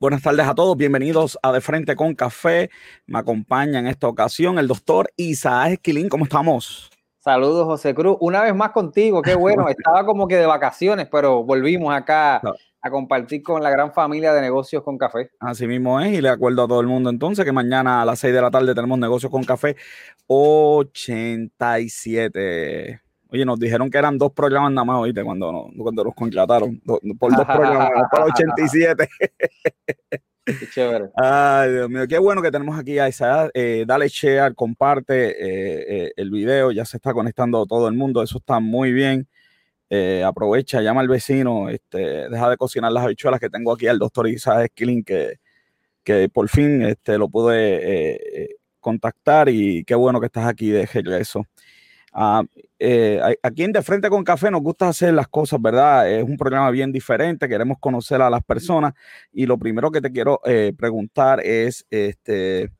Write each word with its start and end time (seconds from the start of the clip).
Buenas 0.00 0.22
tardes 0.22 0.46
a 0.46 0.54
todos, 0.54 0.76
bienvenidos 0.76 1.36
a 1.42 1.50
De 1.50 1.60
Frente 1.60 1.96
con 1.96 2.14
Café. 2.14 2.70
Me 3.08 3.18
acompaña 3.18 3.80
en 3.80 3.88
esta 3.88 4.06
ocasión 4.06 4.56
el 4.60 4.68
doctor 4.68 5.10
Isaac 5.16 5.72
Esquilín. 5.72 6.08
¿Cómo 6.08 6.22
estamos? 6.22 6.88
Saludos, 7.18 7.64
José 7.64 7.96
Cruz. 7.96 8.16
Una 8.20 8.42
vez 8.42 8.54
más 8.54 8.70
contigo, 8.70 9.22
qué 9.22 9.34
bueno. 9.34 9.68
Estaba 9.68 10.06
como 10.06 10.28
que 10.28 10.36
de 10.36 10.46
vacaciones, 10.46 11.08
pero 11.10 11.42
volvimos 11.42 11.92
acá 11.92 12.40
a 12.80 12.90
compartir 12.90 13.42
con 13.42 13.60
la 13.60 13.70
gran 13.70 13.92
familia 13.92 14.32
de 14.32 14.40
negocios 14.40 14.84
con 14.84 14.98
café. 14.98 15.32
Así 15.40 15.66
mismo 15.66 16.00
es, 16.00 16.12
y 16.12 16.20
le 16.20 16.28
acuerdo 16.28 16.62
a 16.62 16.68
todo 16.68 16.80
el 16.80 16.86
mundo 16.86 17.10
entonces 17.10 17.44
que 17.44 17.50
mañana 17.50 18.00
a 18.00 18.04
las 18.04 18.20
6 18.20 18.32
de 18.32 18.40
la 18.40 18.52
tarde 18.52 18.76
tenemos 18.76 19.00
negocios 19.00 19.32
con 19.32 19.42
café 19.42 19.74
87. 20.28 23.00
Oye, 23.30 23.44
nos 23.44 23.58
dijeron 23.58 23.90
que 23.90 23.98
eran 23.98 24.16
dos 24.16 24.32
programas 24.32 24.72
nada 24.72 24.86
más, 24.86 25.00
oíste, 25.00 25.22
cuando, 25.22 25.70
cuando 25.76 26.04
nos 26.04 26.14
contrataron. 26.14 26.80
por 26.80 27.36
dos 27.36 27.44
programas, 27.44 27.90
para 28.10 28.24
87. 28.24 29.08
Qué 30.46 30.66
chévere. 30.72 31.10
Ay, 31.16 31.72
Dios 31.72 31.90
mío, 31.90 32.08
qué 32.08 32.18
bueno 32.18 32.40
que 32.40 32.50
tenemos 32.50 32.78
aquí 32.78 32.98
a 32.98 33.08
Isaac. 33.08 33.50
Eh, 33.52 33.84
dale 33.86 34.08
share, 34.08 34.54
comparte 34.54 35.30
eh, 35.30 36.06
eh, 36.06 36.12
el 36.16 36.30
video, 36.30 36.72
ya 36.72 36.86
se 36.86 36.96
está 36.96 37.12
conectando 37.12 37.66
todo 37.66 37.86
el 37.88 37.94
mundo, 37.94 38.22
eso 38.22 38.38
está 38.38 38.60
muy 38.60 38.92
bien. 38.92 39.28
aprovecha, 40.24 40.80
llama 40.80 41.02
al 41.02 41.08
vecino, 41.08 41.68
este, 41.68 42.28
deja 42.30 42.50
de 42.50 42.56
cocinar 42.56 42.92
las 42.92 43.04
habichuelas 43.04 43.40
que 43.40 43.50
tengo 43.50 43.72
aquí 43.72 43.88
al 43.88 43.98
doctor 43.98 44.26
Isaac 44.28 44.70
Skilling, 44.72 45.04
que, 45.04 45.38
que 46.02 46.28
por 46.30 46.48
fin 46.48 46.82
este, 46.82 47.18
lo 47.18 47.28
pude 47.28 48.56
contactar 48.80 49.50
y 49.50 49.84
qué 49.84 49.94
bueno 49.94 50.20
que 50.20 50.26
estás 50.26 50.46
aquí 50.46 50.70
de 50.70 50.86
regreso. 50.86 51.44
Ah, 52.20 52.42
eh, 52.80 53.20
aquí 53.44 53.62
en 53.62 53.70
De 53.70 53.80
Frente 53.80 54.10
con 54.10 54.24
Café 54.24 54.50
nos 54.50 54.60
gusta 54.60 54.88
hacer 54.88 55.14
las 55.14 55.28
cosas, 55.28 55.62
¿verdad? 55.62 56.10
Es 56.10 56.24
un 56.24 56.36
programa 56.36 56.68
bien 56.72 56.90
diferente, 56.90 57.48
queremos 57.48 57.78
conocer 57.78 58.20
a 58.20 58.28
las 58.28 58.42
personas 58.42 58.92
y 59.32 59.46
lo 59.46 59.56
primero 59.56 59.92
que 59.92 60.00
te 60.00 60.10
quiero 60.10 60.40
eh, 60.44 60.72
preguntar 60.76 61.38
es, 61.38 61.86
este, 61.90 62.72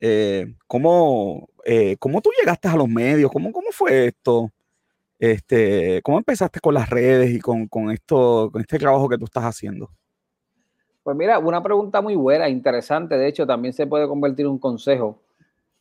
eh, 0.00 0.54
¿cómo, 0.66 1.50
¿cómo, 1.98 2.22
tú 2.22 2.30
llegaste 2.40 2.68
a 2.68 2.76
los 2.76 2.88
medios? 2.88 3.30
¿Cómo, 3.30 3.52
cómo 3.52 3.68
fue 3.70 4.06
esto? 4.06 4.50
Este, 5.18 6.00
¿Cómo 6.02 6.16
empezaste 6.16 6.58
con 6.58 6.72
las 6.72 6.88
redes 6.88 7.30
y 7.30 7.40
con, 7.40 7.68
con, 7.68 7.90
esto, 7.90 8.48
con 8.50 8.62
este 8.62 8.78
trabajo 8.78 9.10
que 9.10 9.18
tú 9.18 9.26
estás 9.26 9.44
haciendo? 9.44 9.90
Pues 11.02 11.14
mira, 11.14 11.38
una 11.38 11.62
pregunta 11.62 12.00
muy 12.00 12.14
buena, 12.16 12.48
interesante, 12.48 13.18
de 13.18 13.28
hecho 13.28 13.46
también 13.46 13.74
se 13.74 13.86
puede 13.86 14.08
convertir 14.08 14.46
en 14.46 14.52
un 14.52 14.58
consejo 14.58 15.20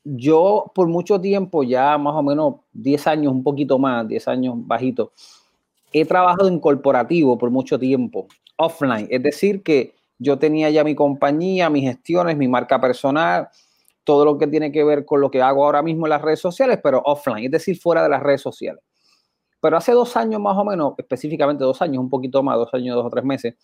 yo 0.03 0.71
por 0.73 0.87
mucho 0.87 1.19
tiempo, 1.19 1.63
ya 1.63 1.97
más 1.97 2.15
o 2.15 2.23
menos 2.23 2.55
10 2.73 3.07
años, 3.07 3.33
un 3.33 3.43
poquito 3.43 3.77
más, 3.77 4.07
10 4.07 4.27
años 4.27 4.55
bajito, 4.57 5.11
he 5.91 6.05
trabajado 6.05 6.47
en 6.47 6.59
corporativo 6.59 7.37
por 7.37 7.51
mucho 7.51 7.77
tiempo, 7.79 8.27
offline. 8.57 9.07
Es 9.09 9.23
decir, 9.23 9.63
que 9.63 9.93
yo 10.19 10.39
tenía 10.39 10.69
ya 10.69 10.83
mi 10.83 10.95
compañía, 10.95 11.69
mis 11.69 11.83
gestiones, 11.83 12.37
mi 12.37 12.47
marca 12.47 12.79
personal, 12.79 13.49
todo 14.03 14.25
lo 14.25 14.37
que 14.37 14.47
tiene 14.47 14.71
que 14.71 14.83
ver 14.83 15.05
con 15.05 15.21
lo 15.21 15.29
que 15.29 15.41
hago 15.41 15.65
ahora 15.65 15.81
mismo 15.81 16.05
en 16.05 16.11
las 16.11 16.21
redes 16.21 16.39
sociales, 16.39 16.79
pero 16.81 17.01
offline, 17.05 17.45
es 17.45 17.51
decir, 17.51 17.77
fuera 17.77 18.03
de 18.03 18.09
las 18.09 18.23
redes 18.23 18.41
sociales. 18.41 18.81
Pero 19.59 19.77
hace 19.77 19.91
dos 19.91 20.15
años 20.15 20.39
más 20.39 20.57
o 20.57 20.63
menos, 20.63 20.93
específicamente 20.97 21.63
dos 21.63 21.81
años, 21.81 22.01
un 22.01 22.09
poquito 22.09 22.41
más, 22.43 22.57
dos 22.57 22.73
años, 22.73 22.95
dos 22.95 23.05
o 23.05 23.09
tres 23.09 23.25
meses, 23.25 23.55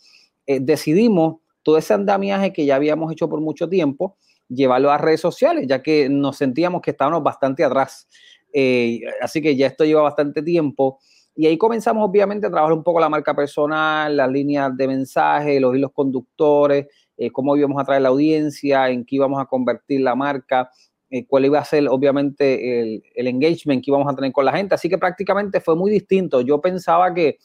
eh, 0.45 0.59
decidimos 0.59 1.37
todo 1.61 1.77
ese 1.77 1.93
andamiaje 1.93 2.51
que 2.51 2.65
ya 2.65 2.75
habíamos 2.75 3.11
hecho 3.11 3.29
por 3.29 3.39
mucho 3.39 3.69
tiempo, 3.69 4.17
llevarlo 4.49 4.91
a 4.91 4.97
redes 4.97 5.21
sociales, 5.21 5.65
ya 5.67 5.81
que 5.81 6.09
nos 6.09 6.37
sentíamos 6.37 6.81
que 6.81 6.91
estábamos 6.91 7.23
bastante 7.23 7.63
atrás. 7.63 8.07
Eh, 8.53 9.01
así 9.21 9.41
que 9.41 9.55
ya 9.55 9.67
esto 9.67 9.83
lleva 9.83 10.03
bastante 10.03 10.41
tiempo. 10.41 10.99
Y 11.35 11.47
ahí 11.47 11.57
comenzamos 11.57 12.07
obviamente 12.07 12.45
a 12.45 12.51
trabajar 12.51 12.73
un 12.73 12.83
poco 12.83 12.99
la 12.99 13.09
marca 13.09 13.35
personal, 13.35 14.15
las 14.15 14.29
líneas 14.29 14.75
de 14.77 14.87
mensaje, 14.87 15.59
los 15.59 15.75
hilos 15.75 15.91
conductores, 15.91 16.85
eh, 17.17 17.31
cómo 17.31 17.57
íbamos 17.57 17.81
a 17.81 17.85
traer 17.85 18.03
la 18.03 18.09
audiencia, 18.09 18.89
en 18.89 19.03
qué 19.03 19.15
íbamos 19.15 19.41
a 19.41 19.45
convertir 19.45 20.01
la 20.01 20.13
marca, 20.13 20.69
eh, 21.09 21.25
cuál 21.25 21.45
iba 21.45 21.57
a 21.57 21.65
ser 21.65 21.87
obviamente 21.89 22.81
el, 22.81 23.03
el, 23.15 23.27
engagement 23.27 23.83
que 23.83 23.89
íbamos 23.89 24.11
a 24.11 24.15
tener 24.15 24.31
con 24.31 24.45
la 24.45 24.53
gente. 24.53 24.75
Así 24.75 24.89
que 24.89 24.99
prácticamente 24.99 25.59
fue 25.59 25.75
muy 25.75 25.89
distinto. 25.91 26.41
Yo 26.41 26.61
pensaba 26.61 27.11
que 27.15 27.39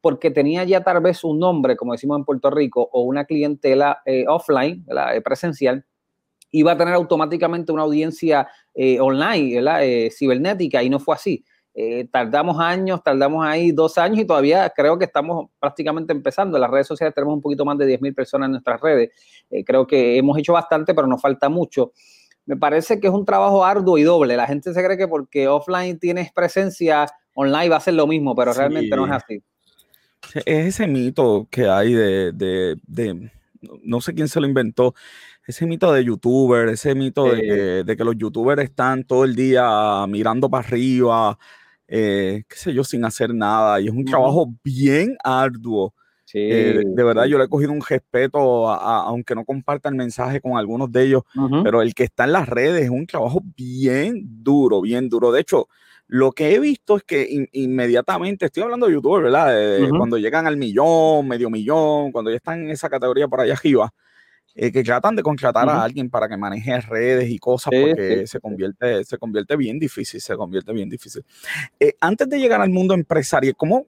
porque 0.00 0.32
tenía 0.32 0.64
ya 0.64 0.82
tal 0.82 1.00
vez 1.00 1.22
un 1.22 1.38
nombre, 1.38 1.76
como 1.76 1.92
decimos 1.92 2.18
en 2.18 2.24
Puerto 2.24 2.50
Rico, 2.50 2.88
o 2.92 3.02
una 3.02 3.24
clientela 3.24 4.00
offline, 4.28 4.86
presencial, 5.24 5.84
iba 6.50 6.72
a 6.72 6.76
tener 6.76 6.94
automáticamente 6.94 7.72
una 7.72 7.82
audiencia 7.82 8.48
eh, 8.74 9.00
online, 9.00 9.60
eh, 9.82 10.10
cibernética, 10.10 10.82
y 10.82 10.90
no 10.90 10.98
fue 10.98 11.14
así. 11.14 11.44
Eh, 11.74 12.08
tardamos 12.10 12.58
años, 12.58 13.02
tardamos 13.04 13.46
ahí 13.46 13.70
dos 13.70 13.98
años 13.98 14.18
y 14.18 14.24
todavía 14.24 14.68
creo 14.74 14.98
que 14.98 15.04
estamos 15.04 15.50
prácticamente 15.60 16.12
empezando. 16.12 16.56
En 16.56 16.62
las 16.62 16.70
redes 16.70 16.86
sociales 16.86 17.14
tenemos 17.14 17.34
un 17.34 17.42
poquito 17.42 17.64
más 17.64 17.78
de 17.78 17.86
10.000 17.86 18.14
personas 18.14 18.46
en 18.46 18.52
nuestras 18.52 18.80
redes. 18.80 19.10
creo 19.64 19.86
que 19.86 20.16
hemos 20.16 20.36
hecho 20.38 20.52
bastante, 20.52 20.94
pero 20.94 21.06
nos 21.06 21.20
falta 21.20 21.48
mucho. 21.48 21.92
Me 22.46 22.56
parece 22.56 22.98
que 22.98 23.06
es 23.06 23.12
un 23.12 23.24
trabajo 23.24 23.64
arduo 23.64 23.98
y 23.98 24.02
doble. 24.02 24.36
La 24.36 24.46
gente 24.46 24.72
se 24.72 24.84
cree 24.84 24.96
que 24.96 25.06
porque 25.06 25.46
offline 25.46 25.98
tienes 25.98 26.32
presencia, 26.32 27.06
online 27.34 27.68
va 27.68 27.76
a 27.76 27.80
ser 27.80 27.94
lo 27.94 28.06
mismo, 28.06 28.34
pero 28.34 28.52
realmente 28.52 28.96
no 28.96 29.06
es 29.06 29.12
así. 29.12 29.42
Es 30.34 30.66
ese 30.66 30.86
mito 30.86 31.46
que 31.50 31.68
hay 31.68 31.92
de, 31.92 32.32
de, 32.32 33.30
no 33.82 34.00
sé 34.00 34.14
quién 34.14 34.28
se 34.28 34.40
lo 34.40 34.46
inventó, 34.46 34.94
ese 35.48 35.66
mito 35.66 35.90
de 35.90 36.04
youtuber, 36.04 36.68
ese 36.68 36.94
mito 36.94 37.24
de, 37.24 37.82
que, 37.96 38.04
los 38.04 38.16
youtubers 38.18 38.62
están 38.62 39.04
todo 39.04 39.24
el 39.24 39.34
día 39.34 40.06
mirando 40.06 40.50
para 40.50 40.68
arriba, 40.68 41.38
eh, 41.88 42.42
qué 42.46 42.56
sé 42.56 42.74
yo, 42.74 42.84
sin 42.84 43.02
hacer 43.06 43.34
nada. 43.34 43.80
Y 43.80 43.86
es 43.86 43.92
un 43.92 44.04
trabajo 44.04 44.52
bien 44.62 45.16
arduo. 45.24 45.94
Eh, 46.34 46.82
de 46.84 47.02
verdad, 47.02 47.24
yo 47.24 47.38
le 47.38 47.44
he 47.44 47.48
cogido 47.48 47.72
un 47.72 47.80
respeto, 47.80 48.68
aunque 48.68 49.34
no 49.34 49.46
comparta 49.46 49.88
el 49.88 49.94
mensaje 49.94 50.42
con 50.42 50.58
algunos 50.58 50.92
de 50.92 51.04
ellos, 51.04 51.22
pero 51.64 51.80
el 51.80 51.94
que 51.94 52.04
está 52.04 52.24
en 52.24 52.32
las 52.32 52.46
redes 52.46 52.84
es 52.84 52.90
un 52.90 53.06
trabajo 53.06 53.40
bien 53.56 54.22
duro, 54.44 54.82
bien 54.82 55.08
duro. 55.08 55.32
De 55.32 55.40
hecho, 55.40 55.68
lo 56.08 56.32
que 56.32 56.54
he 56.54 56.58
visto 56.58 56.98
es 56.98 57.04
que 57.04 57.48
inmediatamente, 57.52 58.44
estoy 58.44 58.64
hablando 58.64 58.86
de 58.86 58.92
youtubers, 58.92 59.24
¿verdad? 59.24 59.88
Cuando 59.96 60.18
llegan 60.18 60.46
al 60.46 60.58
millón, 60.58 61.26
medio 61.26 61.48
millón, 61.48 62.12
cuando 62.12 62.30
ya 62.30 62.36
están 62.36 62.64
en 62.64 62.68
esa 62.68 62.90
categoría 62.90 63.26
por 63.26 63.40
allá 63.40 63.54
arriba, 63.54 63.90
eh, 64.54 64.72
que 64.72 64.82
tratan 64.82 65.14
de 65.14 65.22
contratar 65.22 65.68
a 65.68 65.82
alguien 65.82 66.10
para 66.10 66.28
que 66.28 66.36
maneje 66.36 66.80
redes 66.80 67.30
y 67.30 67.38
cosas 67.38 67.72
porque 67.72 68.26
se 68.26 68.40
convierte, 68.40 69.04
se 69.04 69.16
convierte 69.16 69.56
bien 69.56 69.78
difícil, 69.78 70.20
se 70.20 70.36
convierte 70.36 70.72
bien 70.72 70.88
difícil. 70.88 71.24
Eh, 71.78 71.94
antes 72.00 72.28
de 72.28 72.38
llegar 72.38 72.60
al 72.60 72.70
mundo 72.70 72.94
empresarial, 72.94 73.54
¿cómo, 73.56 73.86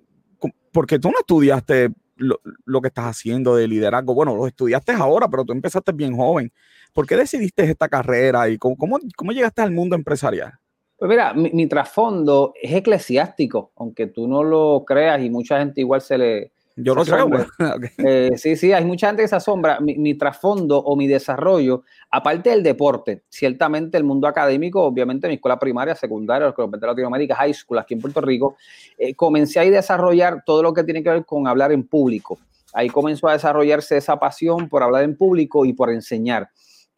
porque 0.71 0.99
tú 0.99 1.11
no 1.11 1.19
estudiaste 1.19 1.91
lo, 2.17 2.81
que 2.81 2.89
estás 2.89 3.07
haciendo 3.07 3.57
de 3.57 3.67
liderazgo? 3.67 4.15
Bueno, 4.15 4.37
lo 4.37 4.47
estudiaste 4.47 4.93
ahora, 4.93 5.29
pero 5.29 5.45
tú 5.45 5.53
empezaste 5.53 5.93
bien 5.93 6.17
joven. 6.17 6.53
¿Por 6.93 7.07
qué 7.07 7.17
decidiste 7.17 7.65
esta 7.65 7.89
carrera 7.89 8.49
y 8.49 8.59
cómo, 8.59 8.77
cómo, 8.77 9.33
llegaste 9.33 9.63
al 9.63 9.73
mundo 9.73 9.97
empresarial? 9.97 10.53
Pues 10.99 11.09
mira, 11.09 11.33
mi, 11.35 11.51
mi 11.51 11.67
trasfondo 11.67 12.53
es 12.61 12.73
eclesiástico, 12.73 13.73
aunque 13.77 14.07
tú 14.07 14.29
no 14.29 14.45
lo 14.45 14.85
creas 14.87 15.23
y 15.23 15.31
mucha 15.31 15.59
gente 15.59 15.81
igual 15.81 16.03
se 16.03 16.19
le, 16.19 16.53
yo 16.83 16.95
lo 16.95 17.05
creo. 17.05 17.29
Eh, 17.99 18.31
sí, 18.37 18.57
sí, 18.57 18.73
hay 18.73 18.85
mucha 18.85 19.09
gente 19.09 19.23
que 19.23 19.29
se 19.29 19.37
asombra. 19.37 19.79
Mi, 19.81 20.15
trasfondo 20.15 20.79
o 20.79 20.97
mi 20.97 21.07
desarrollo, 21.07 21.83
aparte 22.11 22.51
del 22.51 22.63
deporte, 22.63 23.23
ciertamente 23.29 23.97
el 23.97 24.05
mundo 24.05 24.27
académico, 24.27 24.83
obviamente 24.83 25.29
mi 25.29 25.35
escuela 25.35 25.59
primaria, 25.59 25.95
secundaria, 25.95 26.53
los 26.57 26.71
de 26.71 26.87
Latinoamérica, 26.87 27.35
high 27.37 27.55
school, 27.55 27.79
aquí 27.79 27.95
en 27.95 28.01
Puerto 28.01 28.21
Rico, 28.21 28.57
eh, 28.99 29.15
comencé 29.15 29.61
a 29.61 29.65
desarrollar 29.65 30.43
todo 30.45 30.63
lo 30.63 30.73
que 30.73 30.85
tiene 30.85 31.03
que 31.03 31.11
ver 31.11 31.25
con 31.25 31.47
hablar 31.47 31.73
en 31.73 31.87
público. 31.87 32.39
Ahí 32.73 32.89
comenzó 32.89 33.29
a 33.29 33.33
desarrollarse 33.33 33.97
esa 33.97 34.19
pasión 34.19 34.69
por 34.69 34.83
hablar 34.83 35.05
en 35.05 35.17
público 35.17 35.65
y 35.65 35.73
por 35.73 35.91
enseñar. 35.91 36.49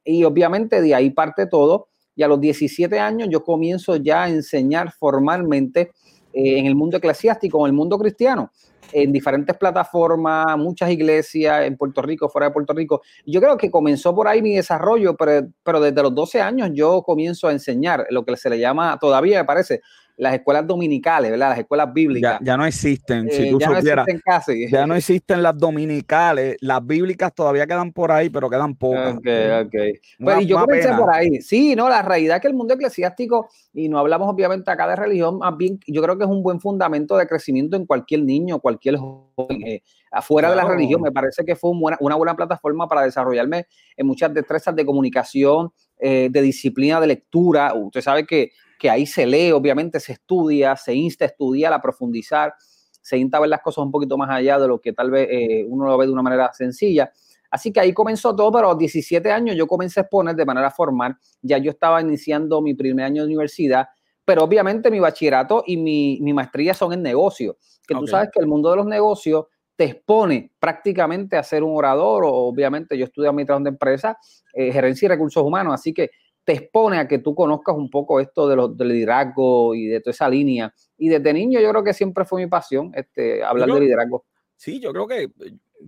Y 0.05 0.25
obviamente 0.25 0.81
de 0.81 0.95
ahí 0.95 1.11
parte 1.11 1.47
todo. 1.47 1.89
Y 2.15 2.23
a 2.23 2.29
los 2.29 2.41
17 2.41 2.99
años 2.99 3.29
yo 3.31 3.43
comienzo 3.43 3.97
ya 3.97 4.25
a 4.25 4.29
enseñar 4.29 4.93
formalmente 4.93 5.93
eh, 6.35 6.59
en 6.59 6.67
el 6.67 6.75
mundo 6.75 6.99
eclesiástico, 6.99 7.65
en 7.65 7.71
el 7.71 7.73
mundo 7.73 7.99
cristiano 7.99 8.51
en 8.93 9.13
diferentes 9.13 9.57
plataformas, 9.57 10.57
muchas 10.59 10.91
iglesias 10.91 11.65
en 11.65 11.77
Puerto 11.77 12.03
Rico, 12.03 12.29
fuera 12.29 12.49
de 12.49 12.53
Puerto 12.53 12.73
Rico. 12.73 13.03
Yo 13.27 13.41
creo 13.41 13.57
que 13.57 13.71
comenzó 13.71 14.15
por 14.15 14.29
ahí 14.29 14.43
mi 14.43 14.55
desarrollo, 14.55 15.17
pero, 15.17 15.49
pero 15.63 15.81
desde 15.81 16.03
los 16.03 16.15
12 16.15 16.41
años 16.41 16.71
yo 16.73 17.03
comienzo 17.03 17.49
a 17.49 17.53
enseñar 17.53 18.07
lo 18.11 18.25
que 18.25 18.37
se 18.37 18.51
le 18.51 18.59
llama, 18.59 18.99
todavía 18.99 19.41
me 19.41 19.45
parece, 19.45 19.81
las 20.17 20.35
escuelas 20.35 20.67
dominicales, 20.67 21.31
¿verdad? 21.31 21.51
Las 21.51 21.59
escuelas 21.59 21.93
bíblicas. 21.93 22.39
Ya, 22.43 22.57
no 22.57 22.65
existen, 22.65 23.31
si 23.31 23.49
eh, 23.49 23.51
tú 23.51 23.59
ya 23.59 23.69
no 23.69 23.79
existen 23.79 24.21
casi. 24.25 24.71
Ya 24.71 24.87
no 24.87 24.95
existen 24.97 25.43
las 25.43 25.57
dominicales, 25.57 26.57
las 26.61 26.87
bíblicas 26.87 27.35
todavía 27.35 27.67
quedan 27.67 27.93
por 27.93 28.13
ahí, 28.13 28.31
pero 28.31 28.49
quedan 28.49 28.75
pocas. 28.75 29.15
Ok, 29.15 29.27
ok. 29.67 29.75
Pues, 30.19 30.47
yo 30.47 30.61
comencé 30.61 30.93
por 30.95 31.13
ahí. 31.13 31.41
Sí, 31.41 31.75
no, 31.75 31.89
la 31.89 32.03
realidad 32.03 32.37
es 32.37 32.43
que 32.43 32.49
el 32.49 32.55
mundo 32.55 32.75
eclesiástico, 32.75 33.49
y 33.73 33.89
no 33.89 33.99
hablamos 33.99 34.29
obviamente 34.29 34.71
acá 34.71 34.87
de 34.89 34.97
religión, 34.97 35.39
más 35.39 35.57
bien 35.57 35.79
yo 35.87 36.03
creo 36.03 36.17
que 36.19 36.25
es 36.25 36.31
un 36.31 36.43
buen 36.43 36.61
fundamento 36.61 37.17
de 37.17 37.27
crecimiento 37.27 37.77
en 37.77 37.87
cualquier 37.87 38.23
niño, 38.23 38.59
cualquier 38.61 38.97
joven. 38.97 39.67
Eh, 39.67 39.83
afuera 40.13 40.51
de 40.51 40.57
la 40.57 40.65
religión, 40.65 41.01
me 41.01 41.11
parece 41.11 41.45
que 41.45 41.57
fue 41.57 41.71
una, 41.71 41.97
buena 42.17 42.37
plataforma 42.37 42.87
para 42.87 43.03
desarrollarme 43.03 43.67
en 43.97 44.07
muchas 44.07 44.33
destrezas 44.33 44.77
de 44.77 44.85
comunicación, 44.85 45.73
eh, 46.03 46.29
de 46.31 46.43
disciplina 46.43 47.01
de 47.01 47.07
lectura. 47.07 47.73
Usted 47.75 48.01
sabe 48.01 48.27
que 48.27 48.53
que 48.83 48.91
ahí 48.91 49.07
se 49.07 49.25
lee, 49.25 49.53
obviamente 49.53 50.01
se 50.01 50.15
estudia, 50.15 50.75
se 50.75 50.93
insta 50.93 51.25
a 51.25 51.29
estudiar, 51.29 51.73
a 51.73 51.81
profundizar, 51.81 52.53
se 53.01 53.17
insta 53.17 53.37
a 53.37 53.41
ver 53.41 53.49
las 53.49 53.61
cosas 53.61 53.85
un 53.85 53.93
poquito 53.93 54.19
más 54.19 54.29
allá 54.29 54.59
de 54.59 54.67
lo 54.67 54.81
que 54.81 54.93
tal 54.93 55.09
vez 55.09 55.29
eh, 55.31 55.65
uno 55.69 55.85
lo 55.85 55.97
ve 55.97 56.07
de 56.07 56.13
una 56.13 56.23
manera 56.23 56.53
sencilla. 56.53 57.13
Así 57.49 57.73
que 57.73 57.79
ahí 57.79 57.93
comenzó 57.93 58.35
todo, 58.35 58.51
pero 58.51 58.67
a 58.67 58.71
los 58.71 58.79
17 58.79 59.31
años 59.31 59.55
yo 59.55 59.69
comencé 59.69 60.01
a 60.01 60.03
exponer 60.03 60.35
de 60.35 60.45
manera 60.45 60.69
formal. 60.73 61.17
Ya 61.43 61.59
yo 61.59 61.71
estaba 61.71 62.01
iniciando 62.01 62.61
mi 62.61 62.75
primer 62.75 63.05
año 63.05 63.23
de 63.23 63.29
universidad, 63.29 63.87
pero 64.25 64.43
obviamente 64.43 64.91
mi 64.91 64.99
bachillerato 64.99 65.63
y 65.65 65.77
mi, 65.77 66.19
mi 66.21 66.33
maestría 66.33 66.75
son 66.75 66.93
en 66.93 67.05
negocio. 67.05 67.59
Que 67.87 67.95
tú 67.95 68.09
sabes 68.09 68.31
que 68.33 68.41
el 68.41 68.49
mundo 68.49 68.69
de 68.71 68.79
los 68.79 68.87
negocios 68.87 69.45
te 69.77 69.85
expone 69.85 70.53
prácticamente 70.59 71.37
a 71.37 71.43
ser 71.43 71.63
un 71.63 71.77
orador, 71.77 72.25
o 72.25 72.33
obviamente 72.33 72.97
yo 72.97 73.05
estudié 73.05 73.29
administración 73.29 73.65
de 73.65 73.71
empresa, 73.71 74.19
eh, 74.55 74.73
gerencia 74.73 75.07
y 75.07 75.09
recursos 75.09 75.43
humanos, 75.43 75.75
así 75.75 75.93
que 75.93 76.11
te 76.45 76.53
expone 76.55 76.99
a 76.99 77.07
que 77.07 77.19
tú 77.19 77.35
conozcas 77.35 77.77
un 77.77 77.89
poco 77.89 78.21
esto 78.21 78.49
de 78.49 78.57
los, 78.57 78.77
del 78.77 78.89
liderazgo 78.89 79.75
y 79.75 79.87
de 79.87 80.01
toda 80.01 80.13
esa 80.13 80.29
línea. 80.29 80.75
Y 80.99 81.09
desde 81.09 81.33
niño 81.33 81.61
yo 81.61 81.71
creo 81.71 81.85
que 81.85 81.95
siempre 81.95 82.25
fue 82.25 82.43
mi 82.43 82.49
pasión 82.49 82.91
este, 82.95 83.45
hablar 83.45 83.71
de 83.71 83.81
liderazgo. 83.81 84.25
Sí, 84.57 84.81
yo 84.81 84.93
creo 84.93 85.07
que, 85.07 85.31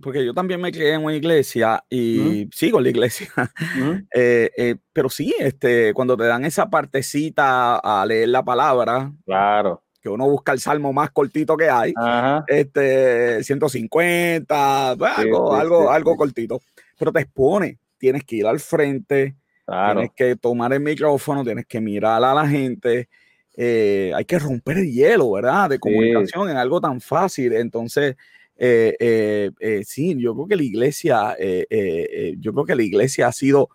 porque 0.01 0.25
yo 0.25 0.33
también 0.33 0.59
me 0.59 0.71
crié 0.71 0.93
en 0.93 1.03
una 1.03 1.15
iglesia 1.15 1.83
y 1.89 2.49
sigo 2.51 2.79
en 2.79 2.83
la 2.83 2.89
iglesia, 2.89 3.29
eh, 4.13 4.51
eh, 4.57 4.75
pero 4.91 5.09
sí, 5.09 5.33
este, 5.39 5.93
cuando 5.93 6.17
te 6.17 6.25
dan 6.25 6.43
esa 6.45 6.69
partecita 6.69 7.77
a 7.77 8.05
leer 8.05 8.29
la 8.29 8.43
palabra, 8.43 9.13
claro. 9.25 9.84
Que 10.05 10.09
uno 10.09 10.29
busca 10.29 10.51
el 10.51 10.59
salmo 10.59 10.93
más 10.93 11.09
cortito 11.09 11.57
que 11.57 11.67
hay, 11.67 11.91
este, 12.45 13.43
150, 13.43 14.91
algo, 14.91 15.55
algo, 15.55 15.89
algo 15.89 16.15
cortito, 16.15 16.61
pero 16.95 17.11
te 17.11 17.21
expone, 17.21 17.79
tienes 17.97 18.23
que 18.23 18.35
ir 18.35 18.45
al 18.45 18.59
frente, 18.59 19.35
Tienes 19.65 20.11
que 20.15 20.35
tomar 20.35 20.73
el 20.73 20.79
micrófono, 20.79 21.43
tienes 21.43 21.65
que 21.65 21.81
mirar 21.81 22.23
a 22.23 22.33
la 22.35 22.47
gente. 22.47 23.09
Eh, 23.57 24.11
hay 24.13 24.25
que 24.25 24.37
romper 24.37 24.77
el 24.77 24.91
hielo, 24.91 25.31
¿verdad? 25.31 25.71
De 25.71 25.79
comunicación 25.79 26.51
en 26.51 26.57
algo 26.57 26.79
tan 26.79 27.01
fácil. 27.01 27.53
Entonces, 27.53 28.15
eh, 28.57 29.51
eh, 29.59 29.81
sí, 29.83 30.15
yo 30.19 30.35
creo 30.35 30.47
que 30.47 30.55
la 30.55 30.63
iglesia, 30.63 31.35
yo 32.37 32.53
creo 32.53 32.65
que 32.65 32.75
la 32.75 32.83
iglesia 32.83 33.27
ha 33.27 33.31
sido 33.31 33.69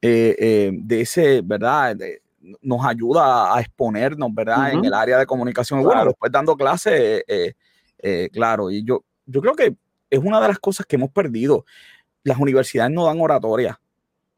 de 0.00 1.00
ese, 1.00 1.42
¿verdad? 1.42 1.96
Nos 2.60 2.84
ayuda 2.84 3.54
a 3.54 3.60
exponernos, 3.60 4.34
¿verdad? 4.34 4.72
En 4.72 4.84
el 4.84 4.94
área 4.94 5.18
de 5.18 5.26
comunicación. 5.26 5.82
Bueno, 5.82 6.04
después 6.06 6.30
dando 6.32 6.56
clases, 6.56 7.22
claro, 8.32 8.70
y 8.70 8.84
yo, 8.84 9.04
yo 9.26 9.40
creo 9.40 9.54
que 9.54 9.76
es 10.10 10.18
una 10.18 10.40
de 10.40 10.48
las 10.48 10.58
cosas 10.58 10.86
que 10.86 10.96
hemos 10.96 11.10
perdido. 11.10 11.64
Las 12.24 12.38
universidades 12.38 12.92
no 12.92 13.06
dan 13.06 13.20
oratoria. 13.20 13.80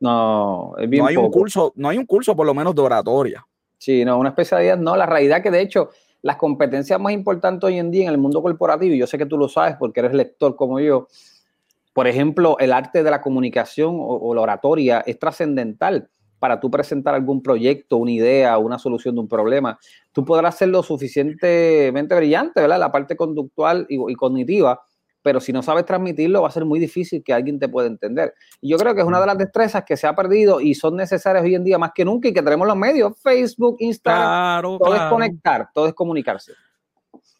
No, 0.00 0.74
es 0.78 0.88
bien 0.88 1.02
no 1.02 1.08
hay 1.08 1.16
un 1.16 1.30
curso, 1.30 1.72
no 1.76 1.88
hay 1.88 1.98
un 1.98 2.06
curso 2.06 2.34
por 2.34 2.46
lo 2.46 2.54
menos 2.54 2.74
de 2.74 2.82
oratoria. 2.82 3.46
Sí, 3.78 4.04
no, 4.04 4.18
una 4.18 4.30
especialidad 4.30 4.78
no. 4.78 4.96
La 4.96 5.06
realidad 5.06 5.42
que 5.42 5.50
de 5.50 5.60
hecho 5.60 5.90
las 6.22 6.36
competencias 6.36 7.00
más 7.00 7.12
importantes 7.12 7.66
hoy 7.66 7.78
en 7.78 7.90
día 7.90 8.04
en 8.04 8.10
el 8.10 8.18
mundo 8.18 8.42
corporativo, 8.42 8.94
y 8.94 8.98
yo 8.98 9.06
sé 9.06 9.18
que 9.18 9.26
tú 9.26 9.38
lo 9.38 9.48
sabes 9.48 9.76
porque 9.78 10.00
eres 10.00 10.14
lector 10.14 10.56
como 10.56 10.80
yo, 10.80 11.06
por 11.92 12.06
ejemplo, 12.06 12.56
el 12.58 12.72
arte 12.72 13.02
de 13.02 13.10
la 13.10 13.20
comunicación 13.20 13.96
o, 13.98 14.34
la 14.34 14.40
oratoria 14.42 15.02
es 15.06 15.18
trascendental 15.18 16.08
para 16.40 16.58
tú 16.58 16.68
presentar 16.68 17.14
algún 17.14 17.40
proyecto, 17.40 17.98
una 17.98 18.10
idea, 18.10 18.58
una 18.58 18.80
solución 18.80 19.14
de 19.14 19.20
un 19.20 19.28
problema. 19.28 19.78
Tú 20.10 20.24
podrás 20.24 20.56
ser 20.56 20.70
lo 20.70 20.82
suficientemente 20.82 22.16
brillante, 22.16 22.60
¿verdad? 22.60 22.80
La 22.80 22.90
parte 22.90 23.14
conductual 23.14 23.86
y 23.88 24.14
cognitiva, 24.16 24.82
pero 25.22 25.40
si 25.40 25.52
no 25.52 25.62
sabes 25.62 25.84
transmitirlo 25.84 26.42
va 26.42 26.48
a 26.48 26.52
ser 26.52 26.64
muy 26.64 26.78
difícil 26.78 27.22
que 27.22 27.32
alguien 27.32 27.58
te 27.58 27.68
pueda 27.68 27.86
entender. 27.86 28.34
Y 28.60 28.70
yo 28.70 28.78
creo 28.78 28.94
que 28.94 29.00
es 29.00 29.06
una 29.06 29.20
de 29.20 29.26
las 29.26 29.38
destrezas 29.38 29.84
que 29.84 29.96
se 29.96 30.06
ha 30.06 30.14
perdido 30.14 30.60
y 30.60 30.74
son 30.74 30.96
necesarias 30.96 31.44
hoy 31.44 31.54
en 31.54 31.64
día 31.64 31.78
más 31.78 31.92
que 31.94 32.04
nunca 32.04 32.28
y 32.28 32.32
que 32.32 32.42
tenemos 32.42 32.66
los 32.66 32.76
medios, 32.76 33.18
Facebook, 33.20 33.76
Instagram, 33.80 34.62
todo 34.62 34.94
es 34.94 35.02
conectar, 35.02 35.68
todo 35.74 35.86
es 35.86 35.94
comunicarse. 35.94 36.52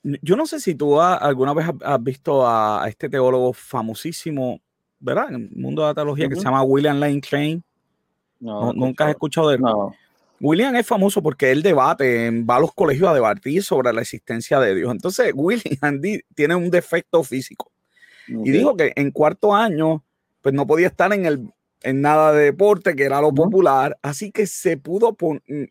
Yo 0.02 0.36
no 0.36 0.46
sé 0.46 0.60
si 0.60 0.74
tú 0.74 1.00
alguna 1.00 1.52
vez 1.52 1.66
has 1.84 2.02
visto 2.02 2.46
a, 2.46 2.84
este 2.88 3.08
teólogo 3.08 3.52
famosísimo, 3.52 4.60
¿verdad? 4.98 5.28
En 5.28 5.34
el 5.34 5.50
mundo 5.50 5.82
de 5.82 5.88
la 5.88 5.94
teología 5.94 6.28
que 6.28 6.36
se 6.36 6.42
llama 6.42 6.62
William 6.62 6.98
Lane 6.98 7.20
Crain. 7.20 7.62
No, 8.40 8.72
nunca 8.72 9.04
has 9.04 9.10
escuchado 9.10 9.50
de 9.50 9.56
él. 9.56 9.62
No. 9.62 9.94
William 10.40 10.74
es 10.74 10.86
famoso 10.86 11.22
porque 11.22 11.50
él 11.50 11.62
debate, 11.62 12.30
va 12.42 12.56
a 12.56 12.60
los 12.60 12.72
colegios 12.72 13.10
a 13.10 13.14
debatir 13.14 13.62
sobre 13.62 13.92
la 13.92 14.00
existencia 14.00 14.58
de 14.58 14.74
Dios. 14.74 14.90
Entonces, 14.90 15.32
William 15.34 16.00
tiene 16.34 16.54
un 16.54 16.70
defecto 16.70 17.22
físico. 17.22 17.70
Y 18.26 18.50
dijo 18.52 18.76
que 18.76 18.92
en 18.94 19.10
cuarto 19.10 19.54
año, 19.54 20.04
pues 20.40 20.54
no 20.54 20.64
podía 20.64 20.86
estar 20.86 21.12
en, 21.12 21.26
el, 21.26 21.52
en 21.82 22.00
nada 22.00 22.32
de 22.32 22.44
deporte, 22.44 22.94
que 22.94 23.02
era 23.02 23.20
lo 23.20 23.34
popular, 23.34 23.98
así 24.02 24.30
que 24.30 24.46
se 24.46 24.76
pudo, 24.76 25.16
mm, 25.20 25.64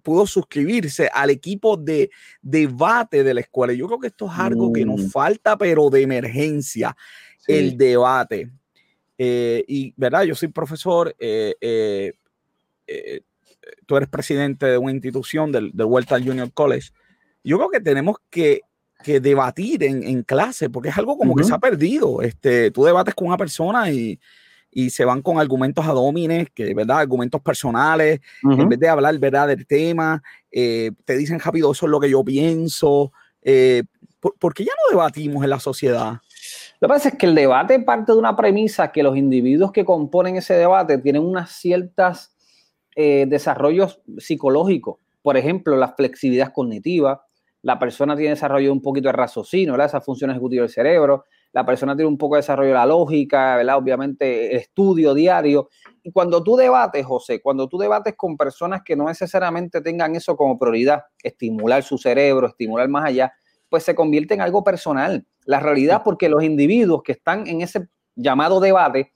pudo 0.00 0.24
suscribirse 0.24 1.10
al 1.12 1.30
equipo 1.30 1.76
de 1.76 2.10
debate 2.40 3.24
de 3.24 3.34
la 3.34 3.40
escuela. 3.40 3.72
Yo 3.72 3.88
creo 3.88 3.98
que 3.98 4.06
esto 4.08 4.26
es 4.26 4.38
algo 4.38 4.72
que 4.72 4.84
nos 4.84 5.00
mm. 5.00 5.08
falta, 5.08 5.58
pero 5.58 5.90
de 5.90 6.02
emergencia, 6.02 6.96
el 7.48 7.76
debate. 7.76 8.48
Eh, 9.18 9.64
y, 9.68 9.94
¿verdad? 9.96 10.24
Yo 10.24 10.34
soy 10.34 10.48
profesor. 10.48 11.14
Eh, 11.18 11.54
eh, 11.60 13.22
tú 13.86 13.96
eres 13.96 14.08
presidente 14.08 14.66
de 14.66 14.78
una 14.78 14.92
institución 14.92 15.52
del, 15.52 15.70
del 15.72 15.86
Vuelta 15.86 16.18
Junior 16.18 16.52
College. 16.52 16.90
Yo 17.42 17.58
creo 17.58 17.70
que 17.70 17.80
tenemos 17.80 18.16
que, 18.30 18.62
que 19.02 19.20
debatir 19.20 19.84
en, 19.84 20.02
en, 20.02 20.22
clase, 20.22 20.70
porque 20.70 20.88
es 20.88 20.98
algo 20.98 21.16
como 21.16 21.34
que 21.34 21.44
se 21.44 21.54
ha 21.54 21.58
perdido. 21.58 22.22
Este, 22.22 22.70
tú 22.70 22.84
debates 22.84 23.14
con 23.14 23.28
una 23.28 23.36
persona 23.36 23.90
y, 23.90 24.18
y 24.74 24.90
se 24.90 25.04
van 25.04 25.22
con 25.22 25.38
argumentos 25.38 25.86
adómines, 25.86 26.48
que 26.52 26.74
verdad, 26.74 26.98
argumentos 26.98 27.40
personales, 27.40 28.20
en 28.42 28.68
vez 28.68 28.78
de 28.78 28.88
hablar 28.88 29.16
verdad 29.18 29.46
del 29.46 29.66
tema, 29.66 30.22
eh, 30.50 30.90
te 31.04 31.16
dicen 31.16 31.38
rápido, 31.38 31.70
eso 31.70 31.86
es 31.86 31.90
lo 31.90 32.00
que 32.00 32.10
yo 32.10 32.24
pienso. 32.24 33.12
Eh, 33.40 33.84
¿por, 34.18 34.52
qué 34.52 34.64
ya 34.64 34.72
no 34.72 34.90
debatimos 34.90 35.44
en 35.44 35.50
la 35.50 35.60
sociedad? 35.60 36.20
Lo 36.80 36.88
que 36.88 36.94
pasa 36.94 37.08
es 37.10 37.14
que 37.16 37.26
el 37.26 37.34
debate 37.34 37.78
parte 37.80 38.12
de 38.12 38.18
una 38.18 38.36
premisa 38.36 38.92
que 38.92 39.02
los 39.02 39.16
individuos 39.16 39.72
que 39.72 39.84
componen 39.84 40.36
ese 40.36 40.54
debate 40.54 40.98
tienen 40.98 41.22
unas 41.22 41.52
ciertas 41.52 42.34
eh, 42.96 43.26
desarrollos 43.28 44.00
psicológicos. 44.18 44.98
Por 45.22 45.36
ejemplo, 45.36 45.76
la 45.76 45.88
flexibilidad 45.88 46.52
cognitiva. 46.52 47.24
La 47.62 47.78
persona 47.78 48.14
tiene 48.14 48.30
desarrollo 48.30 48.70
un 48.72 48.82
poquito 48.82 49.08
de 49.08 49.12
raciocinio, 49.12 49.72
¿verdad? 49.72 49.86
Esa 49.86 50.00
función 50.00 50.30
ejecutiva 50.30 50.62
del 50.62 50.70
cerebro. 50.70 51.24
La 51.52 51.64
persona 51.64 51.96
tiene 51.96 52.08
un 52.08 52.18
poco 52.18 52.34
de 52.34 52.40
desarrollo 52.40 52.68
de 52.68 52.74
la 52.74 52.84
lógica, 52.84 53.56
¿verdad? 53.56 53.78
Obviamente, 53.78 54.50
el 54.52 54.58
estudio 54.58 55.14
diario. 55.14 55.70
Y 56.02 56.12
cuando 56.12 56.42
tú 56.42 56.56
debates, 56.56 57.06
José, 57.06 57.40
cuando 57.40 57.68
tú 57.68 57.78
debates 57.78 58.14
con 58.16 58.36
personas 58.36 58.82
que 58.84 58.96
no 58.96 59.06
necesariamente 59.06 59.80
tengan 59.80 60.14
eso 60.14 60.36
como 60.36 60.58
prioridad, 60.58 61.04
estimular 61.22 61.82
su 61.82 61.96
cerebro, 61.96 62.48
estimular 62.48 62.88
más 62.88 63.06
allá, 63.06 63.32
pues 63.68 63.82
se 63.84 63.94
convierte 63.94 64.34
en 64.34 64.42
algo 64.42 64.62
personal. 64.62 65.24
La 65.44 65.60
realidad, 65.60 66.02
porque 66.04 66.28
los 66.28 66.42
individuos 66.42 67.02
que 67.02 67.12
están 67.12 67.46
en 67.46 67.60
ese 67.60 67.88
llamado 68.16 68.60
debate 68.60 69.14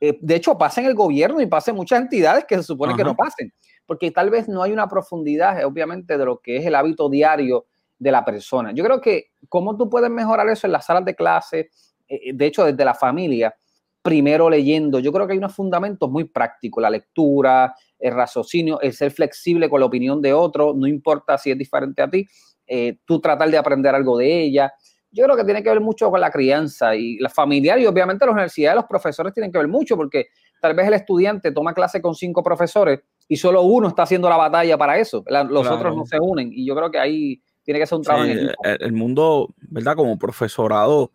eh, 0.00 0.18
de 0.20 0.34
hecho, 0.34 0.56
pasa 0.56 0.80
en 0.80 0.86
el 0.86 0.94
gobierno 0.94 1.40
y 1.40 1.46
pasa 1.46 1.70
en 1.70 1.76
muchas 1.76 2.00
entidades 2.00 2.46
que 2.46 2.56
se 2.56 2.62
supone 2.62 2.96
que 2.96 3.04
no 3.04 3.14
pasen, 3.14 3.52
porque 3.84 4.10
tal 4.10 4.30
vez 4.30 4.48
no 4.48 4.62
hay 4.62 4.72
una 4.72 4.88
profundidad, 4.88 5.62
obviamente, 5.64 6.16
de 6.16 6.24
lo 6.24 6.38
que 6.38 6.56
es 6.56 6.64
el 6.64 6.74
hábito 6.74 7.10
diario 7.10 7.66
de 7.98 8.10
la 8.10 8.24
persona. 8.24 8.72
Yo 8.72 8.82
creo 8.82 9.00
que 9.00 9.26
cómo 9.48 9.76
tú 9.76 9.90
puedes 9.90 10.10
mejorar 10.10 10.48
eso 10.48 10.66
en 10.66 10.72
las 10.72 10.86
salas 10.86 11.04
de 11.04 11.14
clase, 11.14 11.68
eh, 12.08 12.20
eh, 12.24 12.32
de 12.32 12.46
hecho, 12.46 12.64
desde 12.64 12.82
la 12.82 12.94
familia, 12.94 13.54
primero 14.00 14.48
leyendo. 14.48 15.00
Yo 15.00 15.12
creo 15.12 15.26
que 15.26 15.34
hay 15.34 15.38
unos 15.38 15.54
fundamentos 15.54 16.10
muy 16.10 16.24
prácticos, 16.24 16.80
la 16.80 16.88
lectura, 16.88 17.74
el 17.98 18.14
raciocinio, 18.14 18.80
el 18.80 18.94
ser 18.94 19.10
flexible 19.10 19.68
con 19.68 19.80
la 19.80 19.86
opinión 19.86 20.22
de 20.22 20.32
otro, 20.32 20.72
no 20.74 20.86
importa 20.86 21.36
si 21.36 21.50
es 21.50 21.58
diferente 21.58 22.00
a 22.00 22.08
ti, 22.08 22.26
tú 23.04 23.20
tratar 23.20 23.50
de 23.50 23.58
aprender 23.58 23.94
algo 23.94 24.16
de 24.16 24.42
ella 24.44 24.72
yo 25.12 25.24
creo 25.24 25.36
que 25.36 25.44
tiene 25.44 25.62
que 25.62 25.70
ver 25.70 25.80
mucho 25.80 26.10
con 26.10 26.20
la 26.20 26.30
crianza 26.30 26.94
y 26.94 27.18
la 27.18 27.28
familiar 27.28 27.78
y 27.78 27.86
obviamente 27.86 28.24
la 28.24 28.32
universidad 28.32 28.74
los 28.74 28.84
profesores 28.84 29.34
tienen 29.34 29.50
que 29.50 29.58
ver 29.58 29.68
mucho 29.68 29.96
porque 29.96 30.26
tal 30.60 30.74
vez 30.74 30.86
el 30.86 30.94
estudiante 30.94 31.52
toma 31.52 31.74
clase 31.74 32.00
con 32.00 32.14
cinco 32.14 32.42
profesores 32.42 33.00
y 33.28 33.36
solo 33.36 33.62
uno 33.62 33.88
está 33.88 34.02
haciendo 34.02 34.28
la 34.28 34.36
batalla 34.36 34.76
para 34.78 34.98
eso, 34.98 35.24
los 35.26 35.66
otros 35.66 35.96
no 35.96 36.04
se 36.06 36.18
unen 36.20 36.50
y 36.52 36.66
yo 36.66 36.74
creo 36.74 36.90
que 36.90 36.98
ahí 36.98 37.42
tiene 37.62 37.80
que 37.80 37.86
ser 37.86 37.98
un 37.98 38.04
trabajo 38.04 38.24
en 38.26 38.38
equipo. 38.38 38.52
El, 38.64 38.92
mundo, 38.92 39.54
¿verdad? 39.68 39.96
Como 39.96 40.18
profesorado 40.18 41.10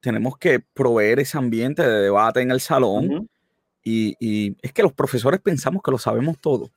tenemos 0.00 0.36
que 0.38 0.60
proveer 0.60 1.20
ese 1.20 1.38
ambiente 1.38 1.82
de 1.82 2.02
debate 2.02 2.40
en 2.40 2.50
el 2.50 2.60
salón 2.60 3.28
y, 3.82 4.14
y 4.18 4.56
es 4.62 4.72
que 4.72 4.82
los 4.82 4.92
profesores 4.92 5.40
pensamos 5.40 5.82
que 5.82 5.90
lo 5.90 5.98
sabemos 5.98 6.38
todo. 6.38 6.70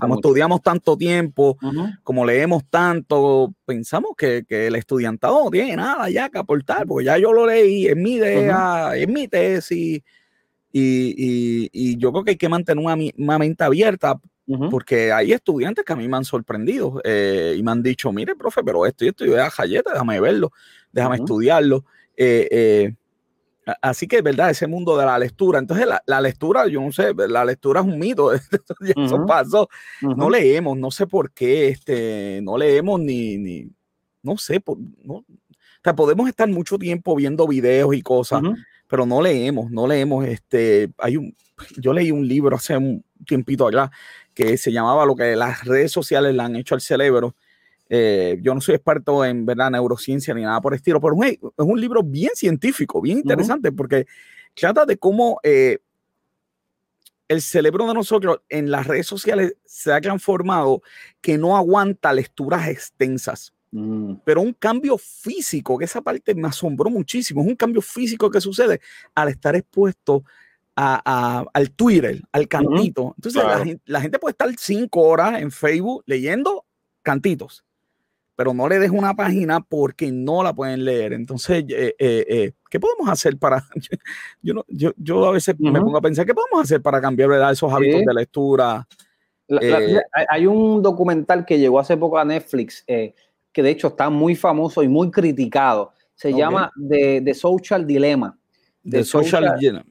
Como, 0.00 0.14
estudiamos 0.16 0.62
tanto 0.62 0.96
tiempo, 0.96 1.56
como 2.02 2.24
leemos 2.24 2.64
tanto, 2.68 3.54
pensamos 3.64 4.12
que, 4.16 4.44
el 4.48 4.74
estudiantado 4.76 5.44
no 5.44 5.50
tiene 5.50 5.76
nada 5.76 6.08
ya 6.10 6.28
que 6.28 6.38
aportar, 6.38 6.86
porque 6.86 7.06
ya 7.06 7.18
yo 7.18 7.32
lo 7.32 7.46
leí, 7.46 7.86
es 7.86 7.96
mi 7.96 8.14
idea, 8.14 8.96
es 8.96 9.08
mi 9.08 9.28
tesis, 9.28 10.02
y, 10.72 11.96
yo 11.98 12.12
creo 12.12 12.24
que 12.24 12.30
hay 12.32 12.36
que 12.36 12.48
mantener 12.48 12.84
una, 13.16 13.38
mente 13.38 13.64
abierta, 13.64 14.20
porque 14.70 15.12
hay 15.12 15.32
estudiantes 15.32 15.84
que 15.84 15.92
a 15.92 15.96
mí 15.96 16.06
me 16.06 16.16
han 16.16 16.24
sorprendido 16.24 17.00
eh, 17.04 17.54
y 17.56 17.62
me 17.62 17.72
han 17.72 17.82
dicho, 17.82 18.12
mire, 18.12 18.36
profe, 18.36 18.62
pero 18.62 18.86
esto 18.86 19.04
y 19.04 19.08
esto, 19.08 19.24
yo 19.24 19.42
a 19.42 19.50
Jayeta, 19.50 19.92
déjame 19.92 20.20
verlo, 20.20 20.52
déjame 20.92 21.16
estudiarlo. 21.16 21.84
Eh, 22.16 22.48
eh, 22.50 22.94
Así 23.82 24.06
que, 24.06 24.22
¿verdad? 24.22 24.50
Ese 24.50 24.66
mundo 24.68 24.96
de 24.96 25.04
la 25.04 25.18
lectura. 25.18 25.58
Entonces, 25.58 25.86
la, 26.06 26.20
lectura, 26.20 26.68
yo 26.68 26.80
no 26.80 26.92
sé, 26.92 27.12
la 27.28 27.44
lectura 27.44 27.80
es 27.80 27.86
un 27.86 27.98
mito. 27.98 28.32
Eso 28.96 29.26
pasó. 29.26 29.68
No 30.00 30.30
leemos, 30.30 30.78
no 30.78 30.90
sé 30.90 31.06
por 31.06 31.32
qué, 31.32 31.68
este, 31.68 32.40
no 32.42 32.56
leemos 32.56 33.00
ni, 33.00 33.36
ni 33.38 33.68
no 34.22 34.36
sé, 34.36 34.62
no, 35.04 35.14
o 35.14 35.24
sea, 35.82 35.94
podemos 35.94 36.28
estar 36.28 36.48
mucho 36.48 36.78
tiempo 36.78 37.14
viendo 37.14 37.46
videos 37.46 37.94
y 37.94 38.02
cosas, 38.02 38.42
pero 38.88 39.06
no 39.06 39.22
leemos, 39.22 39.70
no 39.70 39.86
leemos. 39.86 40.26
Este, 40.26 40.90
hay 40.98 41.16
un, 41.16 41.36
yo 41.76 41.92
leí 41.92 42.10
un 42.10 42.26
libro 42.26 42.56
hace 42.56 42.76
un 42.76 43.04
tiempito 43.24 43.68
allá 43.68 43.90
que 44.34 44.58
se 44.58 44.72
llamaba 44.72 45.06
lo 45.06 45.14
que 45.14 45.36
las 45.36 45.64
redes 45.64 45.92
sociales 45.92 46.34
le 46.34 46.42
han 46.42 46.56
hecho 46.56 46.74
al 46.74 46.80
cerebro. 46.80 47.36
Eh, 47.88 48.38
yo 48.42 48.54
no 48.54 48.60
soy 48.60 48.74
experto 48.74 49.24
en 49.24 49.46
verdad 49.46 49.70
neurociencia 49.70 50.34
ni 50.34 50.42
nada 50.42 50.60
por 50.60 50.72
el 50.72 50.78
estilo, 50.78 51.00
pero 51.00 51.14
es 51.22 51.38
un 51.56 51.80
libro 51.80 52.02
bien 52.02 52.32
científico, 52.34 53.00
bien 53.00 53.18
interesante, 53.18 53.70
porque 53.70 54.06
trata 54.54 54.84
de 54.84 54.96
cómo 54.96 55.38
eh, 55.42 55.78
el 57.28 57.42
cerebro 57.42 57.86
de 57.86 57.94
nosotros 57.94 58.40
en 58.48 58.70
las 58.70 58.86
redes 58.86 59.06
sociales 59.06 59.56
se 59.64 59.92
ha 59.92 60.00
transformado 60.00 60.82
que 61.20 61.38
no 61.38 61.56
aguanta 61.56 62.12
lecturas 62.12 62.68
extensas. 62.68 63.52
Mm. 63.72 64.14
Pero 64.24 64.40
un 64.40 64.52
cambio 64.52 64.96
físico, 64.96 65.76
que 65.78 65.84
esa 65.84 66.00
parte 66.00 66.34
me 66.34 66.48
asombró 66.48 66.88
muchísimo, 66.88 67.42
es 67.42 67.48
un 67.48 67.56
cambio 67.56 67.82
físico 67.82 68.30
que 68.30 68.40
sucede 68.40 68.80
al 69.14 69.28
estar 69.28 69.56
expuesto 69.56 70.24
a, 70.76 71.44
al 71.52 71.70
Twitter, 71.70 72.22
al 72.32 72.48
cantito. 72.48 73.14
Entonces 73.16 73.42
la, 73.86 74.00
gente, 74.00 74.18
puede 74.18 74.32
estar 74.32 74.50
cinco 74.58 75.02
horas 75.02 75.40
en 75.40 75.50
Facebook 75.50 76.02
leyendo 76.06 76.64
cantitos, 77.02 77.64
pero 78.36 78.52
no 78.52 78.68
le 78.68 78.78
dejo 78.78 78.94
una 78.94 79.14
página 79.14 79.60
porque 79.60 80.12
no 80.12 80.42
la 80.42 80.54
pueden 80.54 80.84
leer. 80.84 81.14
Entonces, 81.14 81.64
eh, 81.68 81.94
eh, 81.98 82.26
eh, 82.28 82.52
¿qué 82.70 82.78
podemos 82.78 83.08
hacer 83.08 83.38
para... 83.38 83.64
Yo, 84.42 84.64
yo, 84.68 84.92
yo, 84.96 85.26
a 85.26 85.32
veces 85.32 85.56
me 85.58 85.80
pongo 85.80 85.96
a 85.96 86.00
pensar, 86.00 86.24
¿qué 86.24 86.34
podemos 86.34 86.62
hacer 86.62 86.80
para 86.80 87.00
cambiar 87.00 87.32
esos 87.50 87.72
hábitos 87.72 88.02
de 88.04 88.14
lectura? 88.14 88.86
hay 90.28 90.46
un 90.46 90.82
documental 90.82 91.44
que 91.44 91.58
llegó 91.58 91.80
hace 91.80 91.96
poco 91.96 92.18
a 92.18 92.24
Netflix, 92.24 92.84
que 92.84 93.62
de 93.62 93.70
hecho 93.70 93.88
está 93.88 94.10
muy 94.10 94.36
famoso 94.36 94.82
y 94.82 94.88
muy 94.88 95.10
criticado. 95.10 95.92
Se 96.14 96.32
llama 96.32 96.70
The, 96.88 97.34
Social 97.34 97.86
Dilemma. 97.86 98.38
The, 98.88 99.02
Social, 99.04 99.56
Dilemma 99.58 99.84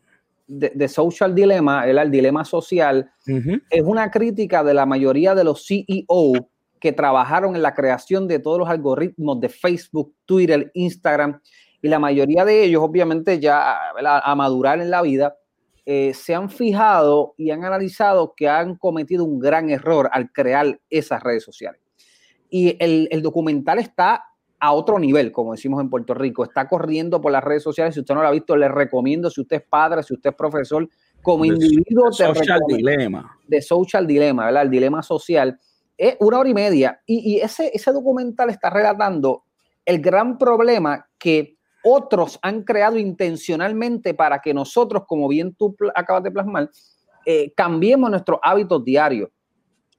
de, 0.47 0.87
Social 0.87 1.33
Dilemma, 1.33 1.87
el, 1.87 2.11
dilema 2.11 2.45
social, 2.45 3.11
es 3.25 3.81
una 3.83 4.11
crítica 4.11 4.63
de 4.63 4.73
la 4.73 4.85
mayoría 4.85 5.35
de 5.35 5.43
los 5.43 5.65
CEO 5.65 6.49
que 6.79 6.91
trabajaron 6.91 7.55
en 7.55 7.61
la 7.61 7.73
creación 7.73 8.27
de 8.27 8.39
todos 8.39 8.59
los 8.59 8.69
algoritmos 8.69 9.39
de 9.39 9.49
Facebook, 9.49 10.13
Twitter, 10.25 10.71
Instagram, 10.73 11.41
y 11.81 11.87
la 11.87 11.99
mayoría 11.99 12.45
de 12.45 12.63
ellos, 12.63 12.81
obviamente, 12.83 13.39
ya 13.39 13.91
a 13.95 14.35
madurar 14.35 14.81
en 14.81 14.89
la 14.89 15.01
vida, 15.01 15.35
eh, 15.87 16.15
se 16.15 16.33
han 16.33 16.49
fijado 16.49 17.35
y 17.37 17.51
han 17.51 17.63
analizado 17.63 18.33
que 18.35 18.49
han 18.49 18.75
cometido 18.75 19.23
un 19.23 19.39
gran 19.39 19.69
error 19.69 20.09
al 20.11 20.31
crear 20.31 20.79
esas 20.89 21.21
redes 21.21 21.43
sociales. 21.43 21.79
Y 22.49 22.75
el, 22.83 23.07
el 23.11 23.21
documental 23.21 23.77
está 23.77 24.23
a 24.59 24.73
otro 24.73 24.97
nivel, 24.97 25.31
como 25.31 25.51
decimos 25.51 25.79
en 25.81 25.91
Puerto 25.91 26.15
Rico. 26.15 26.43
Está 26.43 26.67
corriendo 26.67 27.21
por 27.21 27.31
las 27.31 27.43
redes 27.43 27.61
sociales. 27.61 27.93
Si 27.93 27.99
usted 27.99 28.15
no 28.15 28.23
lo 28.23 28.27
ha 28.27 28.31
visto, 28.31 28.57
le 28.57 28.67
recomiendo, 28.67 29.29
si 29.29 29.41
usted 29.41 29.57
es 29.57 29.63
padre, 29.63 30.01
si 30.01 30.15
usted 30.15 30.31
es 30.31 30.35
profesor, 30.35 30.89
como 31.21 31.45
individuo. 31.45 32.09
De 32.09 32.13
social 32.13 32.61
dilema. 32.67 33.37
De 33.47 33.61
social 33.61 34.07
dilema, 34.07 34.45
¿verdad? 34.45 34.63
El 34.63 34.71
dilema 34.71 35.03
social. 35.03 35.59
Es 35.97 36.15
una 36.19 36.39
hora 36.39 36.49
y 36.49 36.53
media. 36.53 37.01
Y, 37.05 37.39
ese, 37.39 37.71
ese 37.73 37.91
documental 37.91 38.49
está 38.49 38.69
relatando 38.69 39.43
el 39.85 40.01
gran 40.01 40.37
problema 40.37 41.07
que 41.17 41.57
otros 41.83 42.39
han 42.41 42.63
creado 42.63 42.97
intencionalmente 42.97 44.13
para 44.13 44.39
que 44.39 44.53
nosotros, 44.53 45.03
como 45.07 45.27
bien 45.27 45.53
tú 45.53 45.75
acabas 45.93 46.23
de 46.23 46.31
plasmar, 46.31 46.69
eh, 47.25 47.53
cambiemos 47.55 48.09
nuestros 48.09 48.39
hábitos 48.41 48.83
diarios. 48.83 49.29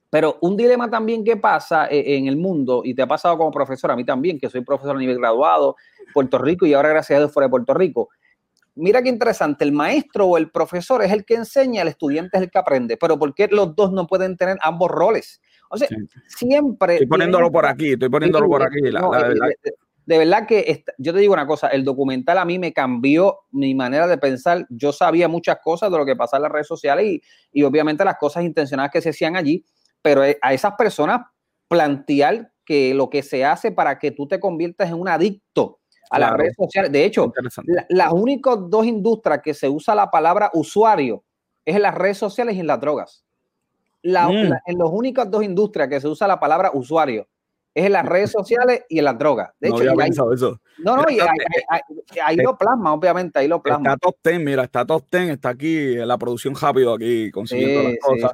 Pero 0.09 0.37
un 0.41 0.55
dilema 0.55 0.89
también 0.89 1.23
que 1.23 1.35
pasa 1.35 1.87
eh, 1.87 2.17
en 2.17 2.27
el 2.27 2.37
mundo, 2.37 2.81
y 2.83 2.93
te 2.93 3.01
ha 3.01 3.07
pasado 3.07 3.37
como 3.37 3.51
profesor, 3.51 3.91
a 3.91 3.95
mí 3.95 4.05
también, 4.05 4.39
que 4.39 4.49
soy 4.49 4.61
profesor 4.61 4.95
a 4.95 4.99
nivel 4.99 5.17
graduado, 5.17 5.75
Puerto 6.13 6.37
Rico 6.37 6.65
y 6.65 6.73
ahora 6.73 6.89
gracias 6.89 7.17
a 7.17 7.19
Dios 7.19 7.33
fuera 7.33 7.47
de 7.47 7.51
Puerto 7.51 7.73
Rico. 7.73 8.09
Mira 8.75 9.01
qué 9.01 9.09
interesante, 9.09 9.63
el 9.63 9.71
maestro 9.71 10.27
o 10.27 10.37
el 10.37 10.51
profesor 10.51 11.03
es 11.03 11.11
el 11.11 11.25
que 11.25 11.33
enseña, 11.33 11.81
el 11.81 11.87
estudiante 11.87 12.37
es 12.37 12.43
el 12.43 12.51
que 12.51 12.59
aprende, 12.59 12.95
pero 12.95 13.17
¿por 13.17 13.33
qué 13.33 13.47
los 13.47 13.75
dos 13.75 13.91
no 13.91 14.07
pueden 14.07 14.37
tener 14.37 14.57
ambos 14.61 14.91
roles? 14.91 15.41
O 15.69 15.77
sea, 15.77 15.87
siempre... 16.27 16.93
Estoy 16.93 17.07
poniéndolo 17.07 17.51
por 17.51 17.65
aquí, 17.65 17.93
estoy 17.93 18.09
poniéndolo 18.09 18.47
por 18.47 18.63
aquí. 18.63 18.81
de, 18.81 20.17
verdad 20.17 20.47
que 20.47 20.83
yo 20.97 21.13
te 21.13 21.19
digo 21.19 21.33
una 21.33 21.47
cosa, 21.47 21.67
el 21.67 21.83
documental 21.83 22.37
a 22.37 22.45
mí 22.45 22.59
me 22.59 22.73
cambió 22.73 23.39
mi 23.51 23.75
manera 23.75 24.07
de 24.07 24.17
pensar. 24.17 24.65
Yo 24.69 24.91
sabía 24.91 25.27
muchas 25.27 25.57
cosas 25.63 25.91
de 25.91 25.97
lo 25.97 26.05
que 26.05 26.15
pasa 26.15 26.37
en 26.37 26.43
las 26.43 26.51
redes 26.51 26.67
sociales 26.67 27.05
y, 27.05 27.21
y 27.51 27.63
obviamente 27.63 28.05
las 28.05 28.17
cosas 28.17 28.43
intencionadas 28.43 28.91
que 28.91 29.01
se 29.01 29.09
hacían 29.09 29.35
allí, 29.35 29.65
pero 30.01 30.23
e, 30.23 30.37
a 30.41 30.53
esas 30.53 30.73
personas 30.75 31.21
plantear 31.67 32.51
que 32.65 32.93
lo 32.93 33.09
que 33.09 33.23
se 33.23 33.45
hace 33.45 33.71
para 33.71 33.97
que 33.97 34.11
tú 34.11 34.27
te 34.27 34.39
conviertas 34.39 34.89
en 34.89 34.95
un 34.95 35.07
adicto 35.07 35.79
a 36.09 36.19
las 36.19 36.33
redes 36.33 36.55
sociales. 36.57 36.91
De 36.91 37.05
hecho, 37.05 37.31
las 37.89 38.13
únicas 38.13 38.57
dos 38.69 38.85
industrias 38.85 39.41
que 39.43 39.53
se 39.53 39.69
usa 39.69 39.95
la 39.95 40.09
palabra 40.09 40.49
usuario 40.53 41.23
es 41.65 41.75
en 41.75 41.81
las 41.81 41.95
redes 41.95 42.17
sociales 42.17 42.55
y 42.55 42.59
en 42.59 42.67
las 42.67 42.79
drogas. 42.79 43.25
Mm. 44.03 44.53
en 44.65 44.77
las 44.77 44.89
únicas 44.91 45.29
dos 45.29 45.43
industrias 45.43 45.89
que 45.89 45.99
se 45.99 46.07
usa 46.07 46.27
la 46.27 46.39
palabra 46.39 46.71
usuario 46.73 47.27
es 47.77 47.85
en 47.85 47.91
las 47.91 48.05
redes 48.07 48.31
sociales 48.31 48.85
y 48.89 48.97
en 48.97 49.05
las 49.05 49.19
drogas. 49.19 49.51
De 49.59 49.67
hecho, 49.69 50.33
eso. 50.33 50.59
No, 50.79 50.97
no, 50.97 51.03
y 51.11 51.19
ahí, 52.23 52.37
lo 52.37 52.57
plasma, 52.57 52.91
obviamente, 52.91 53.37
ahí 53.37 53.47
lo 53.47 53.61
plasma. 53.61 53.93
Está 53.93 53.97
top 53.97 54.15
10, 54.23 54.39
mira, 54.39 54.63
está 54.63 54.83
top 54.83 55.05
10, 55.11 55.29
está 55.29 55.49
aquí 55.49 55.93
en 55.93 56.07
la 56.07 56.17
producción 56.17 56.55
rápido 56.59 56.95
aquí 56.95 57.29
consiguiendo 57.29 57.83
las 57.89 57.99
cosas. 57.99 58.31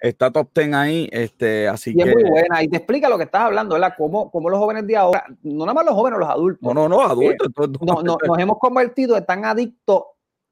está 0.00 0.32
top 0.32 0.50
10 0.52 0.74
ahí, 0.74 1.08
este, 1.12 1.68
así 1.68 1.90
y 1.90 1.94
que... 1.94 2.02
es 2.02 2.14
muy 2.16 2.30
buena, 2.30 2.64
y 2.64 2.68
te 2.68 2.78
explica 2.78 3.08
lo 3.08 3.16
que 3.16 3.24
estás 3.24 3.42
hablando, 3.42 3.74
¿verdad? 3.74 3.94
Cómo, 3.96 4.28
cómo 4.28 4.50
los 4.50 4.58
jóvenes 4.58 4.84
de 4.88 4.96
ahora, 4.96 5.24
no 5.44 5.66
nada 5.66 5.74
más 5.74 5.84
los 5.84 5.94
jóvenes, 5.94 6.18
los 6.18 6.28
adultos. 6.28 6.60
No, 6.60 6.74
no, 6.74 6.88
no, 6.88 7.00
adultos. 7.00 7.46
Eh, 7.46 7.78
no, 7.82 8.02
no, 8.02 8.18
nos 8.26 8.38
hemos 8.40 8.58
convertido 8.58 9.16
en 9.16 9.24
tan 9.24 9.44
adictos 9.44 10.02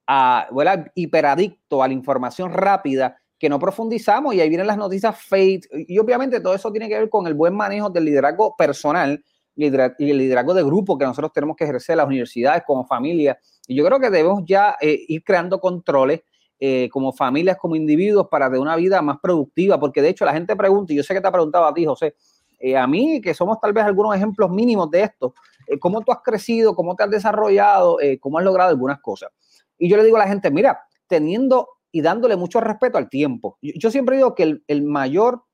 a, 0.06 0.46
¿verdad? 0.52 0.92
Hiperadicto 0.94 1.82
a 1.82 1.88
la 1.88 1.94
información 1.94 2.52
rápida 2.52 3.20
que 3.38 3.48
no 3.48 3.58
profundizamos 3.58 4.34
y 4.34 4.40
ahí 4.40 4.48
vienen 4.48 4.66
las 4.66 4.76
noticias 4.76 5.16
fake 5.16 5.68
y 5.86 5.98
obviamente 5.98 6.40
todo 6.40 6.54
eso 6.54 6.70
tiene 6.72 6.88
que 6.88 6.98
ver 6.98 7.08
con 7.08 7.26
el 7.26 7.34
buen 7.34 7.54
manejo 7.54 7.88
del 7.88 8.04
liderazgo 8.04 8.54
personal 8.56 9.22
y 9.58 9.64
el 9.64 10.18
liderazgo 10.18 10.54
de 10.54 10.62
grupo 10.62 10.96
que 10.96 11.04
nosotros 11.04 11.32
tenemos 11.32 11.56
que 11.56 11.64
ejercer 11.64 11.96
las 11.96 12.06
universidades 12.06 12.62
como 12.64 12.84
familia. 12.84 13.38
Y 13.66 13.74
yo 13.74 13.84
creo 13.84 13.98
que 13.98 14.08
debemos 14.08 14.44
ya 14.46 14.76
eh, 14.80 15.04
ir 15.08 15.24
creando 15.24 15.60
controles 15.60 16.20
eh, 16.60 16.88
como 16.92 17.12
familias, 17.12 17.56
como 17.56 17.74
individuos 17.74 18.28
para 18.30 18.48
de 18.48 18.58
una 18.58 18.76
vida 18.76 19.02
más 19.02 19.18
productiva, 19.20 19.78
porque 19.80 20.00
de 20.00 20.10
hecho 20.10 20.24
la 20.24 20.32
gente 20.32 20.54
pregunta, 20.54 20.92
y 20.92 20.96
yo 20.96 21.02
sé 21.02 21.12
que 21.12 21.20
te 21.20 21.26
ha 21.26 21.32
preguntado 21.32 21.66
a 21.66 21.74
ti, 21.74 21.84
José, 21.84 22.14
eh, 22.60 22.76
a 22.76 22.86
mí 22.86 23.20
que 23.20 23.34
somos 23.34 23.58
tal 23.60 23.72
vez 23.72 23.84
algunos 23.84 24.14
ejemplos 24.14 24.48
mínimos 24.50 24.90
de 24.90 25.02
esto, 25.02 25.34
cómo 25.80 26.00
tú 26.02 26.12
has 26.12 26.20
crecido, 26.22 26.74
cómo 26.74 26.94
te 26.94 27.02
has 27.02 27.10
desarrollado, 27.10 27.98
cómo 28.20 28.38
has 28.38 28.44
logrado 28.44 28.70
algunas 28.70 29.00
cosas. 29.00 29.30
Y 29.76 29.88
yo 29.88 29.96
le 29.96 30.04
digo 30.04 30.16
a 30.16 30.20
la 30.20 30.28
gente, 30.28 30.50
mira, 30.50 30.80
teniendo 31.06 31.68
y 31.92 32.02
dándole 32.02 32.36
mucho 32.36 32.60
respeto 32.60 32.98
al 32.98 33.08
tiempo. 33.08 33.58
Yo, 33.60 33.90
siempre 33.90 34.16
digo 34.16 34.34
que 34.34 34.60
el, 34.66 34.82
mayor 34.82 35.44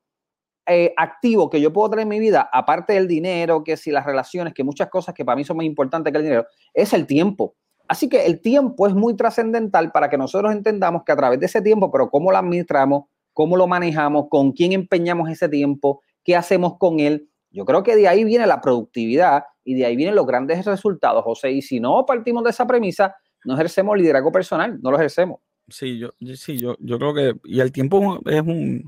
eh, 0.66 0.92
activo 0.96 1.50
que 1.50 1.60
yo 1.60 1.72
puedo 1.72 1.90
tener 1.90 2.02
en 2.04 2.08
mi 2.08 2.18
vida, 2.18 2.48
aparte 2.52 2.94
del 2.94 3.06
dinero, 3.06 3.62
que 3.64 3.76
si 3.76 3.90
las 3.90 4.04
relaciones, 4.04 4.54
que 4.54 4.64
muchas 4.64 4.88
cosas 4.88 5.14
que 5.14 5.24
para 5.24 5.36
mí 5.36 5.44
son 5.44 5.56
más 5.56 5.66
importantes 5.66 6.12
que 6.12 6.18
el 6.18 6.24
dinero, 6.24 6.46
es 6.72 6.92
el 6.92 7.06
tiempo. 7.06 7.54
Así 7.86 8.08
que 8.08 8.24
el 8.24 8.40
tiempo 8.40 8.86
es 8.86 8.94
muy 8.94 9.14
trascendental 9.14 9.92
para 9.92 10.08
que 10.08 10.16
nosotros 10.16 10.52
entendamos 10.52 11.02
que 11.04 11.12
a 11.12 11.16
través 11.16 11.38
de 11.38 11.46
ese 11.46 11.60
tiempo, 11.60 11.90
pero 11.90 12.10
cómo 12.10 12.32
lo 12.32 12.38
administramos, 12.38 13.04
cómo 13.32 13.56
lo 13.56 13.66
manejamos, 13.66 14.26
con 14.30 14.52
quién 14.52 14.72
empeñamos 14.72 15.28
ese 15.28 15.48
tiempo, 15.48 16.00
qué 16.24 16.34
hacemos 16.34 16.78
con 16.78 17.00
él. 17.00 17.28
Yo 17.50 17.64
creo 17.64 17.82
que 17.82 17.94
de 17.94 18.08
ahí 18.08 18.24
viene 18.24 18.46
la 18.46 18.60
productividad 18.60 19.44
y 19.64 19.74
de 19.74 19.86
ahí 19.86 19.96
vienen 19.96 20.14
los 20.14 20.26
grandes 20.26 20.64
resultados, 20.64 21.22
José. 21.24 21.50
Y 21.52 21.62
si 21.62 21.78
no 21.78 22.04
partimos 22.06 22.42
de 22.42 22.50
esa 22.50 22.66
premisa, 22.66 23.14
no 23.44 23.54
ejercemos 23.54 23.96
liderazgo 23.98 24.32
personal, 24.32 24.80
no 24.80 24.90
lo 24.90 24.96
ejercemos. 24.96 25.40
Sí, 25.68 25.98
yo, 25.98 26.10
sí, 26.36 26.58
yo, 26.58 26.76
yo 26.80 26.98
creo 26.98 27.14
que, 27.14 27.34
y 27.44 27.60
el 27.60 27.72
tiempo 27.72 28.20
es 28.26 28.40
un, 28.42 28.84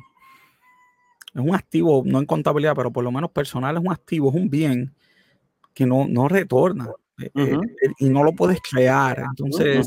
es 1.34 1.40
un 1.42 1.54
activo, 1.54 2.02
no 2.04 2.18
en 2.18 2.26
contabilidad, 2.26 2.74
pero 2.74 2.90
por 2.90 3.04
lo 3.04 3.12
menos 3.12 3.30
personal 3.30 3.76
es 3.76 3.82
un 3.82 3.92
activo, 3.92 4.30
es 4.30 4.34
un 4.36 4.50
bien 4.50 4.94
que 5.72 5.86
no, 5.86 6.06
no 6.08 6.28
retorna 6.28 6.88
eh, 7.18 7.30
eh, 7.34 7.58
eh, 7.82 7.92
y 7.98 8.08
no 8.08 8.24
lo 8.24 8.32
puedes 8.32 8.60
crear. 8.60 9.24
Entonces, 9.30 9.86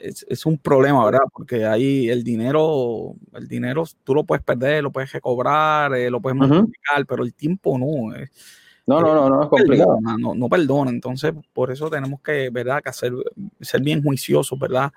es, 0.00 0.26
es, 0.28 0.46
un 0.46 0.58
problema, 0.58 1.04
¿verdad? 1.04 1.24
Porque 1.32 1.64
ahí 1.64 2.08
el 2.08 2.24
dinero, 2.24 3.14
el 3.34 3.46
dinero 3.46 3.84
tú 4.02 4.14
lo 4.14 4.24
puedes 4.24 4.44
perder, 4.44 4.82
lo 4.82 4.90
puedes 4.90 5.12
recobrar, 5.12 5.92
lo 5.92 6.20
puedes 6.20 6.36
multiplicar, 6.36 7.06
pero 7.06 7.22
el 7.22 7.34
tiempo 7.34 7.78
no. 7.78 8.12
no, 8.86 9.00
no, 9.00 9.14
no, 9.14 9.28
no 9.28 9.42
es 9.42 9.48
complicado. 9.48 9.98
no, 10.18 10.34
no 10.34 10.48
perdona. 10.48 10.90
Entonces, 10.90 11.32
por 11.52 11.70
eso 11.70 11.88
tenemos 11.88 12.20
que, 12.20 12.50
¿verdad? 12.50 12.82
Que 12.82 12.90
hacer, 12.90 13.12
ser 13.60 13.80
bien 13.80 14.02
juiciosos, 14.02 14.58
¿verdad? 14.58 14.92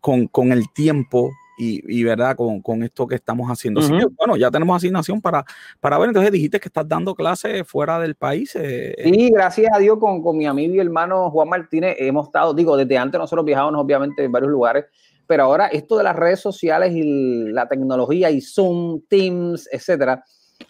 Con, 0.00 0.52
el 0.52 0.72
tiempo 0.72 1.30
y, 1.58 2.02
¿verdad? 2.04 2.36
Con, 2.36 2.82
esto 2.82 3.06
que 3.06 3.16
estamos 3.16 3.50
haciendo. 3.50 3.82
bueno, 4.16 4.36
ya 4.36 4.50
tenemos 4.50 4.76
asignación 4.76 5.20
para, 5.20 5.44
para 5.78 5.98
ver. 5.98 6.08
Entonces 6.08 6.32
dijiste 6.32 6.58
que 6.58 6.68
estás 6.68 6.88
dando 6.88 7.14
clases 7.14 7.66
fuera 7.68 7.98
del 7.98 8.14
país. 8.14 8.56
Eh, 8.56 8.94
eh. 8.96 9.12
sí, 9.12 9.30
gracias 9.30 9.70
a 9.74 9.78
Dios 9.78 9.98
con, 9.98 10.36
mi 10.36 10.46
amigo 10.46 10.74
y 10.74 10.78
hermano 10.78 11.30
Juan 11.30 11.48
Martínez 11.48 11.96
hemos 11.98 12.28
estado, 12.28 12.54
digo, 12.54 12.76
desde 12.76 12.96
antes 12.96 13.18
nosotros 13.18 13.44
viajábamos 13.44 13.82
obviamente 13.82 14.24
en 14.24 14.32
varios 14.32 14.50
lugares, 14.50 14.86
pero 15.26 15.44
ahora 15.44 15.66
esto 15.66 15.98
de 15.98 16.04
las 16.04 16.16
redes 16.16 16.40
sociales 16.40 16.92
y 16.94 17.50
la 17.52 17.68
tecnología 17.68 18.30
y 18.30 18.40
Zoom, 18.40 19.02
Teams, 19.08 19.68
etcétera, 19.70 20.24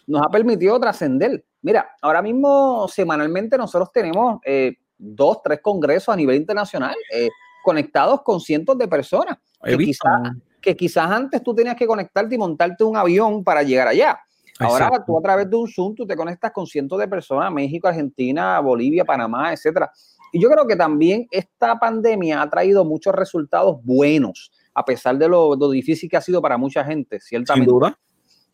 nos 0.07 0.21
ha 0.23 0.29
permitido 0.29 0.77
trascender. 0.79 1.45
Mira, 1.61 1.89
ahora 2.01 2.21
mismo 2.21 2.87
semanalmente 2.89 3.57
nosotros 3.57 3.91
tenemos... 3.93 4.39
Eh, 4.45 4.75
dos, 5.01 5.41
tres 5.43 5.59
congresos 5.61 6.13
a 6.13 6.15
nivel 6.15 6.37
internacional, 6.37 6.95
eh, 7.11 7.29
conectados 7.63 8.21
con 8.23 8.39
cientos 8.39 8.77
de 8.77 8.87
personas. 8.87 9.37
Que 9.63 9.77
quizás, 9.77 10.31
que 10.61 10.75
quizás 10.75 11.11
antes 11.11 11.43
tú 11.43 11.53
tenías 11.53 11.75
que 11.75 11.85
conectarte 11.85 12.35
y 12.35 12.37
montarte 12.37 12.83
un 12.83 12.97
avión 12.97 13.43
para 13.43 13.63
llegar 13.63 13.87
allá. 13.87 14.19
Ahora 14.59 15.03
tú 15.05 15.17
a 15.17 15.21
través 15.21 15.49
de 15.49 15.55
un 15.55 15.67
Zoom 15.67 15.95
tú 15.95 16.05
te 16.05 16.15
conectas 16.15 16.51
con 16.51 16.67
cientos 16.67 16.99
de 16.99 17.07
personas, 17.07 17.51
México, 17.51 17.87
Argentina, 17.87 18.59
Bolivia, 18.59 19.03
Panamá, 19.03 19.53
etcétera. 19.53 19.91
Y 20.31 20.41
yo 20.41 20.49
creo 20.49 20.65
que 20.65 20.75
también 20.75 21.27
esta 21.31 21.77
pandemia 21.79 22.41
ha 22.41 22.49
traído 22.49 22.85
muchos 22.85 23.13
resultados 23.13 23.83
buenos, 23.83 24.51
a 24.73 24.85
pesar 24.85 25.17
de 25.17 25.27
lo, 25.27 25.55
difícil 25.69 26.09
que 26.09 26.17
ha 26.17 26.21
sido 26.21 26.41
para 26.41 26.57
mucha 26.57 26.83
gente, 26.85 27.19
ciertamente. 27.19 27.69
Sin 27.69 27.79
duda. 27.79 27.99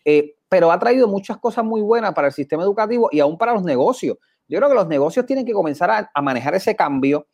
Eh, 0.04 0.36
pero 0.50 0.72
ha 0.72 0.80
traído 0.80 1.08
muchas 1.08 1.38
cosas 1.38 1.66
muy 1.66 1.82
buenas 1.82 2.14
para 2.14 2.28
el 2.28 2.34
sistema 2.34 2.64
educativo 2.64 3.10
y 3.12 3.20
aún 3.20 3.38
para 3.38 3.54
los 3.54 3.64
negocios. 3.64 4.18
Yo 4.48 4.58
creo 4.58 4.70
que 4.70 4.76
los 4.76 4.88
negocios 4.88 5.26
tienen 5.26 5.46
que 5.46 5.52
comenzar 5.52 6.10
a, 6.14 6.22
manejar 6.22 6.56
ese 6.56 6.76
cambio, 6.76 7.28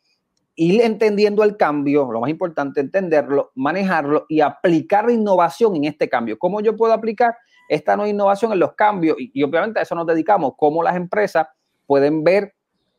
ir 0.56 0.82
entendiendo 0.82 1.44
el 1.44 1.58
cambio, 1.58 2.12
lo 2.12 2.22
más 2.22 2.30
importante, 2.30 2.80
entenderlo, 2.80 3.52
manejarlo 3.56 4.26
y 4.30 4.42
aplicar 4.42 5.06
la 5.06 5.14
innovación 5.14 5.76
en 5.76 5.86
este 5.86 6.10
cambio. 6.10 6.38
¿Cómo 6.38 6.62
yo 6.62 6.76
puedo 6.76 6.94
aplicar 6.94 7.36
esta 7.70 7.96
nueva 7.96 8.10
innovación 8.10 8.54
en 8.54 8.60
los 8.60 8.74
cambios? 8.74 9.18
Y, 9.20 9.32
y 9.34 9.44
obviamente 9.44 9.80
a 9.80 9.84
eso 9.84 9.96
nos 9.96 10.06
dedicamos, 10.06 10.54
cómo 10.58 10.84
las 10.84 10.96
empresas 10.96 11.48
pueden 11.86 12.24
ver 12.24 12.54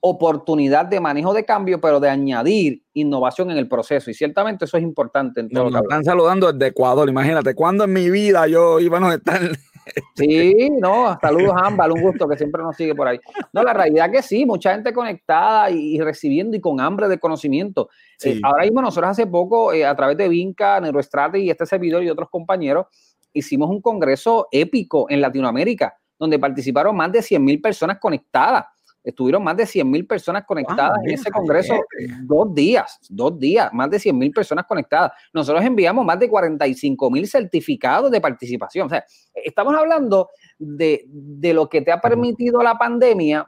oportunidad 0.07 0.85
de 0.85 1.01
manejo 1.01 1.33
de 1.33 1.47
cambio, 1.47 1.81
pero 1.81 1.99
de 1.99 2.11
añadir 2.11 2.83
innovación 2.93 3.51
en 3.51 3.57
el 3.57 3.69
proceso. 3.69 4.11
Y 4.11 4.15
ciertamente 4.15 4.67
eso 4.67 4.77
es 4.77 4.83
importante. 4.83 5.41
En 5.41 5.49
todo 5.49 5.71
Nos 5.71 5.81
están 5.81 6.05
saludando 6.05 6.53
desde 6.53 6.67
Ecuador. 6.67 7.09
Imagínate, 7.09 7.55
¿cuándo 7.55 7.85
en 7.85 7.95
mi 7.95 8.11
vida 8.11 8.47
yo 8.47 8.81
iba 8.81 8.99
a 8.99 9.15
estar? 9.15 9.41
Sí, 10.15 10.71
no, 10.71 11.19
saludos 11.21 11.55
Ámbar, 11.57 11.93
un 11.93 12.01
gusto 12.01 12.29
que 12.29 12.37
siempre 12.37 12.63
nos 12.63 12.77
sigue 12.77 12.95
por 12.95 13.09
ahí. 13.09 13.19
No, 13.53 13.63
la 13.63 13.73
realidad 13.73 14.11
que 14.11 14.23
sí, 14.23 14.47
mucha 14.47 14.73
gente 14.73 14.93
conectada 14.93 15.71
y, 15.71 16.01
recibiendo 16.01 16.57
y 16.57 16.61
con 16.61 16.81
hambre 16.81 17.09
de 17.09 17.19
conocimiento. 17.19 17.89
Eh, 18.23 18.41
ahora 18.43 18.65
mismo 18.65 18.81
nosotros 18.81 19.11
hace 19.11 19.27
poco, 19.27 19.73
eh, 19.73 19.85
a 19.85 19.95
través 19.95 20.17
de 20.17 20.29
Vinca, 20.29 20.81
Neurostrategy 20.81 21.45
y 21.45 21.51
este 21.51 21.67
servidor 21.67 22.03
y 22.03 22.11
otros 22.11 22.29
compañeros, 22.31 22.87
hicimos 23.33 23.69
un 23.69 23.81
congreso 23.81 24.49
épico 24.51 25.07
en 25.11 25.21
Latinoamérica, 25.21 25.97
donde 26.19 26.39
participaron 26.39 26.97
más 26.97 27.13
de 27.13 27.23
100 27.23 27.45
mil 27.45 27.61
personas 27.61 27.99
conectadas 27.99 28.65
estuvieron 29.05 29.45
más 29.45 29.57
de 29.57 29.67
100 29.67 29.89
mil 29.89 30.07
personas 30.07 30.45
conectadas 30.47 30.99
en 31.05 31.13
ese 31.13 31.31
congreso 31.31 31.75
dos 32.23 32.55
días, 32.55 32.99
dos 33.11 33.39
días, 33.39 33.71
más 33.73 33.91
de 33.91 33.99
100 33.99 34.17
mil 34.17 34.33
personas 34.33 34.65
conectadas. 34.67 35.13
Nosotros 35.33 35.63
enviamos 35.63 36.05
más 36.05 36.19
de 36.19 36.29
45 36.29 37.11
mil 37.11 37.29
certificados 37.29 38.11
de 38.11 38.21
participación. 38.21 38.87
O 38.87 38.91
sea, 38.91 39.05
estamos 39.35 39.75
hablando 39.77 40.31
de, 40.59 41.07
lo 41.53 41.69
que 41.69 41.83
te 41.83 41.93
ha 41.93 42.01
permitido 42.01 42.63
la 42.63 42.79
pandemia 42.79 43.47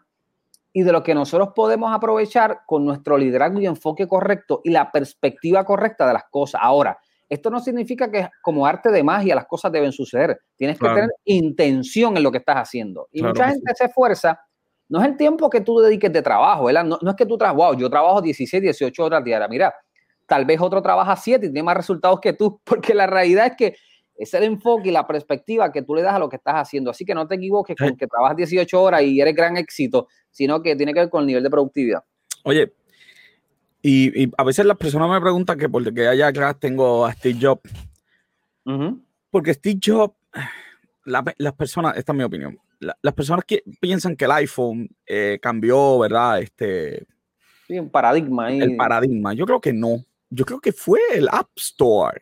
y 0.72 0.82
de 0.82 0.92
lo 0.92 1.02
que 1.02 1.14
nosotros 1.14 1.50
podemos 1.54 1.92
aprovechar 1.94 2.60
con 2.66 2.84
nuestro 2.84 3.16
liderazgo 3.16 3.60
y 3.60 3.66
enfoque 3.66 4.06
correcto 4.06 4.60
y 4.62 4.70
la 4.70 4.92
perspectiva 4.92 5.64
correcta 5.64 6.06
de 6.06 6.12
las 6.12 6.24
cosas. 6.30 6.60
Ahora, 6.62 6.98
esto 7.28 7.50
no 7.50 7.60
significa 7.60 8.10
que 8.10 8.28
como 8.42 8.66
arte 8.66 8.90
de 8.90 9.02
magia 9.02 9.34
las 9.34 9.46
cosas 9.46 9.72
deben 9.72 9.90
suceder. 9.90 10.38
Tienes 10.54 10.78
que 10.78 10.86
tener 10.86 11.10
intención 11.24 12.16
en 12.16 12.22
lo 12.22 12.30
que 12.30 12.38
estás 12.38 12.56
haciendo. 12.56 13.08
Y 13.10 13.22
mucha 13.22 13.48
gente 13.48 13.72
se 13.74 13.86
esfuerza 13.86 14.38
no 14.88 15.00
es 15.00 15.06
el 15.06 15.16
tiempo 15.16 15.50
que 15.50 15.60
tú 15.60 15.78
dediques 15.80 16.12
de 16.12 16.22
trabajo, 16.22 16.64
¿verdad? 16.64 16.84
No, 16.84 16.98
es 17.10 17.16
que 17.16 17.26
tú 17.26 17.36
trabajas, 17.36 17.56
wow, 17.56 17.78
yo 17.78 17.90
trabajo 17.90 18.22
16, 18.22 18.62
18 18.62 19.04
horas 19.04 19.24
diarias. 19.24 19.50
Mira, 19.50 19.74
tal 20.26 20.44
vez 20.44 20.60
otro 20.60 20.80
trabaja 20.82 21.16
7 21.16 21.46
y 21.46 21.48
tiene 21.48 21.62
más 21.62 21.76
resultados 21.76 22.20
que 22.20 22.32
tú, 22.32 22.60
porque 22.64 22.94
la 22.94 23.06
realidad 23.06 23.46
es 23.46 23.56
que 23.56 23.76
es 24.18 24.32
el 24.32 24.44
enfoque 24.44 24.88
y 24.88 24.92
la 24.92 25.06
perspectiva 25.06 25.70
que 25.70 25.82
tú 25.82 25.94
le 25.94 26.02
das 26.02 26.14
a 26.14 26.18
lo 26.18 26.28
que 26.28 26.36
estás 26.36 26.54
haciendo. 26.54 26.90
Así 26.90 27.04
que 27.04 27.14
no 27.14 27.26
te 27.28 27.34
equivoques 27.34 27.76
con 27.76 27.96
que 27.96 28.06
trabajas 28.06 28.36
18 28.36 28.82
horas 28.82 29.02
y 29.02 29.20
eres 29.20 29.34
gran 29.34 29.56
éxito, 29.58 30.08
sino 30.30 30.62
que 30.62 30.74
tiene 30.74 30.94
que 30.94 31.00
ver 31.00 31.10
con 31.10 31.20
el 31.20 31.26
nivel 31.26 31.42
de 31.42 31.50
productividad. 31.50 32.02
Oye, 32.44 32.72
y, 33.82 34.32
a 34.36 34.44
veces 34.44 34.64
las 34.64 34.76
personas 34.78 35.10
me 35.10 35.20
preguntan 35.20 35.58
que 35.58 35.68
por 35.68 35.92
qué 35.92 36.08
allá 36.08 36.28
atrás 36.28 36.58
tengo 36.58 37.04
a 37.04 37.12
Steve 37.12 37.38
Jobs. 37.40 37.70
Porque 39.30 39.54
Steve 39.54 39.78
Jobs, 39.84 40.14
las 41.04 41.52
personas, 41.52 41.96
esta 41.96 42.12
es 42.12 42.18
mi 42.18 42.24
opinión, 42.24 42.58
las 42.80 43.14
personas 43.14 43.44
que 43.44 43.62
piensan 43.80 44.16
que 44.16 44.24
el 44.24 44.30
iPhone 44.32 44.88
eh, 45.06 45.38
cambió, 45.40 45.98
¿verdad? 45.98 46.40
Este, 46.40 47.06
sí, 47.66 47.78
un 47.78 47.90
paradigma. 47.90 48.52
El 48.52 48.76
paradigma. 48.76 49.34
Yo 49.34 49.46
creo 49.46 49.60
que 49.60 49.72
no. 49.72 50.04
Yo 50.30 50.44
creo 50.44 50.60
que 50.60 50.72
fue 50.72 51.00
el 51.14 51.28
App 51.30 51.48
Store. 51.56 52.20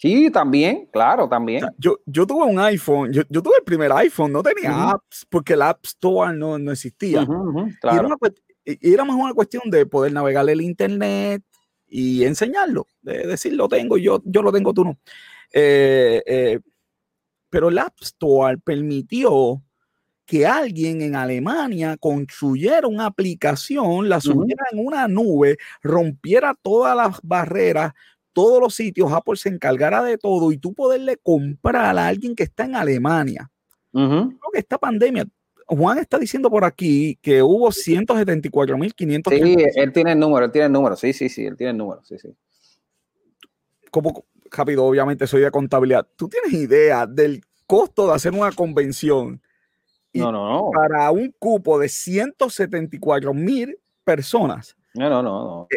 Sí, 0.00 0.30
también, 0.30 0.88
claro, 0.90 1.28
también. 1.28 1.62
yo, 1.76 1.98
yo 2.06 2.26
tuve 2.26 2.44
un 2.46 2.58
iPhone, 2.58 3.12
yo, 3.12 3.22
tuve 3.24 3.58
el 3.58 3.64
primer 3.64 3.92
iPhone, 3.92 4.32
no 4.32 4.42
tenía 4.42 4.92
apps 4.92 5.26
porque 5.28 5.52
el 5.52 5.60
App 5.60 5.84
Store 5.84 6.34
no, 6.34 6.58
no 6.58 6.72
existía. 6.72 7.20
y 7.20 8.92
era, 8.94 9.04
más 9.04 9.16
una 9.16 9.34
cuestión 9.34 9.64
de 9.66 9.84
poder 9.84 10.14
navegar 10.14 10.48
el 10.48 10.62
Internet 10.62 11.42
y 11.86 12.24
enseñarlo, 12.24 12.86
de 13.02 13.26
decir 13.26 13.52
lo 13.52 13.68
tengo, 13.68 13.98
yo, 13.98 14.22
yo 14.24 14.40
lo 14.40 14.50
tengo, 14.50 14.72
tú 14.72 14.84
no. 14.84 14.98
Eh, 15.52 16.22
eh, 16.24 16.60
pero 17.50 17.68
el 17.68 17.78
App 17.78 17.94
Store 18.00 18.56
permitió 18.58 19.62
que 20.24 20.46
alguien 20.46 21.02
en 21.02 21.16
Alemania 21.16 21.96
construyera 21.96 22.86
una 22.86 23.06
aplicación, 23.06 24.08
la 24.08 24.20
subiera 24.20 24.64
en 24.70 24.86
una 24.86 25.08
nube, 25.08 25.58
rompiera 25.82 26.54
todas 26.62 26.96
las 26.96 27.20
barreras, 27.22 27.92
todos 28.32 28.60
los 28.60 28.74
sitios, 28.74 29.12
Apple 29.12 29.34
se 29.34 29.48
encargara 29.48 30.04
de 30.04 30.18
todo 30.18 30.52
y 30.52 30.58
tú 30.58 30.72
poderle 30.72 31.16
comprar 31.16 31.98
a 31.98 32.06
alguien 32.06 32.36
que 32.36 32.44
está 32.44 32.64
en 32.64 32.76
Alemania. 32.76 33.50
Creo 33.92 34.30
que 34.52 34.60
esta 34.60 34.78
pandemia, 34.78 35.26
Juan 35.66 35.98
está 35.98 36.16
diciendo 36.16 36.48
por 36.48 36.64
aquí 36.64 37.18
que 37.20 37.42
hubo 37.42 37.68
174.500. 37.68 39.30
Sí, 39.30 39.56
él 39.74 39.92
tiene 39.92 40.12
el 40.12 40.18
número, 40.20 40.46
él 40.46 40.52
tiene 40.52 40.66
el 40.66 40.72
número, 40.72 40.94
sí, 40.94 41.12
sí, 41.12 41.28
sí, 41.28 41.44
él 41.44 41.56
tiene 41.56 41.72
el 41.72 41.76
número, 41.76 42.04
sí, 42.04 42.16
sí. 42.18 42.28
¿Cómo, 43.90 44.24
rápido, 44.50 44.84
obviamente 44.84 45.26
soy 45.26 45.42
de 45.42 45.50
contabilidad. 45.50 46.06
¿Tú 46.16 46.28
tienes 46.28 46.52
idea 46.52 47.06
del 47.06 47.42
costo 47.66 48.06
de 48.06 48.14
hacer 48.14 48.32
una 48.32 48.52
convención? 48.52 49.40
no, 50.14 50.32
no, 50.32 50.48
no. 50.48 50.70
Para 50.72 51.10
un 51.10 51.34
cupo 51.38 51.78
de 51.78 51.88
174 51.88 53.32
mil 53.32 53.78
personas. 54.04 54.76
No, 54.94 55.08
no, 55.08 55.22
no. 55.22 55.68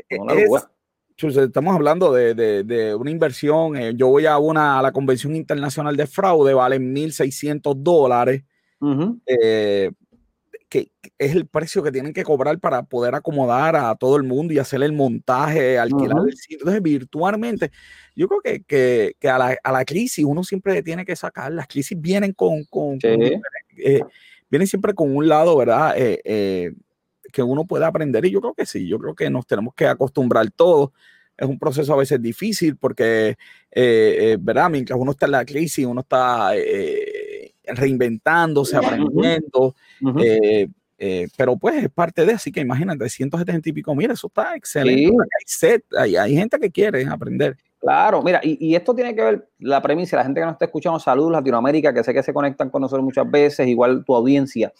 estamos 1.17 1.75
hablando 1.75 2.11
de, 2.11 2.95
una 2.99 3.11
inversión. 3.11 3.77
Eh, 3.77 3.93
yo 3.95 4.07
voy 4.07 4.25
a 4.25 4.37
una 4.37 4.79
a 4.79 4.81
la 4.81 4.91
convención 4.91 5.35
internacional 5.35 5.95
de 5.95 6.07
fraude, 6.07 6.53
vale 6.53 6.79
1.600 6.79 7.75
dólares 7.75 8.43
que 10.73 10.89
es 11.19 11.35
el 11.35 11.45
precio 11.45 11.83
que 11.83 11.91
tienen 11.91 12.13
que 12.13 12.23
cobrar 12.23 12.57
para 12.57 12.81
poder 12.81 13.13
acomodar 13.13 13.75
a 13.75 13.93
todo 13.93 14.17
el 14.17 14.23
mundo 14.23 14.55
y 14.55 14.57
hacer 14.57 14.81
el 14.81 14.91
montaje, 14.91 15.77
alquilar 15.77 16.17
el 16.27 16.35
sitio. 16.35 16.57
Entonces, 16.61 16.81
virtualmente, 16.81 17.69
yo 18.15 18.27
creo 18.27 18.41
que, 18.41 18.63
que, 18.63 19.15
que 19.19 19.29
a, 19.29 19.37
la, 19.37 19.55
a, 19.63 19.71
la, 19.71 19.85
crisis 19.85 20.25
uno 20.25 20.43
siempre 20.43 20.81
tiene 20.81 21.05
que 21.05 21.15
sacar. 21.15 21.51
Las 21.51 21.67
crisis 21.67 21.95
vienen 22.01 22.33
con, 22.33 22.63
con, 22.63 22.97
eh, 23.03 24.01
vienen 24.49 24.67
siempre 24.67 24.95
con 24.95 25.15
un 25.15 25.27
lado, 25.27 25.55
¿verdad? 25.55 25.93
Eh, 25.95 26.19
eh, 26.23 26.73
que 27.31 27.43
uno 27.43 27.65
puede 27.65 27.85
aprender 27.85 28.25
y 28.25 28.31
yo 28.31 28.41
creo 28.41 28.55
que 28.55 28.65
sí, 28.65 28.87
yo 28.87 28.97
creo 28.97 29.13
que 29.13 29.29
nos 29.29 29.45
tenemos 29.45 29.75
que 29.75 29.85
acostumbrar 29.85 30.49
todos. 30.49 30.89
Es 31.37 31.47
un 31.47 31.59
proceso 31.59 31.93
a 31.93 31.97
veces 31.97 32.19
difícil 32.19 32.77
porque, 32.77 33.35
¿verdad? 34.39 34.71
Mientras 34.71 34.99
uno 34.99 35.11
está 35.11 35.27
en 35.27 35.33
la 35.33 35.45
crisis, 35.45 35.85
uno 35.85 36.01
está 36.01 36.53
reinventándose, 37.65 38.75
aprendiendo. 38.77 39.75
Eh, 40.19 40.67
eh, 40.97 41.27
pero 41.35 41.57
pues 41.57 41.83
es 41.83 41.89
parte 41.89 42.25
de, 42.25 42.33
así 42.33 42.51
que 42.51 42.61
imagínate, 42.61 43.09
170 43.09 43.69
y 43.69 43.73
pico, 43.73 43.93
mira, 43.95 44.13
eso 44.13 44.27
está 44.27 44.55
excelente. 44.55 45.11
Hay, 45.11 45.43
set, 45.45 45.83
hay, 45.97 46.15
hay, 46.15 46.35
gente 46.35 46.59
que 46.59 46.71
quiere 46.71 47.05
aprender. 47.05 47.57
Claro, 47.79 48.21
mira, 48.21 48.39
y, 48.41 48.69
y, 48.69 48.75
esto 48.75 48.95
tiene 48.95 49.13
que 49.13 49.21
ver, 49.21 49.49
la 49.59 49.81
premisa, 49.81 50.15
la 50.15 50.23
gente 50.23 50.39
que 50.39 50.45
nos 50.45 50.53
está 50.53 50.65
escuchando, 50.65 50.99
saludos 50.99 51.33
Latinoamérica, 51.33 51.93
que 51.93 52.03
sé 52.03 52.13
que 52.13 52.23
se 52.23 52.33
conectan 52.33 52.69
con 52.69 52.81
nosotros 52.81 53.03
muchas 53.03 53.29
veces, 53.29 53.67
igual 53.67 54.05
tu 54.05 54.15
audiencia. 54.15 54.71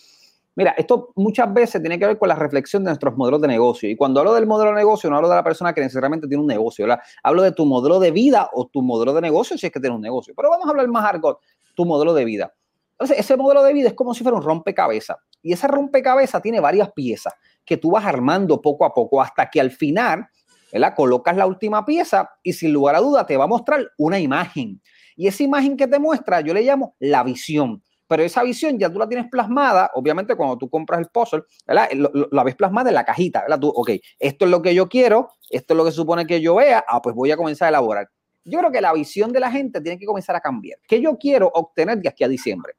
Mira, 0.56 0.76
esto 0.78 1.12
muchas 1.16 1.52
veces 1.52 1.82
tiene 1.82 1.98
que 1.98 2.06
ver 2.06 2.18
con 2.20 2.30
la 2.30 2.36
reflexión 2.36 2.84
de 2.84 2.92
nuestros 2.92 3.18
modelos 3.18 3.42
de 3.42 3.48
negocio. 3.48 3.90
Y 3.90 3.96
cuando 3.96 4.20
hablo 4.20 4.36
del 4.36 4.46
modelo 4.46 4.70
de 4.70 4.78
negocio, 4.78 5.10
no 5.10 5.16
hablo 5.16 5.30
de 5.30 5.36
la 5.36 5.44
persona 5.44 5.74
que 5.74 5.82
necesariamente 5.82 6.28
tiene 6.28 6.42
un 6.42 6.48
negocio, 6.48 6.86
¿verdad? 6.86 7.04
Hablo 7.24 7.42
de 7.42 7.52
tu 7.52 7.66
modelo 7.66 8.00
de 8.00 8.12
vida 8.12 8.50
o 8.54 8.68
tu 8.68 8.84
modelo 8.84 9.14
de 9.14 9.22
negocio 9.22 9.58
si 9.58 9.66
es 9.66 9.72
que 9.72 9.80
tienes 9.80 9.96
un 9.96 10.04
negocio. 10.04 10.34
Pero 10.36 10.52
vamos 10.52 10.68
a 10.68 10.70
hablar 10.70 10.88
más 10.90 11.06
argot, 11.06 11.40
tu 11.76 11.86
modelo 11.86 12.14
de 12.14 12.26
vida. 12.26 12.54
Entonces, 12.94 13.20
ese 13.20 13.36
modelo 13.38 13.64
de 13.64 13.74
vida 13.74 13.90
es 13.90 13.94
como 13.96 14.14
si 14.14 14.24
fuera 14.24 14.38
un 14.38 14.44
rompecabezas. 14.44 15.18
Y 15.42 15.54
ese 15.54 15.68
rompecabezas 15.68 16.42
tiene 16.42 16.60
varias 16.60 16.92
piezas 16.94 17.34
que 17.66 17.78
tú 17.78 17.92
vas 17.92 18.06
armando 18.06 18.62
poco 18.62 18.86
a 18.86 18.94
poco 18.94 19.22
hasta 19.22 19.50
que 19.50 19.60
al 19.60 19.72
final, 19.72 20.28
¿verdad? 20.72 20.94
Colocas 20.96 21.36
la 21.36 21.46
última 21.46 21.86
pieza 21.86 22.30
y 22.42 22.54
sin 22.54 22.72
lugar 22.72 22.96
a 22.96 23.00
duda 23.00 23.26
te 23.26 23.36
va 23.36 23.46
a 23.46 23.48
mostrar 23.48 23.92
una 23.98 24.20
imagen. 24.20 24.82
Y 25.16 25.28
esa 25.28 25.44
imagen 25.44 25.78
que 25.78 25.88
te 25.88 26.00
muestra, 26.00 26.42
yo 26.42 26.54
le 26.54 26.62
llamo 26.62 26.96
la 27.00 27.24
visión. 27.24 27.84
Pero 28.08 28.24
esa 28.24 28.44
visión 28.44 28.78
ya 28.78 28.92
tú 28.92 29.00
la 29.00 29.08
tienes 29.08 29.30
plasmada, 29.30 29.90
obviamente 29.96 30.36
cuando 30.36 30.58
tú 30.58 30.70
compras 30.70 31.00
el 31.00 31.08
puzzle, 31.08 31.44
¿verdad? 31.66 31.90
la 32.32 32.44
ves 32.44 32.56
plasmada 32.56 32.90
en 32.90 32.96
la 32.96 33.06
cajita, 33.06 33.42
¿verdad? 33.42 33.60
Tú, 33.60 33.70
ok, 33.70 33.92
esto 34.20 34.46
es 34.46 34.52
lo 34.52 34.62
que 34.62 34.76
yo 34.76 34.88
quiero, 34.88 35.30
esto 35.50 35.74
es 35.74 35.78
lo 35.78 35.86
que 35.86 35.92
supone 35.92 36.28
que 36.28 36.42
yo 36.42 36.56
vea, 36.56 36.84
ah, 36.88 37.02
pues 37.02 37.16
voy 37.16 37.32
a 37.32 37.38
comenzar 37.38 37.68
a 37.68 37.70
elaborar. 37.70 38.10
Yo 38.46 38.60
creo 38.60 38.72
que 38.72 38.82
la 38.82 38.94
visión 38.94 39.32
de 39.32 39.40
la 39.40 39.50
gente 39.50 39.80
tiene 39.82 39.98
que 39.98 40.06
comenzar 40.06 40.36
a 40.36 40.42
cambiar. 40.42 40.78
¿Qué 40.88 41.02
yo 41.02 41.18
quiero 41.18 41.50
obtener 41.54 42.00
de 42.00 42.10
aquí 42.10 42.24
a 42.24 42.28
diciembre? 42.28 42.74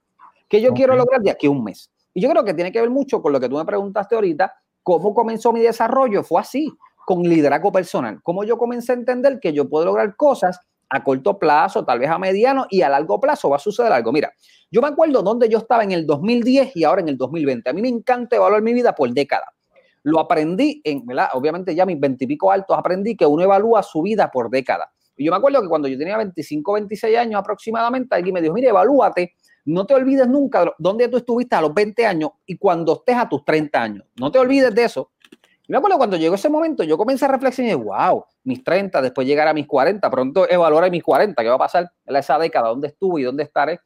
¿Qué 0.49 0.61
yo 0.61 0.73
quiero 0.73 0.97
lograr 0.97 1.21
de 1.21 1.31
aquí 1.31 1.47
a 1.47 1.51
un 1.51 1.65
mes? 1.65 1.91
Y 2.13 2.21
yo 2.21 2.31
creo 2.31 2.45
que 2.45 2.55
tiene 2.55 2.71
que 2.71 2.81
ver 2.81 2.91
mucho 2.91 3.21
con 3.21 3.33
lo 3.33 3.41
que 3.41 3.49
tú 3.49 3.57
me 3.57 3.65
preguntaste 3.65 4.15
ahorita, 4.15 4.53
¿Cómo 4.85 5.15
comenzó 5.15 5.51
mi 5.51 5.61
desarrollo? 5.61 6.23
Fue 6.23 6.43
así, 6.43 6.71
con 7.07 7.23
liderazgo 7.23 7.73
personal. 7.73 8.21
¿Cómo 8.23 8.45
yo 8.45 8.59
comencé 8.59 8.93
a 8.93 8.97
entender 8.97 9.41
que 9.41 9.55
yo 9.55 9.67
puedo 9.67 9.87
lograr 9.87 10.15
cosas 10.15 10.61
a 10.91 11.03
corto 11.03 11.39
plazo, 11.39 11.87
tal 11.87 11.99
vez 11.99 12.11
a 12.11 12.19
mediano 12.19 12.67
y 12.69 12.83
a 12.83 12.91
largo 12.91 13.19
plazo 13.19 13.49
va 13.49 13.57
a 13.57 13.59
suceder 13.59 13.91
algo. 13.91 14.13
Mira, 14.13 14.33
yo 14.71 14.83
me 14.83 14.89
acuerdo 14.89 15.23
dónde 15.23 15.49
yo 15.49 15.59
estaba 15.59 15.83
en 15.83 15.93
el 15.93 16.07
2010 16.07 16.77
y 16.77 16.85
ahora 16.85 17.01
en 17.01 17.09
el 17.09 17.17
2020. 17.17 17.71
A 17.71 17.73
mí 17.73 17.81
me 17.81 17.89
encanta 17.89 18.37
evaluar 18.37 18.61
mi 18.61 18.75
vida 18.75 18.95
por 18.95 19.11
década. 19.11 19.47
Lo 20.03 20.21
aprendí 20.21 20.83
en, 20.85 21.07
¿verdad? 21.07 21.31
Obviamente 21.33 21.75
ya 21.75 21.87
mis 21.87 21.99
veintipico 21.99 22.53
altos 22.53 22.77
aprendí 22.79 23.17
que 23.17 23.25
uno 23.25 23.43
evalúa 23.43 23.83
su 23.83 24.03
vida 24.03 24.31
por 24.31 24.51
década. 24.51 24.93
Y 25.17 25.25
yo 25.25 25.31
me 25.33 25.39
acuerdo 25.39 25.63
que 25.63 25.69
cuando 25.69 25.89
yo 25.89 25.97
tenía 25.97 26.19
25, 26.19 26.75
26 26.75 27.17
años 27.17 27.41
aproximadamente, 27.41 28.15
alguien 28.15 28.35
me 28.35 28.43
dijo, 28.43 28.53
mire, 28.53 28.69
evalúate, 28.69 29.33
no 29.65 29.87
te 29.87 29.95
olvides 29.95 30.29
nunca 30.29 30.73
dónde 30.79 31.09
tú 31.09 31.17
estuviste 31.17 31.57
a 31.57 31.61
los 31.61 31.73
20 31.73 32.07
años 32.07 32.31
y 32.47 32.57
cuando 32.57 32.95
estés 32.95 33.17
a 33.17 33.29
tus 33.29 33.45
30 33.45 33.83
años. 33.83 34.05
No 34.17 34.31
te 34.31 34.39
olvides 34.39 34.75
de 34.75 34.85
eso. 34.85 35.13
Y 35.67 35.73
me 35.73 35.79
acuerdo 35.79 35.97
cuando 35.97 36.17
llegó 36.17 36.35
ese 36.35 36.51
momento, 36.51 36.85
yo 36.85 36.99
comencé 36.99 37.25
a 37.25 37.29
reflexionar 37.29 37.73
y 37.73 37.77
wow, 37.77 38.25
mis 38.45 38.63
30, 38.63 39.01
después 39.01 39.27
llegar 39.27 39.49
a 39.49 39.55
mis 39.55 39.67
40, 39.67 40.11
pronto 40.11 40.49
evaluar 40.49 40.91
mis 40.91 41.03
40, 41.03 41.43
qué 41.43 41.49
va 41.49 41.55
a 41.55 41.59
pasar 41.59 41.91
en 42.05 42.17
esa 42.17 42.39
década, 42.39 42.69
dónde 42.69 42.89
estuve 42.89 43.23
y 43.23 43.25
dónde 43.25 43.45
estaré. 43.45 43.81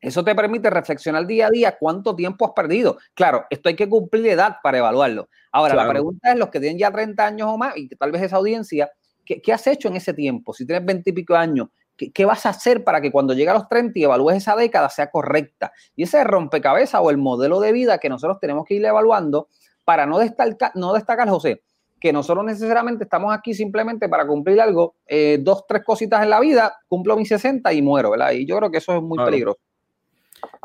Eso 0.00 0.22
te 0.22 0.34
permite 0.34 0.68
reflexionar 0.68 1.26
día 1.26 1.46
a 1.46 1.50
día 1.50 1.76
cuánto 1.78 2.14
tiempo 2.14 2.44
has 2.44 2.52
perdido. 2.52 2.98
Claro, 3.14 3.46
esto 3.48 3.70
hay 3.70 3.76
que 3.76 3.88
cumplir 3.88 4.26
edad 4.26 4.56
para 4.62 4.76
evaluarlo. 4.76 5.30
Ahora, 5.50 5.74
la 5.74 5.88
pregunta 5.88 6.32
es, 6.32 6.38
los 6.38 6.50
que 6.50 6.60
tienen 6.60 6.78
ya 6.78 6.90
30 6.90 7.26
años 7.26 7.48
o 7.50 7.56
más, 7.56 7.74
y 7.76 7.88
tal 7.88 8.12
vez 8.12 8.20
esa 8.20 8.36
audiencia, 8.36 8.90
¿qué, 9.24 9.52
has 9.52 9.66
hecho 9.66 9.88
en 9.88 9.96
ese 9.96 10.12
tiempo? 10.12 10.52
Si 10.52 10.66
tienes 10.66 10.84
20 10.84 11.08
y 11.08 11.12
pico 11.14 11.34
años, 11.34 11.68
¿qué, 11.96 12.12
¿qué, 12.12 12.24
vas 12.24 12.46
a 12.46 12.50
hacer 12.50 12.84
para 12.84 13.00
que 13.00 13.10
cuando 13.10 13.34
llegue 13.34 13.50
a 13.50 13.54
los 13.54 13.68
30 13.68 13.98
y 13.98 14.04
evalúes 14.04 14.36
esa 14.36 14.56
década 14.56 14.88
sea 14.88 15.10
correcta? 15.10 15.72
Y 15.96 16.04
ese 16.04 16.22
rompecabezas 16.24 17.00
o 17.02 17.10
el 17.10 17.18
modelo 17.18 17.60
de 17.60 17.72
vida 17.72 17.98
que 17.98 18.08
nosotros 18.08 18.38
tenemos 18.40 18.64
que 18.66 18.74
ir 18.74 18.84
evaluando 18.84 19.48
para 19.84 20.06
no 20.06 20.18
destacar, 20.18 20.72
no 20.74 20.92
destacar 20.92 21.28
José, 21.28 21.62
que 22.00 22.12
nosotros 22.12 22.44
necesariamente 22.44 23.04
estamos 23.04 23.34
aquí 23.34 23.54
simplemente 23.54 24.08
para 24.08 24.26
cumplir 24.26 24.60
algo, 24.60 24.96
eh, 25.06 25.38
dos, 25.40 25.64
tres 25.66 25.82
cositas 25.84 26.22
en 26.22 26.30
la 26.30 26.40
vida, 26.40 26.74
cumplo 26.88 27.16
mis 27.16 27.28
60 27.28 27.72
y 27.72 27.82
muero, 27.82 28.10
¿verdad? 28.10 28.32
Y 28.32 28.46
yo 28.46 28.56
creo 28.58 28.70
que 28.70 28.78
eso 28.78 28.96
es 28.96 29.02
muy 29.02 29.18
peligroso. 29.24 29.58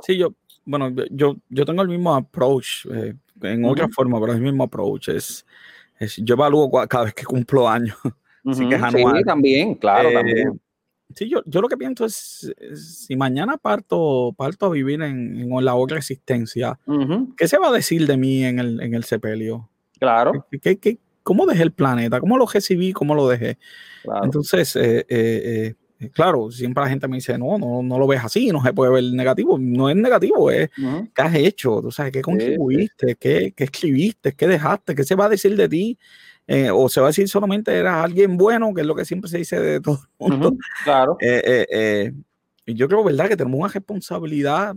Sí, 0.01 0.17
yo, 0.17 0.33
bueno, 0.65 0.91
yo, 1.11 1.37
yo 1.49 1.65
tengo 1.65 1.81
el 1.81 1.87
mismo 1.87 2.13
approach, 2.13 2.85
eh, 2.93 3.13
en 3.41 3.65
otra 3.65 3.87
forma, 3.87 4.19
pero 4.19 4.33
el 4.33 4.41
mismo 4.41 4.65
approach. 4.65 5.09
Es, 5.09 5.45
yo 6.17 6.35
evalúo 6.35 6.69
cada 6.87 7.05
vez 7.05 7.13
que 7.13 7.23
cumplo 7.23 7.67
años. 7.67 7.97
Así 8.45 8.67
que 8.67 8.77
Sí, 8.77 9.23
también, 9.25 9.75
claro, 9.75 10.09
eh, 10.09 10.13
también. 10.13 10.61
Sí, 11.15 11.27
yo, 11.27 11.41
yo 11.45 11.61
lo 11.61 11.67
que 11.67 11.77
pienso 11.77 12.05
es, 12.05 12.53
si 12.75 13.15
mañana 13.15 13.57
parto, 13.57 14.33
parto 14.37 14.67
a 14.67 14.69
vivir 14.69 15.01
en, 15.01 15.49
la 15.63 15.75
otra 15.75 15.97
existencia, 15.97 16.79
¿qué 17.35 17.47
se 17.47 17.57
va 17.57 17.69
a 17.69 17.73
decir 17.73 18.05
de 18.05 18.15
mí 18.15 18.43
en 18.43 18.59
el, 18.59 18.81
en 18.81 18.93
el 18.93 19.03
sepelio? 19.03 19.69
Claro. 19.99 20.45
¿Qué, 20.61 20.77
qué, 20.77 20.99
cómo 21.23 21.45
dejé 21.45 21.63
el 21.63 21.71
planeta? 21.71 22.19
¿Cómo 22.19 22.37
lo 22.37 22.45
recibí? 22.45 22.93
¿Cómo 22.93 23.15
lo 23.15 23.27
dejé? 23.27 23.57
Entonces, 24.23 24.75
eh, 24.75 25.05
eh, 25.09 25.75
eh, 25.99 26.09
claro, 26.09 26.49
siempre 26.51 26.83
la 26.83 26.89
gente 26.89 27.07
me 27.07 27.17
dice, 27.17 27.37
no, 27.37 27.57
no, 27.57 27.83
no 27.83 27.99
lo 27.99 28.07
ves 28.07 28.23
así, 28.23 28.49
no 28.49 28.63
se 28.63 28.73
puede 28.73 28.91
ver 28.91 29.03
negativo. 29.13 29.57
No 29.59 29.89
es 29.89 29.95
negativo, 29.95 30.49
es 30.49 30.69
qué 30.75 31.21
has 31.21 31.35
hecho, 31.35 31.81
tú 31.81 31.91
sabes, 31.91 32.13
qué 32.13 32.21
contribuiste, 32.21 33.15
Qué, 33.19 33.53
qué, 33.55 33.63
escribiste, 33.63 34.33
qué 34.33 34.47
dejaste, 34.47 34.95
qué 34.95 35.03
se 35.03 35.15
va 35.15 35.25
a 35.25 35.29
decir 35.29 35.55
de 35.55 35.67
ti. 35.69 35.97
O 36.73 36.89
se 36.89 36.99
va 36.99 37.07
a 37.07 37.09
decir 37.09 37.27
solamente 37.27 37.73
eras 37.73 38.03
alguien 38.03 38.37
bueno, 38.37 38.73
que 38.73 38.81
es 38.81 38.87
lo 38.87 38.95
que 38.95 39.05
siempre 39.05 39.29
se 39.29 39.37
dice 39.37 39.59
de 39.59 39.81
todo 39.81 39.99
el 40.19 40.31
mundo. 40.31 40.57
claro. 40.83 41.17
y 41.21 42.73
yo 42.73 42.87
creo, 42.87 43.03
¿verdad?, 43.03 43.27
que 43.27 43.37
tenemos 43.37 43.59
una 43.59 43.69
responsabilidad 43.69 44.75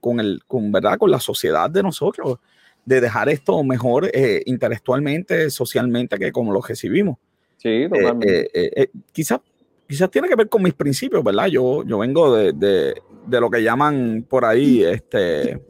con, 0.00 0.20
el, 0.20 0.42
con, 0.46 0.72
¿verdad? 0.72 0.98
con 0.98 1.10
la 1.10 1.20
sociedad 1.20 1.70
de 1.70 1.82
nosotros 1.82 2.38
de 2.84 3.00
dejar 3.00 3.28
esto 3.28 3.62
mejor 3.64 4.10
eh, 4.12 4.42
intelectualmente, 4.46 5.50
socialmente, 5.50 6.18
que 6.18 6.32
como 6.32 6.52
lo 6.52 6.60
recibimos. 6.60 7.18
Sí, 7.56 7.68
eh, 7.68 7.88
totalmente. 7.88 8.82
Eh, 8.82 8.90
quizás 9.12 9.40
quizás 9.86 10.10
tiene 10.10 10.28
que 10.28 10.36
ver 10.36 10.48
con 10.48 10.62
mis 10.62 10.74
principios, 10.74 11.22
¿verdad? 11.22 11.46
Yo, 11.46 11.84
yo 11.84 11.98
vengo 11.98 12.34
de, 12.34 12.52
de, 12.52 13.40
lo 13.40 13.50
que 13.50 13.62
llaman 13.62 14.26
por 14.28 14.44
ahí, 14.44 14.82
este, 14.82 15.60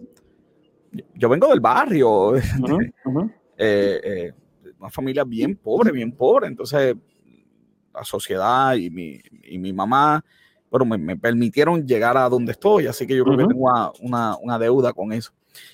yo 1.14 1.28
vengo 1.28 1.48
del 1.48 1.60
barrio, 1.60 2.34
una 4.84 4.90
familia 4.90 5.24
bien 5.24 5.56
pobre, 5.56 5.90
bien 5.90 6.12
pobre, 6.12 6.46
entonces 6.46 6.94
la 7.94 8.04
sociedad 8.04 8.74
y 8.74 8.90
mi, 8.90 9.18
y 9.44 9.58
mi 9.58 9.72
mamá, 9.72 10.22
bueno, 10.70 10.84
me, 10.84 10.98
me, 10.98 11.16
permitieron 11.16 11.86
llegar 11.86 12.18
a 12.18 12.28
donde 12.28 12.52
estoy, 12.52 12.86
así 12.86 13.06
que 13.06 13.16
yo 13.16 13.24
creo 13.24 13.38
que 13.38 13.46
tengo 13.46 13.70
una, 14.00 14.36
una, 14.36 14.58
deuda 14.58 14.92
con 14.92 15.12
eso. 15.12 15.32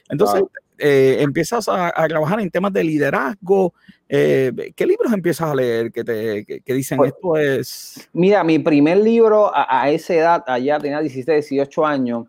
Entonces, 0.08 0.44
eh, 0.78 1.16
empiezas 1.20 1.68
a, 1.68 1.92
trabajar 2.06 2.40
en 2.40 2.50
temas 2.50 2.72
de 2.72 2.84
liderazgo. 2.84 3.74
Eh, 4.08 4.72
¿Qué 4.76 4.86
libros 4.86 5.12
empiezas 5.12 5.50
a 5.50 5.54
leer 5.54 5.90
que 5.90 6.04
te 6.04 6.44
que, 6.44 6.74
dicen 6.74 6.98
pues, 6.98 7.12
esto 7.12 7.36
es? 7.36 8.08
Mira, 8.12 8.44
mi 8.44 8.60
primer 8.60 8.98
libro 8.98 9.50
a, 9.52 9.90
esa 9.90 10.14
edad, 10.14 10.44
allá 10.46 10.78
tenía 10.78 11.00
17, 11.00 11.32
18 11.32 11.86
años, 11.86 12.26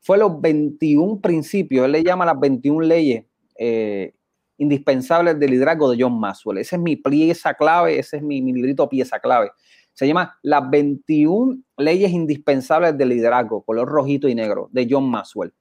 fue 0.00 0.16
los 0.18 0.40
21 0.40 1.20
principios. 1.20 1.86
Él 1.86 1.92
le 1.92 2.04
llama 2.04 2.24
las 2.24 2.38
21 2.38 2.82
leyes 2.82 3.24
eh, 3.58 4.12
indispensables 4.60 5.38
del 5.40 5.50
liderazgo 5.50 5.90
de 5.90 6.02
John 6.02 6.20
Maxwell. 6.20 6.58
Ese 6.58 6.76
es 6.76 6.82
mi 6.82 6.96
pieza 6.96 7.54
clave, 7.54 7.98
ese 7.98 8.18
es 8.18 8.22
mi, 8.22 8.42
mi 8.42 8.52
librito 8.52 8.88
pieza 8.88 9.18
clave. 9.18 9.50
Se 9.94 10.06
llama 10.06 10.38
Las 10.42 10.68
21 10.70 11.62
leyes 11.78 12.12
indispensables 12.12 12.96
del 12.96 13.08
liderazgo, 13.08 13.62
color 13.62 13.88
rojito 13.88 14.28
y 14.28 14.34
negro, 14.34 14.68
de 14.70 14.86
John 14.88 15.10
Maxwell. 15.10 15.52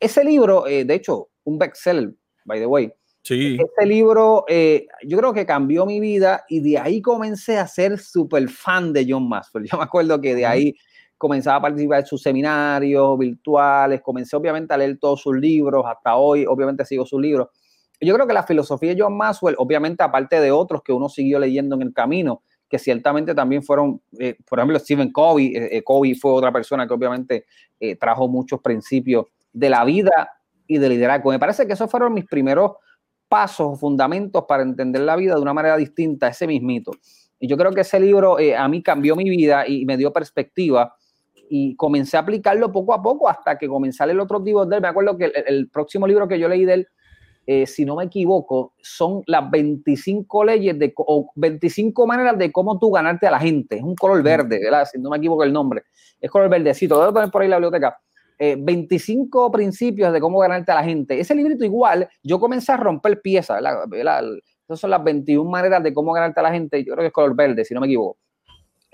Ese 0.00 0.24
libro, 0.24 0.64
de 0.64 0.94
hecho, 0.94 1.30
un 1.44 1.58
bestseller, 1.58 2.14
by 2.44 2.60
the 2.60 2.66
way. 2.66 2.92
Sí. 3.22 3.58
Este 3.60 3.86
libro, 3.86 4.44
eh, 4.48 4.86
yo 5.04 5.18
creo 5.18 5.34
que 5.34 5.44
cambió 5.44 5.84
mi 5.84 5.98
vida 5.98 6.44
y 6.48 6.60
de 6.60 6.78
ahí 6.78 7.02
comencé 7.02 7.58
a 7.58 7.66
ser 7.66 7.98
súper 7.98 8.48
fan 8.48 8.92
de 8.92 9.04
John 9.08 9.28
Maxwell. 9.28 9.66
Yo 9.70 9.76
me 9.76 9.82
acuerdo 9.84 10.20
que 10.20 10.36
de 10.36 10.46
ahí 10.46 10.74
comenzaba 11.18 11.56
a 11.56 11.62
participar 11.62 12.00
en 12.00 12.06
sus 12.06 12.22
seminarios 12.22 13.18
virtuales, 13.18 14.00
comencé 14.00 14.36
obviamente 14.36 14.72
a 14.72 14.78
leer 14.78 14.96
todos 14.98 15.20
sus 15.20 15.36
libros, 15.36 15.84
hasta 15.84 16.14
hoy 16.16 16.46
obviamente 16.46 16.84
sigo 16.84 17.04
sus 17.04 17.20
libros. 17.20 17.48
Yo 18.00 18.14
creo 18.14 18.26
que 18.26 18.34
la 18.34 18.42
filosofía 18.42 18.94
de 18.94 19.02
John 19.02 19.16
Maxwell, 19.16 19.56
obviamente 19.58 20.02
aparte 20.02 20.40
de 20.40 20.50
otros 20.52 20.82
que 20.82 20.92
uno 20.92 21.08
siguió 21.08 21.38
leyendo 21.38 21.76
en 21.76 21.82
el 21.82 21.92
camino, 21.92 22.42
que 22.68 22.78
ciertamente 22.78 23.34
también 23.34 23.62
fueron, 23.62 24.00
eh, 24.18 24.36
por 24.48 24.58
ejemplo, 24.58 24.78
Stephen 24.78 25.10
Covey, 25.10 25.52
eh, 25.54 25.82
Covey 25.82 26.14
fue 26.14 26.32
otra 26.32 26.52
persona 26.52 26.86
que 26.86 26.94
obviamente 26.94 27.46
trajo 27.98 28.26
muchos 28.26 28.60
principios 28.60 29.26
de 29.52 29.70
la 29.70 29.84
vida 29.84 30.30
y 30.66 30.78
de 30.78 30.88
liderazgo. 30.88 31.30
Me 31.30 31.38
parece 31.38 31.66
que 31.66 31.72
esos 31.72 31.90
fueron 31.90 32.12
mis 32.12 32.26
primeros 32.26 32.72
pasos 33.28 33.66
o 33.70 33.76
fundamentos 33.76 34.44
para 34.48 34.62
entender 34.62 35.02
la 35.02 35.16
vida 35.16 35.34
de 35.34 35.40
una 35.40 35.54
manera 35.54 35.76
distinta, 35.76 36.28
ese 36.28 36.46
mismito. 36.46 36.92
Y 37.38 37.46
yo 37.46 37.56
creo 37.56 37.72
que 37.72 37.82
ese 37.82 38.00
libro 38.00 38.38
eh, 38.38 38.56
a 38.56 38.66
mí 38.68 38.82
cambió 38.82 39.14
mi 39.14 39.28
vida 39.28 39.66
y 39.66 39.84
me 39.84 39.96
dio 39.96 40.12
perspectiva 40.12 40.94
y 41.50 41.76
comencé 41.76 42.16
a 42.16 42.20
aplicarlo 42.20 42.72
poco 42.72 42.92
a 42.92 43.02
poco 43.02 43.28
hasta 43.28 43.56
que 43.56 43.68
comencé 43.68 44.02
a 44.02 44.06
leer 44.06 44.20
otros 44.20 44.42
libros 44.42 44.68
de 44.68 44.76
él. 44.76 44.82
Me 44.82 44.88
acuerdo 44.88 45.16
que 45.16 45.32
el, 45.46 45.68
próximo 45.68 46.06
libro 46.06 46.26
que 46.26 46.38
yo 46.38 46.48
leí 46.48 46.64
de 46.64 46.74
él, 46.74 46.88
eh, 47.50 47.66
si 47.66 47.86
no 47.86 47.96
me 47.96 48.04
equivoco, 48.04 48.74
son 48.82 49.22
las 49.24 49.50
25 49.50 50.44
leyes 50.44 50.78
de, 50.78 50.92
o 50.98 51.32
25 51.34 52.06
maneras 52.06 52.36
de 52.36 52.52
cómo 52.52 52.78
tú 52.78 52.90
ganarte 52.90 53.26
a 53.26 53.30
la 53.30 53.38
gente. 53.38 53.76
Es 53.76 53.82
un 53.82 53.94
color 53.94 54.22
verde, 54.22 54.60
¿verdad? 54.62 54.84
Si 54.84 54.98
no 54.98 55.08
me 55.08 55.16
equivoco 55.16 55.44
el 55.44 55.52
nombre. 55.54 55.84
Es 56.20 56.30
color 56.30 56.50
verdecito. 56.50 57.02
A 57.02 57.10
poner 57.10 57.30
por 57.30 57.40
ahí 57.40 57.48
la 57.48 57.56
biblioteca 57.56 57.98
25 58.38 59.46
eh, 59.46 59.50
principios 59.50 60.12
de 60.12 60.20
cómo 60.20 60.40
ganarte 60.40 60.72
a 60.72 60.74
la 60.74 60.84
gente. 60.84 61.18
Ese 61.18 61.34
librito 61.34 61.64
igual, 61.64 62.06
yo 62.22 62.38
comencé 62.38 62.70
a 62.70 62.76
romper 62.76 63.22
piezas, 63.22 63.62
Esas 63.62 64.78
son 64.78 64.90
las 64.90 65.02
21 65.02 65.50
maneras 65.50 65.82
de 65.82 65.94
cómo 65.94 66.12
ganarte 66.12 66.40
a 66.40 66.42
la 66.42 66.52
gente. 66.52 66.84
Yo 66.84 66.92
creo 66.92 67.04
que 67.04 67.06
es 67.06 67.12
color 67.14 67.34
verde, 67.34 67.64
si 67.64 67.72
no 67.72 67.80
me 67.80 67.86
equivoco. 67.86 68.18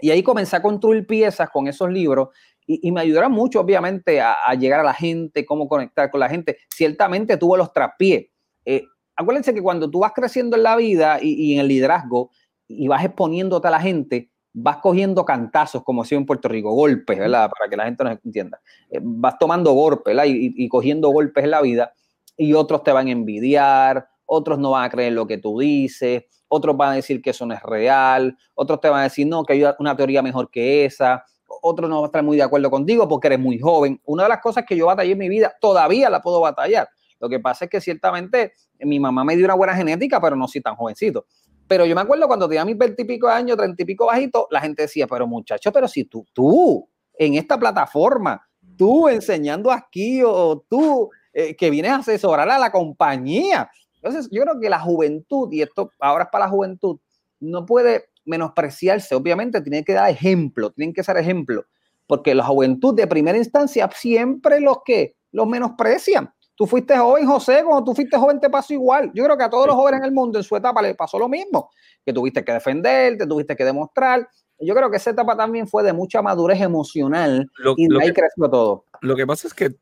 Y 0.01 0.13
ahí 0.13 0.23
comencé 0.23 0.55
a 0.55 0.63
construir 0.63 1.09
piezas 1.09 1.51
con 1.51 1.67
esos 1.67 1.91
libros 1.91 2.29
y, 2.69 2.93
me 2.93 3.01
ayudaron 3.01 3.33
mucho, 3.33 3.59
obviamente, 3.59 4.21
a, 4.21 4.55
llegar 4.55 4.79
a 4.79 4.85
la 4.85 4.95
gente, 4.95 5.45
cómo 5.45 5.69
conectar 5.69 6.09
con 6.09 6.21
la 6.21 6.29
gente. 6.29 6.59
Ciertamente 6.73 7.37
tuvo 7.37 7.57
los 7.57 7.73
traspiés. 7.73 8.27
Eh, 8.65 8.85
acuérdense 9.17 9.55
que 9.55 9.63
cuando 9.63 9.91
tú 9.91 10.01
vas 10.01 10.13
creciendo 10.15 10.57
en 10.57 10.63
la 10.63 10.77
vida 10.77 11.19
y, 11.21 11.33
y 11.33 11.55
en 11.55 11.61
el 11.61 11.69
liderazgo 11.69 12.31
y 12.69 12.89
vas 12.89 13.05
exponiéndote 13.05 13.69
a 13.69 13.71
la 13.71 13.81
gente, 13.81 14.31
vas 14.55 14.77
cogiendo 14.79 15.25
cantazos, 15.25 15.83
como 15.83 16.05
si 16.05 16.15
en 16.15 16.25
Puerto 16.25 16.49
Rico, 16.49 16.73
golpes, 16.73 17.19
¿verdad? 17.19 17.51
Para 17.51 17.69
que 17.69 17.77
la 17.77 17.85
gente 17.85 18.05
nos 18.05 18.19
entienda. 18.25 18.61
Eh, 18.89 19.01
vas 19.03 19.37
tomando 19.39 19.73
golpes, 19.73 20.15
¿verdad? 20.15 20.25
Y, 20.29 20.69
cogiendo 20.69 21.09
golpes 21.11 21.45
en 21.45 21.51
la 21.51 21.61
vida, 21.61 21.93
y 22.37 22.55
otros 22.55 22.83
te 22.85 22.93
van 22.93 23.09
a 23.09 23.11
envidiar, 23.11 24.09
otros 24.25 24.59
no 24.59 24.71
van 24.71 24.85
a 24.85 24.91
creer 24.91 25.13
lo 25.13 25.27
que 25.27 25.39
tú 25.39 25.59
dices, 25.59 26.25
otros 26.49 26.77
van 26.77 26.93
a 26.93 26.95
decir 26.95 27.21
que 27.21 27.31
eso 27.31 27.45
no 27.47 27.55
es 27.55 27.63
real, 27.63 28.39
otros 28.55 28.81
te 28.81 28.89
van 28.89 29.01
a 29.01 29.05
decir, 29.05 29.27
no, 29.27 29.45
que 29.45 29.55
hay 29.55 29.65
una 29.79 29.97
teoría 29.97 30.23
mejor 30.23 30.49
que 30.51 30.85
esa, 30.85 31.25
otros 31.61 31.91
no 31.91 31.97
van 31.97 32.05
a 32.05 32.07
estar 32.07 32.23
muy 32.23 32.37
de 32.37 32.45
acuerdo 32.45 32.71
contigo 32.71 33.09
porque 33.09 33.27
eres 33.27 33.41
muy 33.41 33.59
joven. 33.59 34.01
Una 34.05 34.25
de 34.25 34.29
las 34.29 34.41
cosas 34.41 34.65
que 34.67 34.77
yo 34.77 34.87
batallé 34.87 35.13
en 35.13 35.19
mi 35.19 35.29
vida, 35.29 35.53
todavía 35.61 36.09
la 36.11 36.23
puedo 36.23 36.41
batallar. 36.41 36.89
Lo 37.25 37.31
que 37.31 37.41
pasa 37.41 37.65
es 37.65 37.71
que 37.71 37.81
ciertamente 37.81 38.53
mi 38.81 39.01
mamá 39.01 39.25
me 39.25 39.35
dio 39.35 39.47
una 39.47 39.55
buena 39.55 39.75
genética, 39.75 40.21
pero 40.21 40.37
no 40.37 40.47
soy 40.47 40.61
tan 40.61 40.77
jovencito. 40.77 41.25
Pero 41.67 41.87
yo 41.87 41.95
me 41.95 42.03
acuerdo 42.03 42.27
cuando 42.27 42.47
tenía 42.47 42.67
mis 42.67 42.77
veintipico 42.77 43.29
años, 43.29 43.57
treinta 43.57 43.83
y 43.83 43.87
pico 43.87 44.05
bajito, 44.05 44.47
la 44.51 44.61
gente 44.61 44.83
decía, 44.83 45.07
pero 45.07 45.27
muchacho, 45.27 45.73
pero 45.73 45.89
si 45.89 46.05
tú, 46.05 46.27
tú, 46.35 46.87
en 47.15 47.33
esta 47.33 47.59
plataforma, 47.59 48.47
tú 48.77 49.09
enseñando 49.09 49.71
aquí 49.71 50.21
o 50.23 50.67
tú 50.69 51.09
eh, 51.33 51.57
que 51.57 51.71
vienes 51.71 51.93
a 51.93 51.97
asesorar 51.97 52.51
a 52.51 52.59
la 52.59 52.71
compañía, 52.71 53.71
Entonces, 54.03 54.29
yo 54.31 54.43
creo 54.43 54.61
que 54.61 54.69
la 54.69 54.81
juventud, 54.81 55.51
y 55.51 55.63
esto 55.63 55.91
ahora 55.99 56.25
es 56.25 56.31
para 56.31 56.45
la 56.45 56.51
juventud, 56.51 57.01
no 57.41 57.65
puede 57.65 58.11
menospreciarse. 58.27 59.15
Obviamente, 59.15 59.63
tiene 59.63 59.83
que 59.83 59.95
dar 59.95 60.11
ejemplo, 60.11 60.71
tienen 60.73 60.93
que 60.93 61.03
ser 61.03 61.17
ejemplo, 61.17 61.65
porque 62.07 62.35
la 62.35 62.45
juventud 62.45 62.95
de 62.95 63.07
primera 63.07 63.39
instancia 63.39 63.89
siempre 63.95 64.61
los 64.61 64.79
que 64.85 65.17
los 65.33 65.47
menosprecian. 65.47 66.34
Tú 66.57 66.67
fuiste 66.67 66.97
joven, 66.97 67.27
José, 67.27 67.63
cuando 67.65 67.85
tú 67.85 67.95
fuiste 67.95 68.17
joven 68.17 68.39
te 68.39 68.49
pasó 68.49 68.73
igual. 68.73 69.11
Yo 69.13 69.25
creo 69.25 69.37
que 69.37 69.45
a 69.45 69.51
todos 69.51 69.67
los 69.67 69.75
jóvenes 69.75 70.01
en 70.01 70.07
el 70.07 70.13
mundo 70.13 70.39
en 70.39 70.45
su 70.45 70.55
etapa 70.55 70.81
les 70.83 70.95
pasó 70.97 71.19
lo 71.19 71.29
mismo, 71.29 71.71
que 72.05 72.13
tuviste 72.13 72.45
que 72.45 72.53
defenderte, 72.53 73.27
tuviste 73.27 73.57
que 73.57 73.65
demostrar. 73.65 74.29
Yo 74.61 74.75
creo 74.75 74.89
que 74.91 74.99
esa 74.99 75.11
etapa 75.11 75.37
también 75.37 75.67
fue 75.67 75.83
de 75.83 75.93
mucha 75.93 76.23
madurez 76.23 76.61
emocional 76.61 77.51
y 77.77 77.89
de 77.89 78.03
ahí 78.03 78.13
creció 78.13 78.49
todo. 78.49 78.85
Lo 79.01 79.17
que 79.17 79.27
pasa 79.27 79.49
es 79.49 79.55
que 79.55 79.75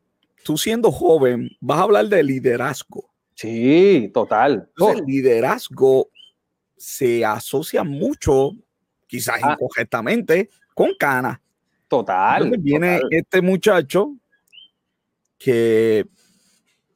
tú 0.43 0.57
siendo 0.57 0.91
joven 0.91 1.51
vas 1.61 1.79
a 1.79 1.83
hablar 1.83 2.07
de 2.07 2.23
liderazgo. 2.23 3.11
Sí, 3.35 4.11
total. 4.15 4.71
el 4.79 5.05
liderazgo 5.05 6.09
se 6.77 7.25
asocia 7.25 7.85
mucho, 7.85 8.53
quizás 9.07 9.41
ah. 9.43 9.53
incorrectamente, 9.53 10.49
con 10.75 10.95
cana. 10.99 11.41
Total. 11.87 12.51
viene 12.59 13.01
este 13.11 13.43
muchacho 13.43 14.17
que 15.37 16.07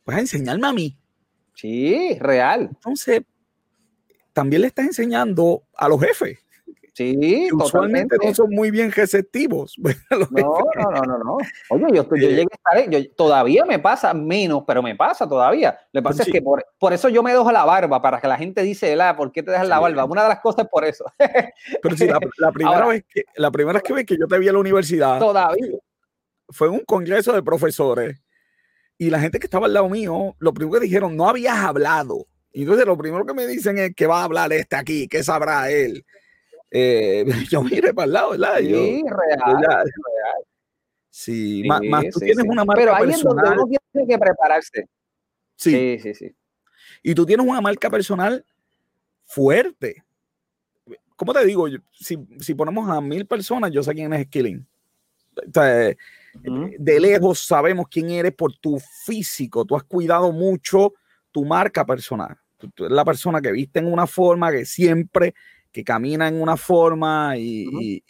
vas 0.06 0.16
a 0.16 0.20
enseñarme 0.20 0.66
a 0.66 0.72
mí. 0.72 0.96
Sí, 1.54 2.16
real. 2.20 2.68
Entonces, 2.72 3.22
también 4.32 4.62
le 4.62 4.68
estás 4.68 4.86
enseñando 4.86 5.64
a 5.74 5.88
los 5.88 6.00
jefes. 6.00 6.38
Sí, 6.92 7.48
usualmente 7.52 8.16
no 8.22 8.34
son 8.34 8.48
muy 8.50 8.70
bien 8.70 8.90
receptivos. 8.90 9.76
No, 10.10 10.28
no, 10.30 10.90
no, 10.90 11.02
no, 11.02 11.18
no. 11.18 11.36
Oye, 11.68 11.86
yo, 11.92 12.02
estoy, 12.02 12.22
yo 12.22 12.28
llegué 12.28 12.46
a 12.50 12.78
estar, 12.78 12.90
yo, 12.90 13.10
todavía 13.14 13.66
me 13.66 13.78
pasa 13.78 14.14
menos, 14.14 14.64
pero 14.66 14.82
me 14.82 14.94
pasa 14.94 15.28
todavía. 15.28 15.78
Lo 15.92 16.00
que 16.00 16.04
pasa 16.04 16.22
es 16.22 16.32
que 16.32 16.40
por, 16.40 16.64
por, 16.78 16.94
eso 16.94 17.10
yo 17.10 17.22
me 17.22 17.32
dejo 17.32 17.52
la 17.52 17.66
barba, 17.66 18.00
para 18.00 18.18
que 18.18 18.28
la 18.28 18.38
gente 18.38 18.62
dice, 18.62 18.96
¿por 19.14 19.30
qué 19.30 19.42
te 19.42 19.50
dejas 19.50 19.68
la 19.68 19.78
barba? 19.78 20.06
Una 20.06 20.22
de 20.22 20.28
las 20.30 20.40
cosas 20.40 20.64
es 20.64 20.70
por 20.70 20.86
eso. 20.86 21.04
Pero 21.82 21.96
sí, 21.96 22.06
la, 22.06 22.18
primera 22.52 22.86
vez 22.86 23.04
que, 23.06 23.24
la 23.36 23.50
primera 23.50 23.80
vez 23.80 23.82
que, 23.82 24.06
que 24.06 24.16
yo 24.18 24.26
te 24.26 24.38
vi 24.38 24.48
en 24.48 24.54
la 24.54 24.60
universidad. 24.60 25.18
Todavía. 25.18 25.78
Fue 26.48 26.68
un 26.68 26.80
congreso 26.80 27.32
de 27.32 27.42
profesores 27.42 28.22
y 28.98 29.10
la 29.10 29.20
gente 29.20 29.38
que 29.38 29.46
estaba 29.46 29.66
al 29.66 29.74
lado 29.74 29.88
mío, 29.88 30.34
lo 30.38 30.54
primero 30.54 30.78
que 30.78 30.86
dijeron, 30.86 31.16
no 31.16 31.28
habías 31.28 31.58
hablado. 31.58 32.26
Y 32.52 32.62
entonces 32.62 32.86
lo 32.86 32.96
primero 32.96 33.26
que 33.26 33.34
me 33.34 33.46
dicen 33.46 33.78
es 33.78 33.94
que 33.94 34.06
va 34.06 34.20
a 34.20 34.24
hablar 34.24 34.52
este 34.52 34.76
aquí, 34.76 35.08
¿qué 35.08 35.22
sabrá 35.22 35.70
él? 35.70 36.04
Eh, 36.70 37.24
yo 37.50 37.62
mire 37.62 37.92
para 37.92 38.06
el 38.06 38.12
lado, 38.12 38.30
¿verdad? 38.30 38.58
Sí, 38.58 39.02
real, 39.08 39.62
real. 39.62 39.92
Sí, 41.10 41.62
más, 41.66 42.04
tú 42.12 42.20
tienes 42.20 42.44
una 42.44 42.64
marca 42.64 42.82
Pero 42.82 42.94
ahí 42.94 43.06
personal. 43.06 43.44
es 43.44 43.56
donde 43.56 43.62
uno 43.62 43.78
tiene 43.92 44.08
que 44.08 44.18
prepararse. 44.18 44.88
Sí. 45.56 45.98
sí, 46.02 46.14
sí, 46.14 46.34
Y 47.02 47.14
tú 47.14 47.24
tienes 47.24 47.46
una 47.46 47.60
marca 47.60 47.88
personal 47.88 48.44
fuerte. 49.24 50.04
¿Cómo 51.16 51.32
te 51.32 51.44
digo? 51.46 51.66
Si, 51.92 52.18
si 52.38 52.54
ponemos 52.54 52.88
a 52.90 53.00
mil 53.00 53.26
personas, 53.26 53.70
yo 53.70 53.82
sé 53.82 53.94
quién 53.94 54.12
es 54.12 54.26
Skilling. 54.26 54.66
De 56.42 57.00
lejos 57.00 57.40
sabemos 57.40 57.86
quién 57.90 58.10
eres 58.10 58.32
por 58.32 58.52
tu 58.56 58.78
físico. 58.78 59.64
Tú 59.64 59.76
has 59.76 59.84
cuidado 59.84 60.32
mucho 60.32 60.92
tu 61.32 61.44
marca 61.44 61.84
personal. 61.84 62.36
Tú, 62.56 62.70
eres 62.78 62.92
la 62.92 63.04
persona 63.04 63.40
que 63.40 63.52
viste 63.52 63.78
en 63.78 63.92
una 63.92 64.06
forma 64.06 64.50
que 64.50 64.64
siempre 64.64 65.34
que 65.76 65.84
camina 65.84 66.26
en 66.26 66.40
una 66.40 66.56
forma 66.56 67.36
y, 67.36 68.02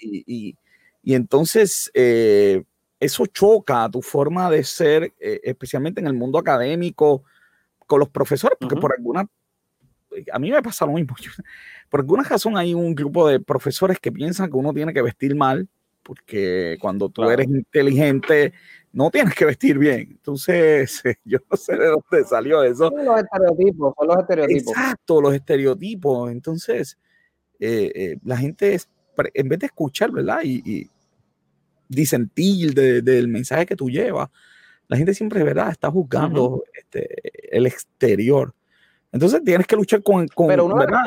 entonces 1.03 1.91
eh, 1.95 2.63
eso 3.01 3.27
choca 3.27 3.85
a 3.85 3.91
tu 3.91 4.03
forma 4.03 4.49
de 4.51 4.63
ser, 4.63 5.13
eh, 5.19 5.41
especialmente 5.43 6.01
en 6.01 6.07
el 6.07 6.15
mundo 6.15 6.39
académico, 6.39 7.25
con 7.87 8.01
los 8.01 8.09
profesores, 8.09 8.57
porque 8.61 8.77
por 8.77 8.93
alguna, 8.93 9.29
a 10.33 10.39
mí 10.39 10.51
me 10.51 10.63
pasa 10.63 10.87
lo 10.87 10.93
mismo, 10.93 11.17
por 11.91 12.01
alguna 12.01 12.23
razón 12.23 12.57
hay 12.57 12.73
un 12.75 12.95
grupo 12.95 13.29
de 13.29 13.41
profesores 13.41 13.99
que 13.99 14.13
piensan 14.13 14.51
que 14.51 14.57
uno 14.57 14.73
tiene 14.73 14.93
que 14.93 15.03
vestir 15.03 15.35
mal, 15.35 15.69
porque 16.07 16.79
cuando 16.81 17.09
tú 17.09 17.25
eres 17.25 17.49
inteligente, 17.49 18.53
no 18.93 19.11
tienes 19.11 19.35
que 19.35 19.45
vestir 19.45 19.77
bien. 19.77 20.09
Entonces, 20.13 21.03
yo 21.25 21.39
no 21.51 21.57
sé 21.57 21.77
de 21.77 21.89
dónde 21.89 22.29
salió 22.29 22.63
eso. 22.63 22.91
Son 22.91 23.05
los 23.05 23.19
estereotipos, 23.19 23.95
son 23.99 24.07
los 24.07 24.19
estereotipos. 24.19 24.73
Exacto, 24.73 25.21
los 25.21 25.35
estereotipos. 25.35 26.31
Entonces, 26.31 26.97
eh, 27.59 27.93
eh, 27.95 28.19
la 28.25 28.37
gente, 28.37 28.79
en 29.35 29.49
vez 29.49 29.59
de 29.59 29.67
escuchar, 29.67 30.13
¿verdad? 30.13 30.41
Y, 30.45 30.63
y 30.65 30.91
disentir 31.89 32.73
del 32.75 33.29
mensaje 33.29 33.67
que 33.67 33.77
tú 33.77 33.91
llevas, 33.91 34.31
la 34.89 34.97
gente 34.97 35.13
siempre, 35.15 35.43
¿verdad? 35.43 35.71
Está 35.71 35.91
juzgando 35.91 36.63
este, 36.73 37.57
el 37.57 37.67
exterior. 37.67 38.55
Entonces 39.11 39.43
tienes 39.45 39.67
que 39.67 39.77
luchar 39.77 40.03
con... 40.03 40.29
con 40.29 40.47
Pero 40.47 40.67
una 40.67 40.77
¿verdad? 40.77 41.03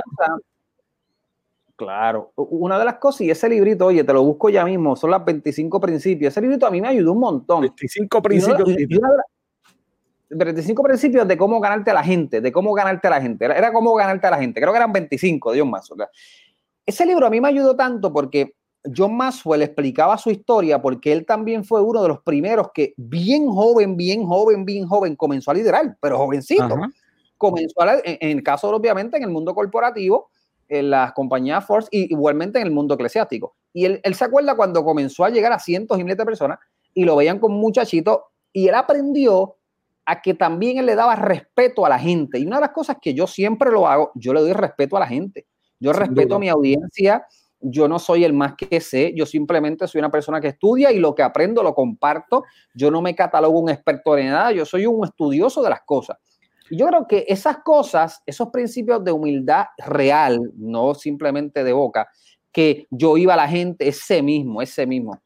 Claro, 1.80 2.34
una 2.36 2.78
de 2.78 2.84
las 2.84 2.96
cosas, 2.96 3.22
y 3.22 3.32
ese 3.32 3.48
librito, 3.48 3.86
oye, 3.86 4.04
te 4.04 4.12
lo 4.12 4.22
busco 4.22 4.50
ya 4.50 4.66
mismo, 4.66 4.98
son 4.98 5.12
las 5.12 5.24
25 5.24 5.80
principios. 5.80 6.34
Ese 6.34 6.42
librito 6.42 6.68
a 6.68 6.72
mí 6.72 6.82
me 6.82 6.90
ayudó 6.90 7.14
un 7.14 7.20
montón. 7.22 7.62
25 7.62 8.22
principios. 8.22 9.02
25 10.30 10.84
principios 10.84 11.28
de 11.28 11.38
cómo 11.38 11.60
ganarte 11.62 11.90
a 11.90 11.94
la 11.94 12.04
gente, 12.04 12.42
de 12.42 12.52
cómo 12.52 12.74
ganarte 12.74 13.08
a 13.08 13.12
la 13.12 13.22
gente. 13.22 13.46
Era, 13.46 13.58
era 13.58 13.72
cómo 13.72 13.96
ganarte 13.96 14.28
a 14.28 14.32
la 14.32 14.38
gente. 14.38 14.60
Creo 14.60 14.74
que 14.74 14.78
eran 14.78 14.92
25, 14.92 15.54
Dios 15.54 15.66
más. 15.66 15.90
Ese 16.86 17.06
libro 17.06 17.26
a 17.26 17.30
mí 17.30 17.40
me 17.40 17.48
ayudó 17.48 17.78
tanto 17.78 18.12
porque 18.12 18.56
John 18.96 19.16
Maxwell 19.16 19.62
explicaba 19.62 20.18
su 20.18 20.32
historia 20.32 20.82
porque 20.82 21.14
él 21.14 21.26
también 21.26 21.64
fue 21.64 21.82
uno 21.82 22.02
de 22.02 22.10
los 22.10 22.22
primeros 22.22 22.72
que 22.74 22.94
bien 22.98 23.48
joven, 23.48 23.96
bien 23.96 24.26
joven, 24.26 24.66
bien 24.66 24.86
joven 24.86 25.16
comenzó 25.16 25.52
a 25.52 25.54
liderar, 25.54 25.98
pero 26.02 26.18
jovencito. 26.18 26.78
Comenzó 27.38 27.82
a, 27.82 28.00
en, 28.04 28.38
el 28.38 28.44
caso, 28.44 28.70
obviamente, 28.70 29.16
en 29.16 29.24
el 29.24 29.30
mundo 29.30 29.56
corporativo, 29.56 30.30
en 30.70 30.90
las 30.92 31.12
compañías 31.14 31.66
Force 31.66 31.90
y 31.92 32.12
igualmente 32.12 32.60
en 32.60 32.68
el 32.68 32.74
mundo 32.74 32.94
eclesiástico. 32.96 33.56
Y 33.74 33.86
él, 33.86 34.00
él 34.04 34.16
se 34.16 34.26
acuerda 34.26 34.56
cuando 34.56 34.84
comenzó 34.84 35.26
a 35.26 35.30
llegar 35.30 35.52
a 35.52 35.60
cientos 35.60 36.00
y 36.00 36.04
miles 36.04 36.18
de 36.18 36.26
personas 36.26 36.60
y 36.94 37.04
lo 37.04 37.16
veían 37.16 37.40
como 37.40 37.58
muchachito 37.58 38.26
y 38.54 38.68
él 38.68 38.76
aprendió 38.76 39.58
a 40.06 40.22
que 40.22 40.34
también 40.34 40.78
él 40.80 40.88
le 40.88 40.96
daba 40.96 41.16
respeto 41.16 41.86
a 41.86 41.90
la 41.90 42.00
gente. 42.00 42.40
Y 42.40 42.46
una 42.46 42.58
de 42.58 42.62
las 42.62 42.72
cosas 42.72 42.98
que 43.00 43.14
yo 43.14 43.28
siempre 43.28 43.72
lo 43.72 43.88
hago, 43.88 44.12
yo 44.16 44.34
le 44.34 44.42
doy 44.42 44.54
respeto 44.54 44.98
a 44.98 45.02
la 45.02 45.08
gente. 45.08 45.46
Yo 45.80 45.94
respeto 45.94 46.36
a 46.36 46.40
mi 46.40 46.50
audiencia, 46.50 47.26
yo 47.62 47.88
no 47.88 48.00
soy 48.00 48.24
el 48.24 48.34
más 48.34 48.56
que 48.56 48.82
sé, 48.82 49.14
yo 49.16 49.26
simplemente 49.26 49.88
soy 49.88 50.00
una 50.00 50.10
persona 50.10 50.42
que 50.42 50.48
estudia 50.48 50.92
y 50.92 51.00
lo 51.00 51.14
que 51.14 51.24
aprendo 51.24 51.62
lo 51.62 51.76
comparto. 51.76 52.44
Yo 52.74 52.90
no 52.90 53.02
me 53.02 53.16
catalogo 53.16 53.60
un 53.60 53.70
experto 53.70 54.18
en 54.18 54.28
nada, 54.32 54.52
yo 54.52 54.66
soy 54.66 54.86
un 54.88 55.06
estudioso 55.06 55.62
de 55.62 55.70
las 55.70 55.82
cosas. 55.82 56.18
Y 56.70 56.78
yo 56.78 56.88
creo 56.88 57.08
que 57.08 57.26
esas 57.28 57.60
cosas, 57.60 58.22
esos 58.26 58.50
principios 58.50 59.04
de 59.04 59.12
humildad 59.12 59.66
real, 59.78 60.40
no 60.56 60.94
simplemente 60.94 61.64
de 61.64 61.74
boca, 61.74 62.08
que 62.52 62.88
yo 62.90 63.18
iba 63.18 63.34
a 63.34 63.38
la 63.38 63.48
gente, 63.48 63.88
ese 63.88 64.22
mismo, 64.22 64.62
ese 64.62 64.86
mismo. 64.86 65.20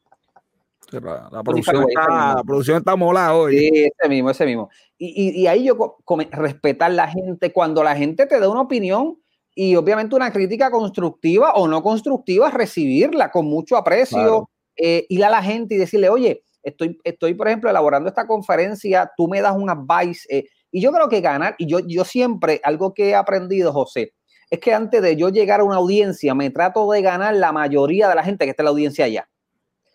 La, 0.90 1.42
producción, 1.42 1.86
está, 1.88 2.34
la 2.36 2.42
producción 2.44 2.78
está 2.78 2.94
mola 2.94 3.34
hoy. 3.34 3.58
Sí, 3.58 3.90
ese 3.98 4.08
mismo, 4.08 4.30
ese 4.30 4.46
mismo. 4.46 4.70
Y, 4.96 5.42
y, 5.42 5.46
ahí 5.46 5.64
yo 5.64 5.96
respetar 6.30 6.92
la 6.92 7.08
gente, 7.08 7.52
cuando 7.52 7.82
la 7.82 7.96
gente 7.96 8.26
te 8.26 8.38
da 8.38 8.48
una 8.48 8.60
opinión, 8.60 9.18
y 9.54 9.76
obviamente 9.76 10.16
una 10.16 10.32
crítica 10.32 10.70
constructiva 10.70 11.52
o 11.54 11.68
no 11.68 11.82
constructiva, 11.82 12.50
recibirla 12.50 13.30
con 13.30 13.46
mucho 13.46 13.76
aprecio, 13.76 14.50
eh, 14.76 15.06
ir 15.08 15.24
a 15.24 15.30
la 15.30 15.42
gente 15.42 15.74
y 15.74 15.78
decirle, 15.78 16.08
oye, 16.08 16.42
estoy, 16.62 16.98
estoy, 17.04 17.34
por 17.34 17.46
ejemplo, 17.46 17.70
elaborando 17.70 18.08
esta 18.08 18.26
conferencia, 18.26 19.10
tú 19.16 19.28
me 19.28 19.40
das 19.40 19.56
un 19.56 19.70
advice. 19.70 20.26
Eh, 20.28 20.48
y 20.74 20.80
yo 20.80 20.90
creo 20.90 21.08
que 21.08 21.20
ganar, 21.20 21.54
y 21.56 21.66
yo, 21.66 21.78
yo 21.86 22.04
siempre, 22.04 22.60
algo 22.64 22.94
que 22.94 23.10
he 23.10 23.14
aprendido, 23.14 23.72
José, 23.72 24.12
es 24.50 24.58
que 24.58 24.74
antes 24.74 25.00
de 25.00 25.14
yo 25.14 25.28
llegar 25.28 25.60
a 25.60 25.64
una 25.64 25.76
audiencia, 25.76 26.34
me 26.34 26.50
trato 26.50 26.90
de 26.90 27.00
ganar 27.00 27.36
la 27.36 27.52
mayoría 27.52 28.08
de 28.08 28.16
la 28.16 28.24
gente 28.24 28.44
que 28.44 28.50
está 28.50 28.64
en 28.64 28.64
la 28.64 28.70
audiencia 28.70 29.04
allá. 29.04 29.28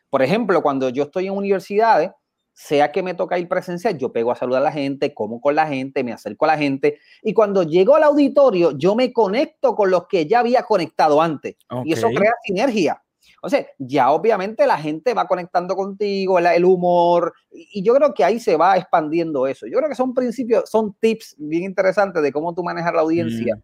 Por 0.10 0.22
ejemplo, 0.22 0.64
cuando 0.64 0.88
yo 0.88 1.04
estoy 1.04 1.28
en 1.28 1.34
universidades, 1.34 2.12
sea 2.54 2.94
que 2.94 3.04
me 3.04 3.14
toca 3.14 3.38
ir 3.38 3.50
presencial, 3.50 3.98
yo 3.98 4.14
pego 4.14 4.32
a 4.32 4.38
saludar 4.38 4.62
a 4.62 4.66
la 4.66 4.72
gente, 4.72 5.14
como 5.14 5.42
con 5.42 5.54
la 5.54 5.68
gente, 5.68 6.02
me 6.06 6.14
acerco 6.14 6.46
a 6.46 6.48
la 6.48 6.58
gente 6.58 7.00
y 7.24 7.34
cuando 7.34 7.64
llego 7.64 7.98
al 7.98 8.04
auditorio, 8.04 8.72
yo 8.78 8.96
me 8.96 9.12
conecto 9.12 9.76
con 9.76 9.92
los 9.92 10.08
que 10.08 10.28
ya 10.28 10.40
había 10.40 10.64
conectado 10.64 11.22
antes 11.22 11.58
y 11.84 11.92
eso 11.92 12.08
crea 12.08 12.32
sinergia. 12.46 13.04
O 13.42 13.50
sea, 13.50 13.66
ya 13.78 14.12
obviamente 14.12 14.66
la 14.68 14.78
gente 14.78 15.14
va 15.14 15.28
conectando 15.28 15.76
contigo, 15.76 16.40
el, 16.40 16.66
humor, 16.66 17.34
y, 17.52 17.82
yo 17.84 17.94
creo 17.94 18.14
que 18.14 18.24
ahí 18.24 18.40
se 18.40 18.56
va 18.56 18.78
expandiendo 18.78 19.48
eso. 19.48 19.66
Yo 19.68 19.78
creo 19.78 19.90
que 19.90 19.96
son 19.96 20.14
principios, 20.14 20.70
son 20.70 20.94
tips 21.00 21.36
bien 21.38 21.64
interesantes 21.64 22.22
de 22.22 22.32
cómo 22.32 22.54
tú 22.54 22.64
manejas 22.64 22.94
la 22.94 23.02
audiencia 23.02 23.56
mm. 23.56 23.62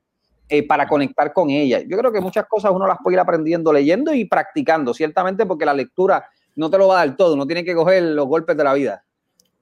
eh, 0.50 0.68
para 0.68 0.88
conectar 0.88 1.34
con 1.34 1.50
ella. 1.50 1.82
Yo 1.82 1.98
creo 1.98 2.12
que 2.12 2.22
muchas 2.22 2.46
cosas 2.48 2.72
uno 2.74 2.88
las 2.88 2.98
puede 3.04 3.16
ir 3.16 3.20
aprendiendo 3.20 3.74
leyendo 3.74 4.14
y 4.14 4.26
practicando, 4.26 4.94
ciertamente 4.94 5.46
porque 5.46 5.66
la 5.66 5.74
lectura 5.74 6.26
no 6.56 6.70
te 6.70 6.78
lo 6.78 6.88
va 6.88 7.02
a 7.02 7.06
dar 7.06 7.18
todo, 7.18 7.34
uno 7.34 7.46
tiene 7.46 7.64
que 7.64 7.76
coger 7.76 8.02
los 8.04 8.28
golpes 8.28 8.56
de 8.56 8.64
la 8.64 8.74
vida. 8.74 9.04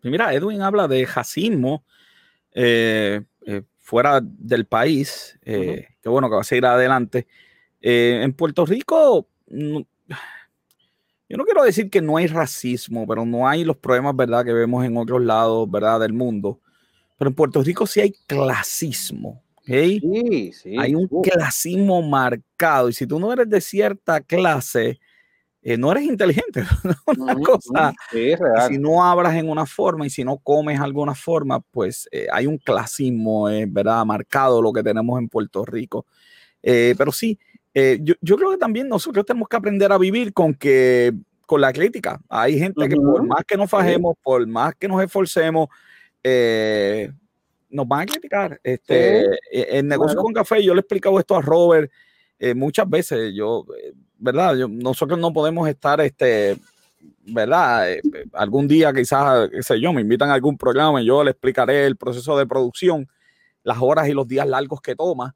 Mira, 0.04 0.34
Edwin 0.34 0.62
habla 0.62 0.88
de 0.88 1.06
jacismo 1.06 1.86
eh, 2.52 3.22
eh, 3.46 3.64
fuera 3.80 4.22
del 4.22 4.66
país, 4.66 5.40
eh, 5.44 5.88
que 6.02 6.10
bueno 6.10 6.30
que 6.30 6.36
va 6.36 6.42
a 6.42 6.46
seguir 6.46 6.66
adelante. 6.66 7.28
en 7.82 8.34
Puerto 8.34 8.66
Rico, 8.66 9.28
yo 11.30 11.38
no 11.38 11.46
quiero 11.46 11.64
decir 11.64 11.90
que 11.90 12.02
no 12.02 12.18
hay 12.18 12.28
racismo, 12.28 13.08
pero 13.08 13.26
no 13.26 13.48
hay 13.48 13.64
los 13.64 13.78
problemas, 13.78 14.16
¿verdad?, 14.16 14.46
que 14.46 14.54
vemos 14.54 14.86
en 14.86 14.98
otros 14.98 15.22
lados, 15.22 15.70
¿verdad?, 15.70 16.00
del 16.00 16.14
mundo. 16.14 16.60
Pero 17.18 17.30
en 17.30 17.36
Puerto 17.36 17.64
Rico 17.64 17.88
sí 17.88 18.02
hay 18.02 18.14
clasismo. 18.28 19.42
Sí, 19.66 20.52
sí. 20.54 20.76
Hay 20.78 20.94
un 20.94 21.08
clasismo 21.22 22.02
marcado 22.02 22.90
y 22.90 22.94
si 22.94 23.08
tú 23.08 23.18
no 23.18 23.32
eres 23.32 23.50
de 23.50 23.62
cierta 23.62 24.20
clase, 24.20 25.00
eh, 25.66 25.78
no 25.78 25.92
eres 25.94 26.04
inteligente. 26.04 26.64
una 27.18 27.36
cosa. 27.36 27.94
Si 28.12 28.78
no 28.78 29.04
abras 29.04 29.36
en 29.36 29.50
una 29.50 29.66
forma 29.66 30.06
y 30.06 30.10
si 30.10 30.24
no 30.26 30.38
comes 30.38 30.80
alguna 30.80 31.16
forma, 31.16 31.62
pues 31.62 32.10
eh, 32.12 32.28
hay 32.32 32.46
un 32.46 32.58
clasismo, 32.58 33.50
eh, 33.50 33.66
¿verdad? 33.68 34.06
Marcado 34.06 34.62
lo 34.62 34.74
que 34.74 34.84
tenemos 34.84 35.18
en 35.20 35.30
Puerto 35.30 35.64
Rico. 35.64 36.06
pero 36.62 37.12
sí, 37.12 37.40
yo, 37.74 38.14
yo, 38.22 38.38
creo 38.38 38.52
que 38.52 38.58
también 38.58 38.88
nosotros 38.88 39.26
tenemos 39.26 39.48
que 39.48 39.56
aprender 39.56 39.92
a 39.92 39.98
vivir 39.98 40.34
con 40.34 40.54
que 40.54 41.14
con 41.46 41.60
la 41.60 41.74
crítica. 41.74 42.20
Hay 42.30 42.58
gente 42.58 42.88
que 42.88 42.96
por 42.96 43.24
más 43.26 43.44
que 43.46 43.58
nos 43.58 43.70
fajemos, 43.70 44.16
por 44.24 44.46
más 44.48 44.76
que 44.76 44.88
nos 44.88 45.04
esforcemos, 45.04 45.68
nos 47.70 47.88
van 47.88 48.02
a 48.02 48.06
criticar. 48.06 48.60
Este, 48.64 49.26
El 49.52 49.88
negocio 49.88 50.20
con 50.22 50.34
café, 50.34 50.64
yo 50.64 50.74
le 50.74 50.80
he 50.80 50.82
explicado 50.82 51.20
esto 51.20 51.36
a 51.36 51.42
Robert 51.42 51.92
muchas 52.56 52.90
veces. 52.90 53.34
Yo 53.36 53.66
¿verdad? 54.24 54.56
nosotros 54.70 55.20
no 55.20 55.34
podemos 55.34 55.68
estar, 55.68 56.00
este, 56.00 56.58
¿verdad? 57.26 57.92
Eh, 57.92 58.02
eh, 58.14 58.26
algún 58.32 58.70
día 58.70 58.94
quizás, 58.94 59.50
qué 59.50 59.62
sé 59.62 59.82
yo, 59.82 59.92
me 59.92 60.00
invitan 60.00 60.30
a 60.30 60.34
algún 60.34 60.58
programa 60.58 61.02
y 61.02 61.06
yo 61.06 61.24
le 61.26 61.32
explicaré 61.32 61.86
el 61.86 61.98
proceso 61.98 62.38
de 62.38 62.48
producción, 62.48 63.10
las 63.64 63.80
horas 63.82 64.08
y 64.08 64.14
los 64.14 64.26
días 64.26 64.48
largos 64.48 64.80
que 64.82 64.96
toma, 64.96 65.36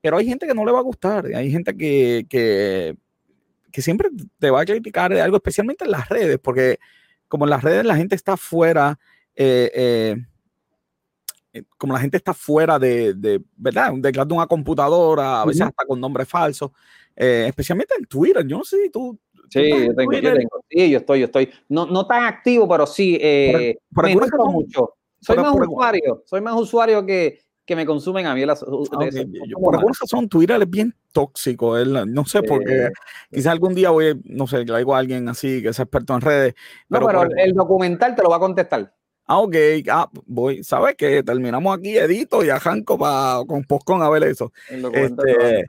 pero 0.00 0.16
hay 0.16 0.26
gente 0.26 0.46
que 0.46 0.54
no 0.54 0.64
le 0.64 0.72
va 0.72 0.78
a 0.78 0.82
gustar, 0.82 1.26
hay 1.26 1.50
gente 1.50 1.76
que, 1.76 2.26
que, 2.28 2.96
que 3.72 3.82
siempre 3.82 4.10
te 4.38 4.50
va 4.50 4.60
a 4.60 4.64
criticar 4.64 5.12
de 5.12 5.20
algo, 5.20 5.36
especialmente 5.36 5.84
en 5.84 5.90
las 5.90 6.08
redes, 6.08 6.38
porque 6.38 6.78
como 7.26 7.44
en 7.44 7.50
las 7.50 7.62
redes 7.62 7.84
la 7.84 7.96
gente 7.96 8.14
está 8.14 8.36
fuera, 8.36 8.98
eh, 9.34 10.16
como 11.76 11.92
la 11.92 12.00
gente 12.00 12.16
está 12.16 12.34
fuera 12.34 12.78
de, 12.78 13.14
de 13.14 13.42
¿verdad? 13.56 13.92
Detrás 13.96 14.28
de 14.28 14.34
una 14.34 14.46
computadora, 14.46 15.42
a 15.42 15.46
veces 15.46 15.62
hasta 15.62 15.84
con 15.86 16.00
nombres 16.00 16.28
falsos. 16.28 16.70
Eh, 17.16 17.46
especialmente 17.48 17.94
en 17.98 18.04
Twitter. 18.04 18.46
Yo 18.46 18.58
no 18.58 18.64
sé 18.64 18.82
si 18.82 18.90
tú. 18.90 19.18
Sí, 19.50 19.68
yo 19.68 19.94
tengo, 19.94 20.12
yo 20.12 20.34
tengo, 20.34 20.64
Sí, 20.68 20.90
yo 20.90 20.98
estoy, 20.98 21.20
yo 21.20 21.26
estoy. 21.26 21.50
No, 21.68 21.86
no 21.86 22.06
tan 22.06 22.24
activo, 22.24 22.68
pero 22.68 22.86
sí. 22.86 23.18
Eh, 23.20 23.76
por, 23.92 24.06
me 24.06 24.14
mucho. 24.14 24.94
Soy 25.20 25.36
más 25.36 25.54
usuario. 25.54 26.22
Soy 26.26 26.40
más 26.40 26.54
usuario 26.54 27.04
que, 27.04 27.40
que 27.68 27.76
me 27.76 27.84
consumen 27.84 28.24
a 28.24 28.34
mí. 28.34 28.46
Las, 28.46 28.62
okay, 28.62 29.30
yo, 29.46 29.58
por 29.58 29.76
alguna 29.76 29.94
razón, 30.00 30.26
Twitter 30.26 30.60
es 30.62 30.70
bien 30.70 30.94
tóxico. 31.12 31.76
no 31.84 32.24
sé 32.24 32.42
por 32.42 32.64
qué. 32.64 32.88
Quizás 33.30 33.52
algún 33.52 33.74
día 33.74 33.90
voy, 33.90 34.18
no 34.24 34.46
sé, 34.46 34.64
traigo 34.64 34.94
a 34.94 34.98
alguien 34.98 35.28
así 35.28 35.62
que 35.62 35.74
sea 35.74 35.82
experto 35.82 36.14
en 36.14 36.22
redes. 36.22 36.54
No, 36.88 37.06
pero, 37.06 37.24
el 37.24 37.52
documental 37.52 38.16
te 38.16 38.22
lo 38.22 38.30
va 38.30 38.36
a 38.36 38.40
contestar. 38.40 38.94
Ah, 39.26 39.40
ok. 39.40 39.54
Ah, 39.90 40.08
voy, 40.24 40.64
¿sabes 40.64 40.94
qué? 40.96 41.22
Terminamos 41.22 41.76
aquí, 41.76 41.98
edito 41.98 42.42
y 42.42 42.48
a 42.48 42.58
para 42.58 43.44
con 43.46 43.62
Postcon 43.64 44.00
a 44.00 44.08
ver 44.08 44.24
eso. 44.24 44.50
Este, 44.70 45.66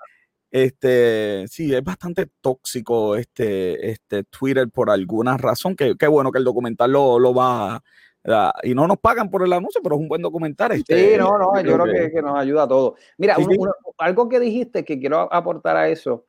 este, 0.49 1.45
sí, 1.49 1.75
es 1.75 1.83
bastante 1.83 2.27
tóxico 2.39 3.17
este, 3.17 3.91
este 3.91 4.23
Twitter 4.23 4.69
por 4.69 4.89
alguna 4.89 5.35
razón. 5.35 5.75
Que, 5.75 5.97
qué 5.97 6.07
bueno 6.07 6.31
que 6.31 6.37
el 6.37 6.45
documental 6.45 6.93
lo, 6.93 7.19
lo 7.19 7.33
va 7.33 7.83
y 8.63 8.73
no 8.73 8.87
nos 8.87 8.97
pagan 8.97 9.29
por 9.29 9.43
el 9.43 9.53
anuncio, 9.53 9.81
pero 9.81 9.95
es 9.95 10.01
un 10.01 10.07
buen 10.07 10.21
documental. 10.21 10.71
Este, 10.71 11.13
sí, 11.13 11.17
no, 11.17 11.37
no, 11.37 11.61
yo 11.61 11.73
creo 11.73 11.85
que, 11.85 12.11
que, 12.11 12.21
nos 12.21 12.37
ayuda 12.37 12.63
a 12.63 12.67
todos. 12.67 12.99
Mira, 13.17 13.37
algo 13.97 14.29
que 14.29 14.39
dijiste 14.39 14.83
que 14.83 14.99
quiero 14.99 15.31
aportar 15.33 15.77
a 15.77 15.87
eso. 15.89 16.25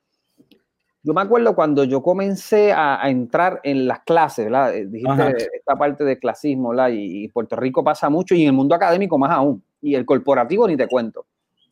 Yo 1.03 1.15
me 1.15 1.23
acuerdo 1.23 1.55
cuando 1.55 1.85
yo 1.85 2.03
comencé 2.03 2.73
a, 2.73 3.01
entrar 3.09 3.61
en 3.63 3.87
las 3.89 4.01
clases, 4.01 4.47
¿verdad? 4.47 4.75
Eh, 4.75 4.87
dijiste 4.87 5.49
esta 5.55 5.77
parte 5.77 6.05
de 6.05 6.19
clasismo, 6.19 6.71
¿verdad? 6.71 6.91
Y, 6.91 7.25
y 7.25 7.29
Puerto 7.29 7.57
Rico 7.57 7.83
pasa 7.83 8.11
mucho 8.11 8.35
y 8.35 8.43
en 8.43 8.49
el 8.49 8.53
mundo 8.53 8.75
académico 8.75 9.17
más 9.17 9.31
aún. 9.31 9.63
Y 9.81 9.95
el 9.95 10.05
corporativo 10.05 10.69
ni 10.69 10.77
te 10.77 10.87
cuento. 10.87 11.27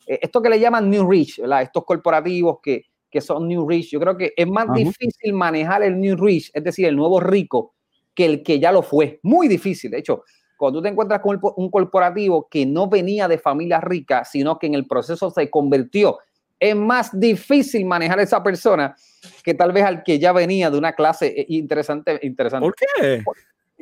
Eh, 0.07 0.21
esto 0.23 0.41
que 0.41 0.49
le 0.49 0.59
llaman 0.59 0.89
New 0.89 1.09
Rich, 1.09 1.41
¿verdad? 1.41 1.63
Estos 1.63 1.85
corporativos 1.85 2.59
que, 2.63 2.87
que 3.11 3.21
son 3.21 3.47
New 3.47 3.69
Rich, 3.69 3.91
yo 3.91 4.01
creo 4.01 4.17
que 4.17 4.33
es 4.35 4.47
más 4.47 4.73
difícil 4.73 5.35
manejar 5.35 5.83
el 5.83 6.01
New 6.01 6.17
Rich, 6.17 6.51
es 6.55 6.65
decir, 6.65 6.87
el 6.87 6.97
nuevo 6.97 7.21
rico, 7.21 7.75
que 8.19 8.25
el 8.25 8.43
que 8.43 8.59
ya 8.59 8.73
lo 8.73 8.83
fue. 8.83 9.21
Muy 9.23 9.47
difícil. 9.47 9.93
De 9.93 9.99
hecho, 9.99 10.25
cuando 10.57 10.81
tú 10.81 10.83
te 10.83 10.89
encuentras 10.89 11.21
con 11.21 11.39
un 11.57 11.71
corporativo 11.71 12.49
que 12.51 12.67
no 12.67 12.89
venía 12.89 13.29
de 13.29 13.39
familia 13.39 13.81
rica, 13.81 14.25
sino 14.25 14.59
que 14.59 14.67
en 14.67 14.75
el 14.75 14.89
proceso 14.89 15.31
se 15.31 15.49
convirtió, 15.49 16.19
es 16.59 16.75
más 16.75 17.17
difícil 17.17 17.87
manejar 17.87 18.19
a 18.19 18.25
esa 18.25 18.43
persona 18.43 18.97
que 19.45 19.55
tal 19.55 19.71
vez 19.71 19.85
al 19.85 20.03
que 20.03 20.19
ya 20.19 20.33
venía 20.33 20.69
de 20.69 20.77
una 20.77 20.95
clase 20.95 21.29
eh, 21.29 21.47
interesante. 21.51 22.19
interesante. 22.23 22.67
¿Por 22.67 22.75
qué? 22.75 23.23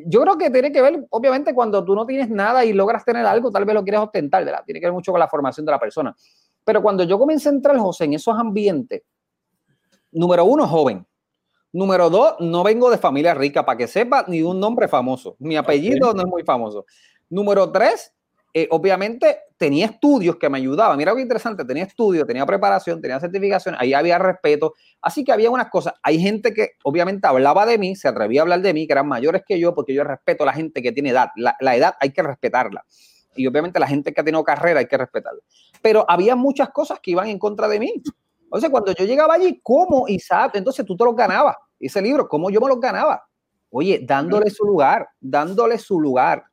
yo 0.04 0.20
creo 0.20 0.36
que 0.36 0.50
tiene 0.50 0.70
que 0.70 0.82
ver, 0.82 1.06
obviamente, 1.08 1.54
cuando 1.54 1.82
tú 1.82 1.94
no 1.94 2.04
tienes 2.04 2.28
nada 2.28 2.62
y 2.62 2.74
logras 2.74 3.06
tener 3.06 3.24
algo, 3.24 3.50
tal 3.50 3.64
vez 3.64 3.74
lo 3.74 3.82
quieres 3.84 4.02
ostentar, 4.02 4.44
¿verdad? 4.44 4.62
Tiene 4.66 4.80
que 4.80 4.86
ver 4.86 4.92
mucho 4.92 5.12
con 5.12 5.18
la 5.18 5.28
formación 5.28 5.64
de 5.64 5.72
la 5.72 5.80
persona. 5.80 6.14
Pero 6.62 6.82
cuando 6.82 7.04
yo 7.04 7.18
comencé 7.18 7.48
a 7.48 7.52
entrar, 7.52 7.78
José, 7.78 8.04
en 8.04 8.12
esos 8.12 8.38
ambientes, 8.38 9.00
número 10.12 10.44
uno, 10.44 10.68
joven. 10.68 11.06
Número 11.72 12.08
dos, 12.08 12.34
no 12.40 12.62
vengo 12.62 12.90
de 12.90 12.98
familia 12.98 13.34
rica, 13.34 13.66
para 13.66 13.78
que 13.78 13.86
sepa, 13.86 14.24
ni 14.28 14.42
un 14.42 14.58
nombre 14.58 14.88
famoso. 14.88 15.36
Mi 15.38 15.56
apellido 15.56 16.14
no 16.14 16.22
es 16.22 16.26
muy 16.26 16.42
famoso. 16.42 16.86
Número 17.28 17.70
tres, 17.70 18.14
eh, 18.58 18.68
obviamente 18.70 19.40
tenía 19.58 19.84
estudios 19.84 20.36
que 20.36 20.48
me 20.48 20.56
ayudaban. 20.56 20.96
Mira 20.96 21.14
qué 21.14 21.20
interesante, 21.20 21.62
tenía 21.66 21.84
estudios, 21.84 22.26
tenía 22.26 22.46
preparación, 22.46 23.02
tenía 23.02 23.20
certificación, 23.20 23.76
ahí 23.78 23.92
había 23.92 24.18
respeto. 24.18 24.72
Así 25.02 25.24
que 25.24 25.32
había 25.32 25.50
unas 25.50 25.68
cosas. 25.68 25.92
Hay 26.02 26.18
gente 26.18 26.54
que 26.54 26.70
obviamente 26.82 27.26
hablaba 27.26 27.66
de 27.66 27.76
mí, 27.76 27.94
se 27.96 28.08
atrevía 28.08 28.40
a 28.40 28.44
hablar 28.44 28.62
de 28.62 28.72
mí, 28.72 28.86
que 28.86 28.94
eran 28.94 29.08
mayores 29.08 29.42
que 29.46 29.60
yo, 29.60 29.74
porque 29.74 29.92
yo 29.92 30.04
respeto 30.04 30.44
a 30.44 30.46
la 30.46 30.54
gente 30.54 30.80
que 30.82 30.90
tiene 30.90 31.10
edad. 31.10 31.28
La, 31.36 31.76
edad 31.76 31.96
hay 32.00 32.12
que 32.12 32.22
respetarla. 32.22 32.82
Y 33.34 33.46
obviamente 33.46 33.78
la 33.78 33.88
gente 33.88 34.14
que 34.14 34.22
ha 34.22 34.24
tenido 34.24 34.42
carrera 34.42 34.80
hay 34.80 34.86
que 34.86 34.96
respetarla. 34.96 35.40
Pero 35.82 36.06
había 36.08 36.34
muchas 36.34 36.70
cosas 36.70 36.98
que 37.00 37.10
iban 37.10 37.28
en 37.28 37.38
contra 37.38 37.68
de 37.68 37.78
mí. 37.78 38.02
Entonces, 38.46 38.70
cuando 38.70 38.92
yo 38.92 39.04
llegaba 39.04 39.34
allí, 39.34 39.60
¿cómo 39.62 40.08
Isaac? 40.08 40.52
Entonces 40.54 40.84
tú 40.84 40.96
te 40.96 41.04
los 41.04 41.14
ganabas. 41.14 41.56
Ese 41.78 42.00
libro, 42.00 42.26
¿cómo 42.28 42.50
yo 42.50 42.60
me 42.60 42.68
los 42.68 42.80
ganaba? 42.80 43.22
Oye, 43.70 44.00
dándole 44.02 44.50
su 44.50 44.64
lugar, 44.64 45.08
dándole 45.20 45.78
su 45.78 46.00
lugar 46.00 46.44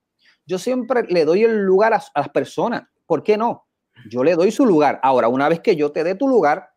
yo 0.45 0.57
siempre 0.57 1.03
le 1.03 1.25
doy 1.25 1.43
el 1.43 1.63
lugar 1.63 1.93
a, 1.93 2.03
las 2.15 2.29
personas. 2.29 2.83
¿Por 3.05 3.23
qué 3.23 3.37
no? 3.37 3.65
Yo 4.09 4.23
le 4.23 4.35
doy 4.35 4.51
su 4.51 4.65
lugar. 4.65 4.99
Ahora, 5.03 5.27
una 5.27 5.47
vez 5.49 5.59
que 5.59 5.75
yo 5.75 5.91
te 5.91 6.03
dé 6.03 6.15
tu 6.15 6.27
lugar, 6.27 6.69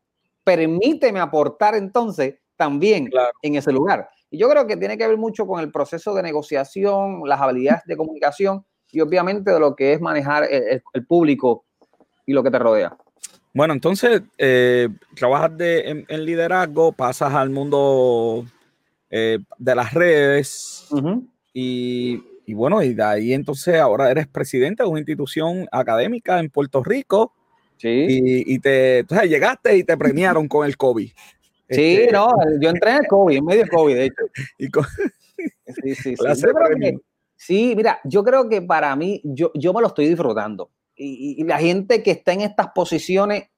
permíteme 0.44 1.20
aportar 1.20 1.74
entonces 1.74 2.37
también 2.57 3.11
en 3.42 3.55
ese 3.57 3.72
lugar. 3.72 4.09
Y 4.31 4.38
yo 4.38 4.48
creo 4.48 4.66
que 4.66 4.76
tiene 4.76 4.96
que 4.96 5.07
ver 5.07 5.16
mucho 5.16 5.46
con 5.46 5.61
el 5.61 5.70
proceso 5.70 6.14
de 6.14 6.22
negociación, 6.22 7.22
las 7.24 7.40
habilidades 7.40 7.83
de 7.87 7.96
comunicación 7.96 8.64
y 8.90 9.00
obviamente 9.00 9.50
de 9.52 9.61
lo 9.61 9.74
que 9.74 9.92
es 9.92 10.00
manejar 10.00 10.44
el, 10.50 10.83
público 11.07 11.64
y 12.24 12.33
lo 12.33 12.42
que 12.42 12.50
te 12.50 12.59
rodea. 12.59 12.96
Bueno, 13.56 13.74
entonces 13.74 14.22
eh, 14.38 14.88
trabajas 15.14 15.56
de, 15.56 16.04
en, 16.06 16.24
liderazgo, 16.24 16.92
pasas 16.92 17.32
al 17.32 17.50
mundo 17.50 18.44
eh, 19.10 19.38
de 19.58 19.74
las 19.74 19.94
redes 19.94 20.86
y 21.52 22.20
y 22.46 22.54
bueno, 22.54 22.80
y 22.80 22.94
de 22.94 23.02
ahí 23.02 23.32
entonces 23.32 23.74
ahora 23.74 24.08
eres 24.08 24.28
presidente 24.28 24.84
de 24.84 24.88
una 24.88 25.00
institución 25.00 25.66
académica 25.72 26.38
en 26.38 26.48
Puerto 26.48 26.82
Rico. 26.82 27.34
Sí. 27.76 28.06
Y, 28.46 28.58
te, 28.60 29.04
llegaste 29.28 29.76
y 29.76 29.84
te 29.84 29.96
premiaron 29.98 30.48
con 30.48 30.64
el 30.64 30.76
COVID. 30.76 31.10
Sí, 31.68 31.96
este, 31.96 32.12
no, 32.12 32.30
yo 32.60 32.70
entré 32.70 32.92
en 32.92 32.96
el 32.98 33.06
COVID, 33.08 33.36
en 33.36 33.44
medio 33.44 33.66
COVID, 33.68 33.94
de 33.94 34.04
hecho. 34.06 34.22
sí, 35.82 35.94
sí, 35.94 36.16
sí. 36.34 36.98
sí, 37.36 37.74
mira, 37.76 38.00
yo 38.04 38.22
creo 38.22 38.48
que 38.48 38.62
para 38.62 38.94
mí, 38.94 39.20
yo, 39.24 39.50
yo 39.54 39.74
me 39.74 39.80
lo 39.80 39.88
estoy 39.88 40.06
disfrutando. 40.06 40.70
Y, 40.96 41.44
la 41.44 41.59
gente 41.59 42.02
que 42.02 42.12
está 42.12 42.32
en 42.32 42.40
estas 42.40 42.68
posiciones 42.68 43.50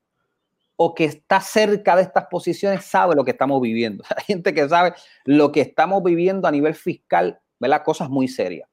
o 0.76 0.94
que 0.94 1.04
está 1.04 1.40
cerca 1.40 1.96
de 1.96 2.02
estas 2.02 2.26
posiciones 2.26 2.84
sabe 2.84 3.14
lo 3.14 3.24
que 3.24 3.32
estamos 3.32 3.60
viviendo. 3.60 4.04
Hay 4.16 4.24
gente 4.24 4.54
que 4.54 4.68
sabe 4.68 4.94
lo 5.24 5.52
que 5.52 5.60
estamos 5.60 6.02
viviendo 6.02 6.48
a 6.48 6.50
nivel 6.50 6.74
fiscal, 6.74 7.40
¿verdad? 7.58 7.82
Cosas 7.84 8.10
muy 8.10 8.28
serias. 8.28 8.68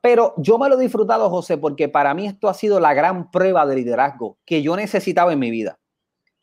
Pero 0.00 0.34
yo 0.36 0.58
me 0.58 0.68
lo 0.68 0.78
he 0.78 0.82
disfrutado, 0.82 1.28
José, 1.28 1.58
porque 1.58 1.88
para 1.88 2.14
mí 2.14 2.26
esto 2.26 2.48
ha 2.48 2.54
sido 2.54 2.78
la 2.78 2.94
gran 2.94 3.30
prueba 3.30 3.66
de 3.66 3.76
liderazgo 3.76 4.38
que 4.44 4.62
yo 4.62 4.76
necesitaba 4.76 5.32
en 5.32 5.38
mi 5.38 5.50
vida. 5.50 5.78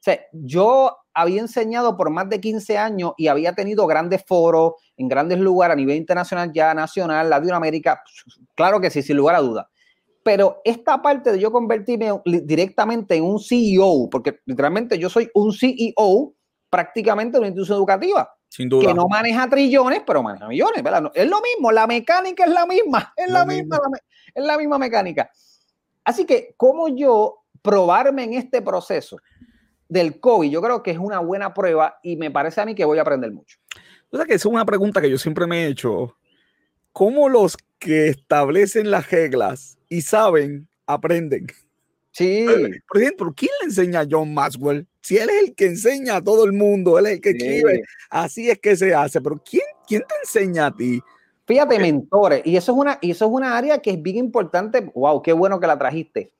O 0.07 0.11
yo 0.33 0.97
había 1.13 1.41
enseñado 1.41 1.97
por 1.97 2.09
más 2.09 2.29
de 2.29 2.39
15 2.39 2.77
años 2.77 3.13
y 3.17 3.27
había 3.27 3.53
tenido 3.53 3.87
grandes 3.87 4.23
foros 4.25 4.73
en 4.97 5.07
grandes 5.07 5.39
lugares 5.39 5.73
a 5.73 5.77
nivel 5.77 5.95
internacional, 5.95 6.51
ya 6.53 6.73
nacional, 6.73 7.29
Latinoamérica, 7.29 8.03
claro 8.53 8.79
que 8.79 8.89
sí, 8.89 9.01
sin 9.01 9.17
lugar 9.17 9.35
a 9.35 9.39
duda. 9.39 9.69
Pero 10.25 10.59
esta 10.65 11.03
parte 11.03 11.33
de 11.33 11.39
yo 11.39 11.51
convertirme 11.51 12.09
directamente 12.25 13.15
en 13.15 13.23
un 13.23 13.39
CEO, 13.39 14.09
porque 14.09 14.39
literalmente 14.47 14.97
yo 14.97 15.07
soy 15.07 15.29
un 15.35 15.53
CEO 15.53 16.33
prácticamente 16.67 17.33
de 17.33 17.41
una 17.41 17.47
institución 17.49 17.77
educativa. 17.77 18.35
Que 18.49 18.93
no 18.95 19.07
maneja 19.07 19.47
trillones, 19.47 20.01
pero 20.03 20.23
maneja 20.23 20.47
millones, 20.47 20.81
¿verdad? 20.81 21.11
Es 21.13 21.29
lo 21.29 21.39
mismo, 21.41 21.71
la 21.71 21.85
mecánica 21.85 22.45
es 22.45 22.49
la 22.49 22.65
misma, 22.65 23.13
es 23.17 23.29
la 23.29 23.45
misma, 23.45 23.79
es 24.33 24.43
la 24.43 24.57
misma 24.57 24.79
mecánica. 24.79 25.29
Así 26.03 26.25
que, 26.25 26.55
¿cómo 26.57 26.87
yo 26.87 27.43
probarme 27.61 28.23
en 28.23 28.33
este 28.33 28.63
proceso 28.63 29.17
del 29.87 30.19
COVID? 30.19 30.49
Yo 30.49 30.59
creo 30.59 30.81
que 30.81 30.89
es 30.89 30.97
una 30.97 31.19
buena 31.19 31.53
prueba 31.53 31.99
y 32.01 32.15
me 32.15 32.31
parece 32.31 32.61
a 32.61 32.65
mí 32.65 32.73
que 32.73 32.83
voy 32.83 32.97
a 32.97 33.01
aprender 33.01 33.31
mucho. 33.31 33.59
O 34.09 34.17
sea, 34.17 34.25
que 34.25 34.33
es 34.33 34.45
una 34.47 34.65
pregunta 34.65 35.01
que 35.01 35.09
yo 35.11 35.19
siempre 35.19 35.45
me 35.45 35.65
he 35.65 35.67
hecho. 35.67 36.17
¿Cómo 36.91 37.29
los 37.29 37.55
que 37.85 38.07
establecen 38.07 38.89
las 38.89 39.11
reglas 39.11 39.77
y 39.89 40.01
saben, 40.01 40.67
aprenden? 40.87 41.45
Sí. 42.11 42.47
Por 42.87 43.01
ejemplo, 43.01 43.33
¿quién 43.35 43.51
le 43.61 43.67
enseña 43.67 43.99
a 43.99 44.07
John 44.09 44.33
Maxwell? 44.33 44.87
Si 45.01 45.17
él 45.17 45.29
es 45.29 45.49
el 45.49 45.55
que 45.55 45.67
enseña 45.67 46.15
a 46.15 46.23
todo 46.23 46.45
el 46.45 46.53
mundo, 46.53 46.97
él 46.97 47.05
es 47.05 47.11
el 47.13 47.21
que 47.21 47.29
escribe, 47.29 47.83
así 48.09 48.49
es 48.49 48.57
que 48.57 48.75
se 48.75 48.95
hace. 48.95 49.21
Pero 49.21 49.39
¿quién, 49.47 49.65
quién 49.87 50.01
te 50.01 50.15
enseña 50.23 50.65
a 50.67 50.75
ti? 50.75 50.99
Fíjate, 51.45 51.77
mentores, 51.77 52.41
y 52.43 52.57
eso 52.57 52.71
es 52.71 52.77
una, 52.79 52.97
y 53.01 53.11
eso 53.11 53.25
es 53.25 53.31
una 53.31 53.55
área 53.55 53.77
que 53.77 53.91
es 53.91 54.01
bien 54.01 54.17
importante. 54.17 54.81
Wow, 54.95 55.21
qué 55.21 55.31
bueno 55.31 55.59
que 55.59 55.67
la 55.67 55.77
trajiste. 55.77 56.31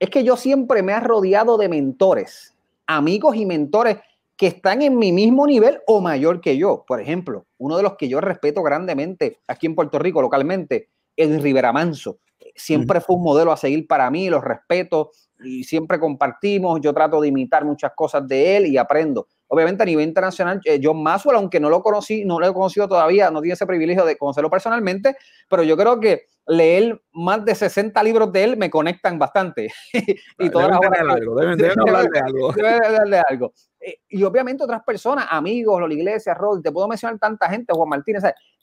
Es 0.00 0.10
que 0.10 0.24
yo 0.24 0.36
siempre 0.36 0.82
me 0.82 0.92
he 0.92 0.98
rodeado 0.98 1.56
de 1.56 1.68
mentores, 1.68 2.56
amigos 2.88 3.36
y 3.36 3.46
mentores 3.46 3.98
que 4.36 4.48
están 4.48 4.82
en 4.82 4.98
mi 4.98 5.12
mismo 5.12 5.46
nivel 5.46 5.78
o 5.86 6.00
mayor 6.00 6.40
que 6.40 6.56
yo. 6.56 6.84
Por 6.88 7.00
ejemplo, 7.00 7.46
uno 7.60 7.76
de 7.76 7.82
los 7.82 7.96
que 7.96 8.08
yo 8.08 8.20
respeto 8.20 8.62
grandemente 8.62 9.38
aquí 9.46 9.66
en 9.66 9.74
Puerto 9.74 9.98
Rico 9.98 10.20
localmente, 10.20 10.88
es 11.16 11.42
Rivera 11.42 11.72
Manso 11.72 12.18
siempre 12.54 13.00
fue 13.00 13.16
un 13.16 13.22
modelo 13.22 13.52
a 13.52 13.56
seguir 13.56 13.86
para 13.86 14.10
mí, 14.10 14.28
lo 14.28 14.40
respeto 14.40 15.10
y 15.42 15.64
siempre 15.64 15.98
compartimos. 15.98 16.80
Yo 16.80 16.92
trato 16.92 17.20
de 17.20 17.28
imitar 17.28 17.64
muchas 17.64 17.92
cosas 17.94 18.26
de 18.26 18.56
él 18.56 18.66
y 18.66 18.76
aprendo. 18.76 19.28
Obviamente 19.48 19.82
a 19.82 19.86
nivel 19.86 20.06
internacional, 20.06 20.60
eh, 20.64 20.80
John 20.82 21.02
Maxwell, 21.02 21.36
aunque 21.36 21.58
no 21.58 21.70
lo 21.70 21.82
conocí, 21.82 22.24
no 22.24 22.38
lo 22.38 22.46
he 22.46 22.52
conocido 22.52 22.88
todavía, 22.88 23.30
no 23.30 23.40
tiene 23.40 23.54
ese 23.54 23.66
privilegio 23.66 24.04
de 24.04 24.16
conocerlo 24.16 24.48
personalmente, 24.48 25.16
pero 25.48 25.64
yo 25.64 25.76
creo 25.76 25.98
que 25.98 26.26
leer 26.46 27.02
más 27.12 27.44
de 27.44 27.54
60 27.54 28.00
libros 28.02 28.32
de 28.32 28.44
él 28.44 28.56
me 28.56 28.70
conectan 28.70 29.18
bastante. 29.18 29.72
y 30.38 30.50
todas 30.50 30.78
deben 30.80 31.10
algo, 31.10 31.34
deben, 31.40 31.80
hablar 31.80 32.08
de 32.08 32.20
algo. 32.20 32.52
Deben 32.52 33.10
de 33.10 33.22
algo. 33.28 33.52
Eh, 33.80 34.00
y 34.08 34.22
obviamente 34.22 34.62
otras 34.62 34.82
personas, 34.84 35.26
amigos, 35.30 35.80
la 35.80 35.94
iglesia, 35.94 36.34
Rod, 36.34 36.60
te 36.60 36.70
puedo 36.70 36.86
mencionar 36.86 37.18
tanta 37.18 37.48
gente, 37.48 37.72
Juan 37.72 37.88
Martínez, 37.88 38.22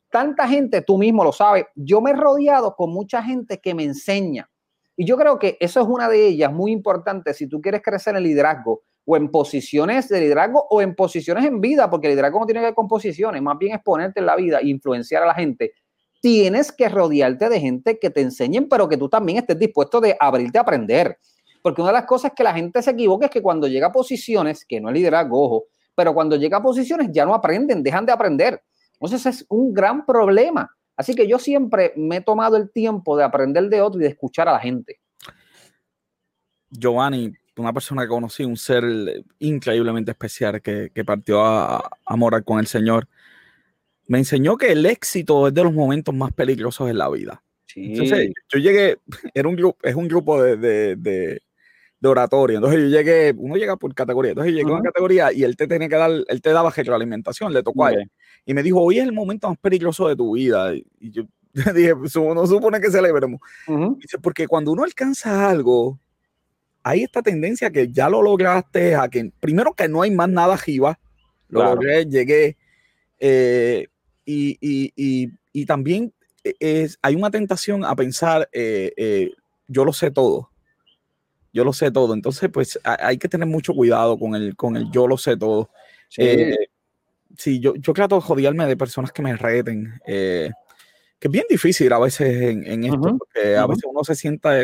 tanta 0.10 0.48
gente, 0.48 0.82
tú 0.82 0.98
mismo 0.98 1.24
lo 1.24 1.32
sabes, 1.32 1.66
yo 1.76 2.02
me 2.02 2.12
he 2.12 2.14
rodeado 2.14 2.76
con 2.76 2.92
mucha 2.92 3.24
gente 3.24 3.60
que 3.60 3.74
me 3.74 3.84
enseña. 3.84 4.50
Y 4.96 5.06
yo 5.06 5.18
creo 5.18 5.38
que 5.38 5.58
eso 5.60 5.80
es 5.80 5.88
una 5.88 6.10
de 6.10 6.26
ellas 6.28 6.52
muy 6.52 6.72
importante 6.72 7.34
si 7.34 7.48
tú 7.48 7.62
quieres 7.62 7.82
crecer 7.84 8.16
en 8.16 8.24
liderazgo 8.24 8.84
o 9.06 9.16
en 9.16 9.30
posiciones 9.30 10.10
de 10.10 10.20
liderazgo 10.20 10.66
o 10.70 10.82
en 10.82 10.96
posiciones 10.96 11.46
en 11.46 11.62
vida, 11.62 11.90
porque 11.90 12.08
el 12.08 12.14
liderazgo 12.14 12.40
no 12.40 12.46
tiene 12.46 12.62
que 12.62 12.66
ver 12.66 12.74
con 12.74 12.88
posiciones, 12.88 13.42
más 13.42 13.58
bien 13.58 13.76
es 13.76 13.82
ponerte 13.84 14.20
en 14.20 14.26
la 14.26 14.36
vida 14.36 14.60
e 14.60 14.68
influenciar 14.68 15.24
a 15.24 15.28
la 15.28 15.34
gente. 15.34 15.74
Tienes 16.20 16.72
que 16.72 16.90
rodearte 16.90 17.48
de 17.48 17.60
gente 17.60 18.00
que 18.00 18.10
te 18.10 18.22
enseñen, 18.22 18.68
pero 18.68 18.90
que 18.90 18.98
tú 18.98 19.08
también 19.08 19.38
estés 19.38 19.58
dispuesto 19.58 20.02
de 20.02 20.18
abrirte 20.20 20.58
a 20.58 20.62
aprender. 20.62 21.20
Porque 21.62 21.82
una 21.82 21.92
de 21.92 21.98
las 21.98 22.06
cosas 22.06 22.32
que 22.36 22.44
la 22.44 22.54
gente 22.54 22.82
se 22.82 22.92
equivoca 22.92 23.26
es 23.26 23.32
que 23.32 23.42
cuando 23.42 23.68
llega 23.68 23.88
a 23.88 23.92
posiciones, 23.92 24.66
que 24.66 24.80
no 24.80 24.90
es 24.90 24.96
liderazgo, 24.96 25.44
ojo, 25.44 25.66
pero 25.96 26.14
cuando 26.14 26.36
llega 26.36 26.58
a 26.58 26.62
posiciones 26.62 27.10
ya 27.12 27.26
no 27.26 27.34
aprenden, 27.34 27.84
dejan 27.84 28.06
de 28.06 28.12
aprender. 28.12 28.62
Entonces 28.94 29.26
es 29.26 29.46
un 29.50 29.74
gran 29.74 30.06
problema. 30.06 30.70
Así 30.96 31.14
que 31.14 31.28
yo 31.28 31.38
siempre 31.38 31.94
me 31.96 32.18
he 32.18 32.22
tomado 32.22 32.58
el 32.58 32.72
tiempo 32.72 33.16
de 33.18 33.24
aprender 33.24 33.70
de 33.70 33.82
otro 33.82 34.00
y 34.00 34.04
de 34.04 34.10
escuchar 34.10 34.50
a 34.50 34.54
la 34.54 34.60
gente. 34.60 35.00
Giovanni, 36.70 37.32
una 37.58 37.74
persona 37.74 38.02
que 38.04 38.08
conocí, 38.10 38.44
un 38.44 38.58
ser 38.58 38.84
increíblemente 39.40 40.12
especial 40.12 40.62
que, 40.62 41.04
partió 41.06 41.44
a, 41.46 41.90
morar 42.16 42.44
con 42.44 42.60
el 42.60 42.68
Señor, 42.68 43.08
me 44.08 44.18
enseñó 44.18 44.58
que 44.58 44.72
el 44.72 44.86
éxito 44.86 45.48
es 45.48 45.54
de 45.54 45.64
los 45.64 45.74
momentos 45.74 46.14
más 46.14 46.32
peligrosos 46.32 46.90
en 46.90 46.98
la 46.98 47.10
vida. 47.10 47.44
Entonces, 47.76 48.32
yo 48.50 48.60
llegué, 48.60 48.98
era 49.34 49.48
un 49.48 49.56
grupo, 49.56 49.78
es 49.84 49.96
un 49.96 50.08
grupo 50.08 50.42
de, 50.42 51.42
oratorio. 52.04 52.58
Entonces 52.58 52.82
yo 52.82 52.88
llegué, 52.88 53.34
uno 53.38 53.56
llega 53.56 53.76
por 53.76 53.94
categoría. 53.94 54.32
Entonces 54.32 54.54
yo 54.54 54.58
llegué 54.60 54.72
a 54.72 54.76
una 54.76 54.84
categoría 54.84 55.32
y 55.34 55.44
él 55.44 55.56
te 55.56 55.68
tenía 55.68 55.90
que 55.90 55.96
dar, 55.96 56.12
él 56.28 56.42
te 56.42 56.52
daba 56.52 56.70
retroalimentación, 56.70 57.54
le 57.54 57.64
tocó 57.64 57.86
a 57.86 57.92
él 57.92 58.12
y 58.48 58.54
me 58.54 58.64
dijo, 58.64 58.82
hoy 58.82 59.00
es 59.00 59.04
el 59.04 59.12
momento 59.12 59.50
más 59.50 59.58
peligroso 59.58 60.08
de 60.08 60.16
tu 60.16 60.36
vida. 60.36 60.74
Y 60.74 61.12
yo 61.12 61.24
dije, 61.76 61.96
pues, 61.96 62.16
no 62.16 62.48
supone 62.48 62.80
que 62.80 62.90
celebremos. 62.90 63.42
Dice, 63.98 64.18
porque 64.20 64.48
cuando 64.48 64.72
uno 64.72 64.84
alcanza 64.84 65.50
algo, 65.50 66.00
hay 66.82 67.04
esta 67.04 67.22
tendencia 67.22 67.70
que 67.70 67.92
ya 67.92 68.10
lo 68.10 68.22
lograste, 68.22 68.96
a 68.96 69.10
que 69.10 69.32
primero 69.42 69.74
que 69.74 69.90
no 69.90 70.02
hay 70.02 70.12
más 70.12 70.30
nada 70.30 70.54
arriba, 70.54 70.98
lo 71.50 71.64
logré, 71.64 72.06
llegué, 72.06 72.56
eh, 73.20 73.88
y, 74.24 74.58
y, 74.62 75.32
y, 75.52 75.66
también 75.66 76.14
es, 76.44 76.98
hay 77.02 77.16
una 77.16 77.32
tentación 77.32 77.84
a 77.84 77.96
pensar, 77.96 78.48
eh, 78.54 78.94
eh, 78.96 79.32
yo 79.68 79.84
lo 79.84 79.92
sé 79.92 80.12
todo, 80.12 80.52
yo 81.54 81.64
lo 81.64 81.74
sé 81.74 81.92
todo, 81.92 82.14
entonces 82.14 82.50
pues 82.52 82.80
hay 82.84 83.18
que 83.18 83.30
tener 83.30 83.48
mucho 83.48 83.74
cuidado 83.74 84.18
con 84.18 84.36
el, 84.36 84.56
con 84.56 84.76
el 84.76 84.90
yo 84.92 85.08
lo 85.08 85.18
sé 85.18 85.38
todo. 85.38 85.70
Sí 86.10 86.24
sí, 87.38 87.60
yo, 87.60 87.76
yo 87.76 87.94
trato 87.94 88.16
de 88.16 88.22
jodiarme 88.22 88.66
de 88.66 88.78
personas 88.78 89.12
que 89.12 89.22
me 89.22 89.36
reten, 89.36 90.00
eh, 90.06 90.52
que 91.20 91.28
es 91.28 91.32
bien 91.32 91.46
difícil 91.50 91.92
a 91.94 92.00
veces 92.00 92.28
en, 92.28 92.84
esto, 92.84 93.18
porque 93.18 93.56
a 93.56 93.66
veces 93.68 93.84
uno 93.90 94.04
se 94.04 94.16
sienta, 94.16 94.62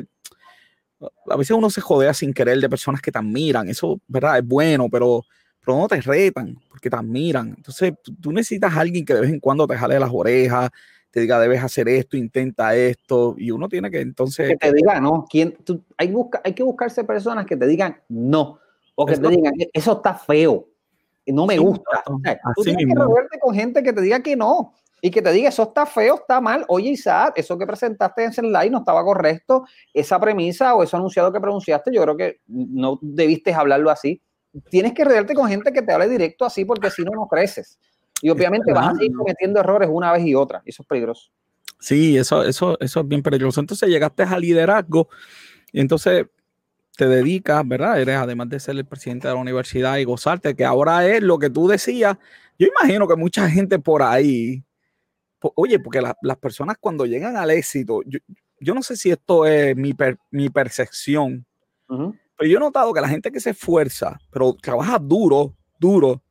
a 1.29 1.37
veces 1.37 1.51
uno 1.51 1.69
se 1.69 1.81
jodea 1.81 2.13
sin 2.13 2.33
querer 2.33 2.59
de 2.59 2.69
personas 2.69 3.01
que 3.01 3.11
te 3.11 3.19
admiran, 3.19 3.69
eso, 3.69 3.99
¿verdad? 4.07 4.39
Es 4.39 4.45
bueno, 4.45 4.89
pero, 4.89 5.25
pero 5.63 5.77
no 5.77 5.87
te 5.87 6.01
retan, 6.01 6.57
porque 6.69 6.89
te 6.89 6.95
admiran. 6.95 7.53
Entonces, 7.57 7.93
tú 8.21 8.31
necesitas 8.31 8.73
a 8.73 8.81
alguien 8.81 9.05
que 9.05 9.13
de 9.13 9.21
vez 9.21 9.29
en 9.31 9.39
cuando 9.39 9.67
te 9.67 9.77
jale 9.77 9.99
las 9.99 10.11
orejas, 10.11 10.69
te 11.13 11.19
diga, 11.19 11.39
debes 11.39 11.63
hacer 11.63 11.87
esto, 11.87 12.17
intenta 12.17 12.75
esto, 12.75 13.35
y 13.37 13.51
uno 13.51 13.69
tiene 13.69 13.91
que 13.91 14.01
entonces... 14.01 14.49
Que 14.49 14.57
te 14.57 14.73
diga, 14.73 14.99
¿no? 14.99 15.25
¿Quién, 15.29 15.55
hay, 15.97 16.11
busca, 16.11 16.41
hay 16.43 16.53
que 16.53 16.63
buscarse 16.63 17.03
personas 17.03 17.45
que 17.45 17.55
te 17.55 17.67
digan 17.67 18.01
no, 18.09 18.59
o 18.95 19.05
que 19.05 19.17
te 19.17 19.27
digan, 19.29 19.53
eso 19.73 19.93
está 19.93 20.15
feo 20.15 20.67
no 21.31 21.45
me 21.45 21.57
gusta. 21.57 22.03
tú 22.55 22.63
tienes 22.63 22.85
que 22.87 22.95
moverte 22.95 23.39
con 23.39 23.55
gente 23.55 23.81
que 23.81 23.93
te 23.93 24.01
diga 24.01 24.21
que 24.21 24.35
no 24.35 24.73
y 25.01 25.11
que 25.11 25.21
te 25.21 25.31
diga 25.31 25.49
eso 25.49 25.63
está 25.63 25.85
feo, 25.85 26.15
está 26.15 26.41
mal. 26.41 26.65
Oye, 26.67 26.91
Isaac, 26.91 27.33
eso 27.35 27.57
que 27.57 27.65
presentaste 27.65 28.23
en 28.23 28.29
ese 28.31 28.41
live 28.41 28.69
no 28.69 28.79
estaba 28.79 29.03
correcto. 29.03 29.65
Esa 29.93 30.19
premisa 30.19 30.75
o 30.75 30.83
eso 30.83 30.97
anunciado 30.97 31.31
que 31.31 31.39
pronunciaste, 31.39 31.91
yo 31.93 32.01
creo 32.03 32.17
que 32.17 32.39
no 32.47 32.99
debiste 33.01 33.53
hablarlo 33.53 33.89
así. 33.89 34.21
Tienes 34.69 34.93
que 34.93 35.03
rodearte 35.03 35.33
con 35.33 35.49
gente 35.49 35.73
que 35.73 35.81
te 35.81 35.91
hable 35.91 36.07
directo 36.07 36.45
así 36.45 36.63
porque 36.63 36.89
si 36.89 37.03
no, 37.03 37.11
no 37.11 37.27
creces. 37.27 37.79
Y 38.23 38.29
obviamente 38.29 38.71
vas 38.71 38.93
a 38.93 38.95
seguir 38.95 39.11
cometiendo 39.13 39.59
errores 39.59 39.89
una 39.91 40.13
vez 40.13 40.25
y 40.25 40.33
otra. 40.33 40.61
Eso 40.65 40.81
es 40.81 40.87
peligroso. 40.87 41.29
Sí, 41.77 42.17
eso, 42.17 42.41
eso, 42.41 42.79
eso 42.79 43.01
es 43.01 43.07
bien 43.09 43.21
peligroso. 43.21 43.59
Entonces 43.59 43.89
llegaste 43.89 44.23
a 44.23 44.39
liderazgo 44.39 45.09
y 45.73 45.81
entonces 45.81 46.27
te 46.95 47.05
dedicas, 47.05 47.67
¿verdad? 47.67 47.99
Eres 47.99 48.15
además 48.15 48.47
de 48.47 48.61
ser 48.61 48.77
el 48.77 48.85
presidente 48.85 49.27
de 49.27 49.33
la 49.33 49.41
universidad 49.41 49.97
y 49.97 50.05
gozarte, 50.05 50.55
que 50.55 50.63
ahora 50.63 51.05
es 51.05 51.21
lo 51.21 51.37
que 51.37 51.49
tú 51.49 51.67
decías. 51.67 52.17
Yo 52.57 52.67
imagino 52.67 53.09
que 53.09 53.17
mucha 53.17 53.49
gente 53.49 53.77
por 53.77 54.01
ahí, 54.01 54.63
oye, 55.55 55.77
porque 55.79 55.99
las 55.99 56.37
personas 56.37 56.77
cuando 56.79 57.05
llegan 57.05 57.35
al 57.35 57.51
éxito, 57.51 58.03
yo, 58.05 58.73
no 58.73 58.83
sé 58.83 58.95
si 58.95 59.11
esto 59.11 59.45
es 59.45 59.75
mi, 59.75 59.93
mi 60.31 60.49
percepción, 60.49 61.45
pero 61.89 62.49
yo 62.49 62.55
he 62.55 62.61
notado 62.61 62.93
que 62.93 63.01
la 63.01 63.09
gente 63.09 63.33
que 63.33 63.41
se 63.41 63.49
esfuerza, 63.49 64.17
pero 64.31 64.53
trabaja 64.53 64.97
duro, 64.97 65.57
duro, 65.77 66.23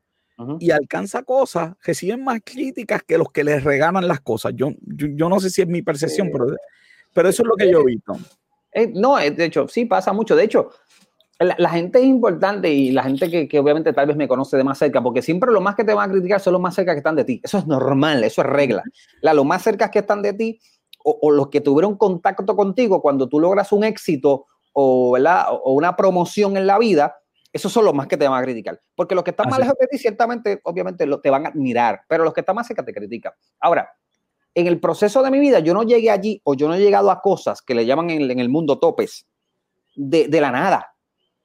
y 0.59 0.70
alcanza 0.70 1.22
cosas, 1.22 1.74
reciben 1.82 2.24
más 2.24 2.40
críticas 2.45 3.03
que 3.03 3.18
los 3.18 3.30
que 3.30 3.45
les 3.45 3.62
regalan 3.64 4.07
las 4.07 4.20
cosas. 4.20 4.53
Yo, 4.55 4.70
yo, 4.80 5.28
no 5.28 5.40
sé 5.40 5.51
si 5.51 5.62
es 5.62 5.68
mi 5.68 5.82
percepción, 5.82 6.30
pero, 6.32 6.47
pero 7.12 7.28
eso 7.28 7.43
es 7.43 7.49
lo 7.49 7.57
que 7.57 7.70
yo 7.70 7.80
he 7.80 7.84
visto. 7.84 8.16
Eh, 8.72 8.90
no, 8.95 9.18
eh, 9.18 9.30
de 9.30 9.45
hecho, 9.45 9.68
sí 9.68 9.84
pasa 9.84 10.12
mucho. 10.12 10.34
De 10.34 10.45
hecho, 10.45 10.70
la, 11.38 11.70
gente 11.70 11.99
es 11.99 12.05
importante 12.05 12.72
y 12.72 12.90
la 12.90 13.03
gente 13.03 13.49
que, 13.49 13.59
obviamente 13.59 13.93
tal 13.93 14.07
vez 14.07 14.16
me 14.16 14.28
conoce 14.28 14.57
de 14.57 14.64
más 14.64 14.78
cerca, 14.78 15.03
porque 15.03 15.22
siempre 15.22 15.51
lo 15.51 15.61
más 15.61 15.74
que 15.74 15.84
te 15.84 15.95
van 15.95 16.09
a 16.09 16.12
criticar 16.12 16.40
son 16.40 16.55
los 16.55 16.62
más 16.62 16.74
cerca 16.74 16.93
que 16.93 16.99
están 16.99 17.16
de 17.16 17.24
ti. 17.24 17.40
Eso 17.43 17.59
es 17.59 17.66
normal, 17.66 18.24
eso 18.24 18.43
es 18.43 18.47
regla. 18.47 18.82
La, 19.20 19.34
los 19.34 19.45
más 19.45 19.62
cerca 19.62 19.90
que 19.90 20.01
están 20.01 20.22
de 20.22 20.32
ti 20.32 20.61
o, 21.05 21.30
los 21.32 21.49
que 21.49 21.61
tuvieron 21.61 21.97
contacto 21.97 22.55
contigo 22.55 23.03
cuando 23.03 23.28
tú 23.28 23.40
logras 23.40 23.72
un 23.72 23.82
éxito 23.82 24.47
o, 24.72 25.18
o 25.18 25.72
una 25.72 25.97
promoción 25.97 26.57
en 26.57 26.66
la 26.66 26.78
vida, 26.78 27.16
esos 27.53 27.71
son 27.71 27.85
los 27.85 27.95
más 27.95 28.07
que 28.07 28.17
te 28.17 28.27
van 28.27 28.41
a 28.41 28.45
criticar. 28.45 28.81
Porque 28.95 29.15
los 29.15 29.23
que 29.23 29.31
están 29.31 29.51
más 29.51 29.59
lejos 29.59 29.75
de 29.79 29.87
ti, 29.87 29.99
ciertamente, 29.99 30.61
obviamente, 30.65 31.07
te 31.23 31.31
van 31.31 31.47
a 31.47 31.51
admirar, 31.51 32.03
pero 32.09 32.25
los 32.25 32.33
que 32.33 32.41
están 32.41 32.57
más 32.57 32.67
cerca 32.67 32.85
te 32.85 32.95
critican. 32.95 33.33
Ahora, 33.61 33.91
en 34.55 34.67
el 34.67 34.81
proceso 34.81 35.23
de 35.23 35.31
mi 35.31 35.39
vida 35.39 35.61
yo 35.61 35.75
no 35.75 35.83
llegué 35.83 36.11
allí 36.11 36.41
o 36.45 36.55
yo 36.55 36.69
no 36.69 36.75
he 36.75 36.81
llegado 36.81 37.11
a 37.11 37.21
cosas 37.21 37.63
que 37.63 37.75
le 37.75 37.87
llaman 37.87 38.11
en, 38.11 38.39
el 38.39 38.49
mundo 38.49 38.79
topes 38.79 39.27
de, 39.95 40.29
la 40.41 40.51
nada. 40.51 40.95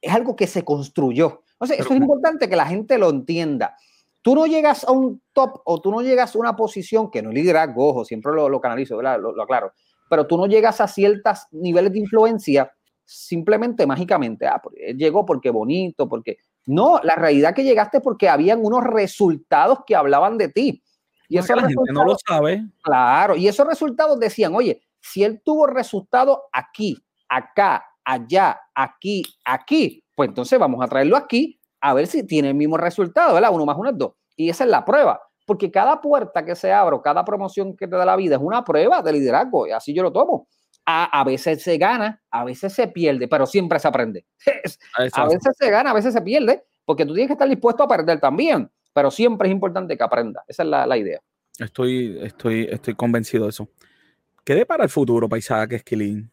Es 0.01 0.13
algo 0.13 0.35
que 0.35 0.47
se 0.47 0.63
construyó. 0.63 1.43
Sea, 1.63 1.77
eso 1.77 1.93
es 1.93 1.99
importante 1.99 2.47
que 2.47 2.55
la 2.55 2.67
gente 2.67 2.97
lo 2.97 3.09
entienda. 3.09 3.75
Tú 4.21 4.35
no 4.35 4.45
llegas 4.45 4.83
a 4.83 4.91
un 4.91 5.21
top 5.33 5.61
o 5.65 5.81
tú 5.81 5.91
no 5.91 6.01
llegas 6.01 6.35
a 6.35 6.39
una 6.39 6.55
posición 6.55 7.09
que 7.09 7.21
no 7.21 7.29
es 7.29 7.35
liderazgo, 7.35 7.89
ojo, 7.89 8.05
siempre 8.05 8.33
lo, 8.33 8.49
lo 8.49 8.59
canalizo, 8.59 9.01
Lo, 9.01 9.17
lo, 9.17 9.41
aclaro, 9.41 9.71
pero 10.09 10.27
tú 10.27 10.37
no 10.37 10.47
llegas 10.47 10.81
a 10.81 10.87
ciertos 10.87 11.47
niveles 11.51 11.93
de 11.93 11.99
influencia 11.99 12.71
simplemente 13.07 13.87
mágicamente. 13.87 14.45
Ah, 14.45 14.61
llegó 14.95 15.25
porque 15.25 15.49
bonito, 15.49 16.07
porque... 16.07 16.37
No, 16.65 16.99
la 17.01 17.15
realidad 17.15 17.55
que 17.55 17.63
llegaste 17.63 18.01
porque 18.01 18.27
habían 18.27 18.59
unos 18.63 18.83
resultados 18.83 19.79
que 19.87 19.95
hablaban 19.95 20.37
de 20.37 20.49
ti. 20.49 20.83
Y 21.29 21.37
eso 21.37 21.55
la 21.55 21.61
gente 21.61 21.93
no 21.93 22.03
lo 22.03 22.17
sabe. 22.27 22.65
Claro, 22.81 23.35
y 23.35 23.47
esos 23.47 23.65
resultados 23.65 24.19
decían, 24.19 24.53
oye, 24.53 24.81
si 24.99 25.23
él 25.23 25.41
tuvo 25.43 25.67
resultados 25.67 26.39
aquí, 26.51 26.97
acá, 27.29 27.85
allá, 28.03 28.59
aquí, 28.75 29.23
aquí, 29.45 30.03
pues 30.13 30.29
entonces 30.29 30.59
vamos 30.59 30.83
a 30.83 30.87
traerlo 30.87 31.15
aquí 31.15 31.59
a 31.79 31.93
ver 31.93 32.07
si 32.07 32.25
tiene 32.25 32.49
el 32.49 32.55
mismo 32.55 32.77
resultado, 32.77 33.33
¿verdad? 33.33 33.51
Uno 33.53 33.65
más 33.65 33.77
uno 33.77 33.89
es 33.89 33.97
dos. 33.97 34.13
Y 34.35 34.49
esa 34.49 34.63
es 34.63 34.69
la 34.69 34.83
prueba, 34.83 35.21
porque 35.45 35.71
cada 35.71 36.01
puerta 36.01 36.43
que 36.43 36.55
se 36.55 36.73
abre, 36.73 36.97
cada 37.03 37.23
promoción 37.23 37.75
que 37.75 37.87
te 37.87 37.95
da 37.95 38.05
la 38.05 38.15
vida 38.15 38.35
es 38.35 38.41
una 38.41 38.63
prueba 38.63 39.01
de 39.01 39.13
liderazgo, 39.13 39.67
y 39.67 39.71
así 39.71 39.93
yo 39.93 40.03
lo 40.03 40.11
tomo. 40.11 40.47
A, 40.89 41.23
veces 41.25 41.61
se 41.63 41.77
gana, 41.77 42.21
a 42.31 42.45
veces 42.45 42.71
se 42.71 42.87
pierde, 42.87 43.27
pero 43.27 43.45
siempre 43.45 43.77
se 43.77 43.89
aprende. 43.89 44.25
a 45.13 45.25
veces 45.25 45.53
se 45.59 45.69
gana, 45.69 45.91
a 45.91 45.93
veces 45.93 46.13
se 46.13 46.21
pierde, 46.21 46.63
porque 46.85 47.05
tú 47.05 47.13
tienes 47.13 47.27
que 47.27 47.33
estar 47.33 47.49
dispuesto 47.49 47.83
a 47.83 47.89
perder 47.89 48.21
también, 48.21 48.71
pero 48.93 49.11
siempre 49.11 49.49
es 49.49 49.51
importante 49.51 49.97
que 49.97 50.03
aprenda. 50.03 50.45
Esa 50.47 50.63
es 50.63 50.69
la, 50.69 50.97
idea. 50.97 51.19
Estoy, 51.59 52.17
estoy, 52.21 52.69
estoy 52.71 52.95
convencido 52.95 53.43
de 53.43 53.49
eso. 53.49 53.67
¿Qué 54.45 54.65
para 54.65 54.85
el 54.85 54.89
futuro, 54.89 55.27
Paisaje 55.27 55.75
Esquilín? 55.75 56.31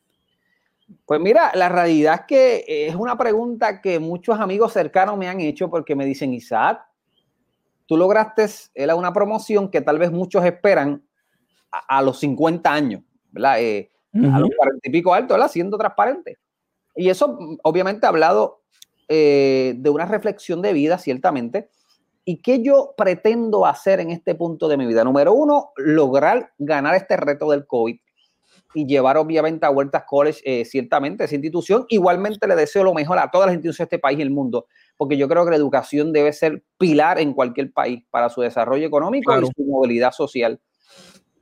Pues 1.04 1.20
mira, 1.20 1.50
la 1.54 1.68
realidad 1.68 2.20
es 2.20 2.26
que 2.28 2.86
es 2.86 2.94
una 2.94 3.18
pregunta 3.18 3.80
que 3.80 3.98
muchos 3.98 4.38
amigos 4.38 4.72
cercanos 4.72 5.18
me 5.18 5.28
han 5.28 5.40
hecho 5.40 5.68
porque 5.68 5.96
me 5.96 6.06
dicen, 6.06 6.32
Isaac, 6.32 6.80
tú 7.86 7.96
lograste 7.96 8.46
una 8.94 9.12
promoción 9.12 9.70
que 9.70 9.80
tal 9.80 9.98
vez 9.98 10.12
muchos 10.12 10.44
esperan 10.44 11.02
a, 11.70 12.02
los 12.02 12.20
50 12.20 12.72
años, 12.72 13.02
¿verdad? 13.32 13.60
Eh, 13.60 13.90
a 14.14 14.38
los 14.38 14.50
40 14.56 14.88
y 14.88 14.90
pico 14.90 15.12
alto, 15.12 15.34
¿verdad? 15.34 15.50
Siendo 15.50 15.76
transparente. 15.76 16.38
Y 16.94 17.08
eso 17.08 17.38
obviamente 17.62 18.06
ha 18.06 18.10
hablado 18.10 18.62
eh, 19.08 19.74
de 19.76 19.90
una 19.90 20.06
reflexión 20.06 20.62
de 20.62 20.72
vida, 20.72 20.98
ciertamente. 20.98 21.70
¿Y 22.24 22.40
qué 22.40 22.62
yo 22.62 22.94
pretendo 22.96 23.66
hacer 23.66 24.00
en 24.00 24.10
este 24.10 24.34
punto 24.34 24.68
de 24.68 24.76
mi 24.76 24.86
vida? 24.86 25.04
Número 25.04 25.34
uno, 25.34 25.72
lograr 25.76 26.52
ganar 26.58 26.94
este 26.94 27.16
reto 27.16 27.50
del 27.50 27.66
COVID 27.66 27.96
y 28.74 28.86
llevar 28.86 29.16
obviamente 29.16 29.66
a 29.66 29.70
Huertas 29.70 30.04
College, 30.06 30.40
eh, 30.44 30.64
ciertamente, 30.64 31.24
esa 31.24 31.34
institución. 31.34 31.86
Igualmente 31.88 32.46
le 32.48 32.56
deseo 32.56 32.82
lo 32.82 32.94
mejor 32.94 33.18
a 33.18 33.30
todas 33.30 33.46
las 33.46 33.54
instituciones 33.54 33.90
de 33.90 33.96
este 33.96 34.00
país 34.00 34.18
y 34.18 34.22
el 34.22 34.30
mundo, 34.30 34.66
porque 34.96 35.16
yo 35.16 35.28
creo 35.28 35.44
que 35.44 35.50
la 35.50 35.56
educación 35.56 36.12
debe 36.12 36.32
ser 36.32 36.64
pilar 36.78 37.20
en 37.20 37.34
cualquier 37.34 37.72
país 37.72 38.02
para 38.10 38.28
su 38.28 38.40
desarrollo 38.40 38.86
económico 38.86 39.38
y 39.38 39.46
su 39.46 39.64
movilidad 39.64 40.12
social. 40.12 40.60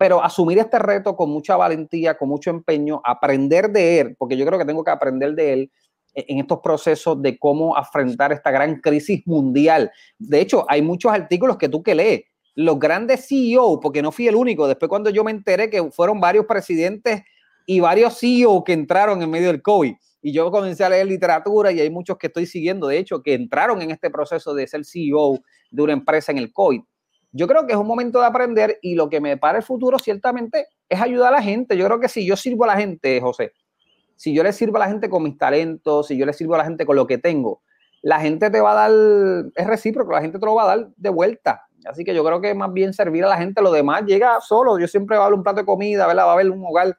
Pero 0.02 0.20
asumir 0.20 0.58
este 0.58 0.80
reto 0.80 1.14
con 1.14 1.30
mucha 1.30 1.56
valentía, 1.56 2.18
con 2.18 2.28
mucho 2.28 2.50
empeño, 2.50 3.00
aprender 3.04 3.70
de 3.70 4.00
él, 4.00 4.16
porque 4.18 4.36
yo 4.36 4.44
creo 4.44 4.58
que 4.58 4.64
tengo 4.64 4.82
que 4.82 4.90
aprender 4.90 5.36
de 5.36 5.52
él 5.52 5.70
e, 6.12 6.24
en 6.26 6.40
estos 6.40 6.58
procesos 6.58 7.22
de 7.22 7.38
cómo 7.38 7.76
afrontar 7.76 8.32
esta 8.32 8.50
gran 8.50 8.80
crisis 8.80 9.24
mundial. 9.26 9.92
De 10.18 10.40
hecho, 10.40 10.66
hay 10.68 10.82
muchos 10.82 11.12
artículos 11.12 11.56
que 11.56 11.68
tú 11.68 11.84
que 11.84 11.94
lees, 11.94 12.22
los 12.56 12.80
grandes 12.80 13.28
CEO, 13.28 13.78
porque 13.78 14.02
no 14.02 14.10
fui 14.10 14.26
el 14.26 14.34
único, 14.34 14.66
después 14.66 14.88
cuando 14.88 15.08
yo 15.08 15.22
me 15.22 15.30
enteré 15.30 15.70
que 15.70 15.88
fueron 15.92 16.18
varios 16.18 16.46
presidentes 16.46 17.22
y 17.64 17.78
varios 17.78 18.18
CEO 18.18 18.64
que 18.64 18.72
entraron 18.72 19.22
en 19.22 19.30
medio 19.30 19.46
del 19.52 19.62
COVID, 19.62 19.94
y 20.20 20.32
yo 20.32 20.50
comencé 20.50 20.82
a 20.82 20.88
leer 20.88 21.06
literatura 21.06 21.70
y 21.70 21.78
hay 21.78 21.90
muchos 21.90 22.18
que 22.18 22.26
estoy 22.26 22.46
siguiendo, 22.46 22.88
de 22.88 22.98
hecho, 22.98 23.22
que 23.22 23.34
entraron 23.34 23.80
en 23.80 23.92
este 23.92 24.10
proceso 24.10 24.52
de 24.52 24.66
ser 24.66 24.84
CEO 24.84 25.38
de 25.70 25.82
una 25.82 25.92
empresa 25.92 26.32
en 26.32 26.38
el 26.38 26.52
COVID. 26.52 26.80
Yo 27.32 27.48
creo 27.48 27.66
que 27.66 27.72
es 27.72 27.78
un 27.78 27.86
momento 27.86 28.20
de 28.20 28.26
aprender 28.26 28.78
y 28.82 28.94
lo 28.94 29.08
que 29.08 29.20
me 29.20 29.38
para 29.38 29.58
el 29.58 29.64
futuro 29.64 29.98
ciertamente 29.98 30.66
es 30.88 31.00
ayudar 31.00 31.32
a 31.32 31.38
la 31.38 31.42
gente. 31.42 31.76
Yo 31.76 31.86
creo 31.86 31.98
que 31.98 32.08
si 32.08 32.26
yo 32.26 32.36
sirvo 32.36 32.64
a 32.64 32.68
la 32.68 32.76
gente, 32.76 33.20
José, 33.20 33.52
si 34.16 34.34
yo 34.34 34.42
le 34.42 34.52
sirvo 34.52 34.76
a 34.76 34.80
la 34.80 34.88
gente 34.88 35.08
con 35.08 35.22
mis 35.22 35.38
talentos, 35.38 36.06
si 36.08 36.16
yo 36.18 36.26
le 36.26 36.34
sirvo 36.34 36.54
a 36.54 36.58
la 36.58 36.64
gente 36.64 36.84
con 36.84 36.94
lo 36.94 37.06
que 37.06 37.16
tengo, 37.18 37.62
la 38.02 38.20
gente 38.20 38.50
te 38.50 38.60
va 38.60 38.72
a 38.72 38.88
dar, 38.88 39.46
es 39.54 39.66
recíproco, 39.66 40.12
la 40.12 40.20
gente 40.20 40.38
te 40.38 40.44
lo 40.44 40.54
va 40.54 40.64
a 40.64 40.76
dar 40.76 40.88
de 40.96 41.08
vuelta. 41.10 41.66
Así 41.86 42.04
que 42.04 42.14
yo 42.14 42.24
creo 42.24 42.40
que 42.40 42.54
más 42.54 42.72
bien 42.72 42.92
servir 42.92 43.24
a 43.24 43.28
la 43.28 43.38
gente, 43.38 43.62
lo 43.62 43.72
demás 43.72 44.04
llega 44.04 44.40
solo. 44.40 44.78
Yo 44.78 44.86
siempre 44.86 45.16
va 45.16 45.24
a 45.24 45.26
haber 45.26 45.38
un 45.38 45.42
plato 45.42 45.60
de 45.60 45.66
comida, 45.66 46.06
¿verdad? 46.06 46.26
va 46.26 46.30
a 46.30 46.34
haber 46.34 46.50
un 46.50 46.64
hogar. 46.64 46.96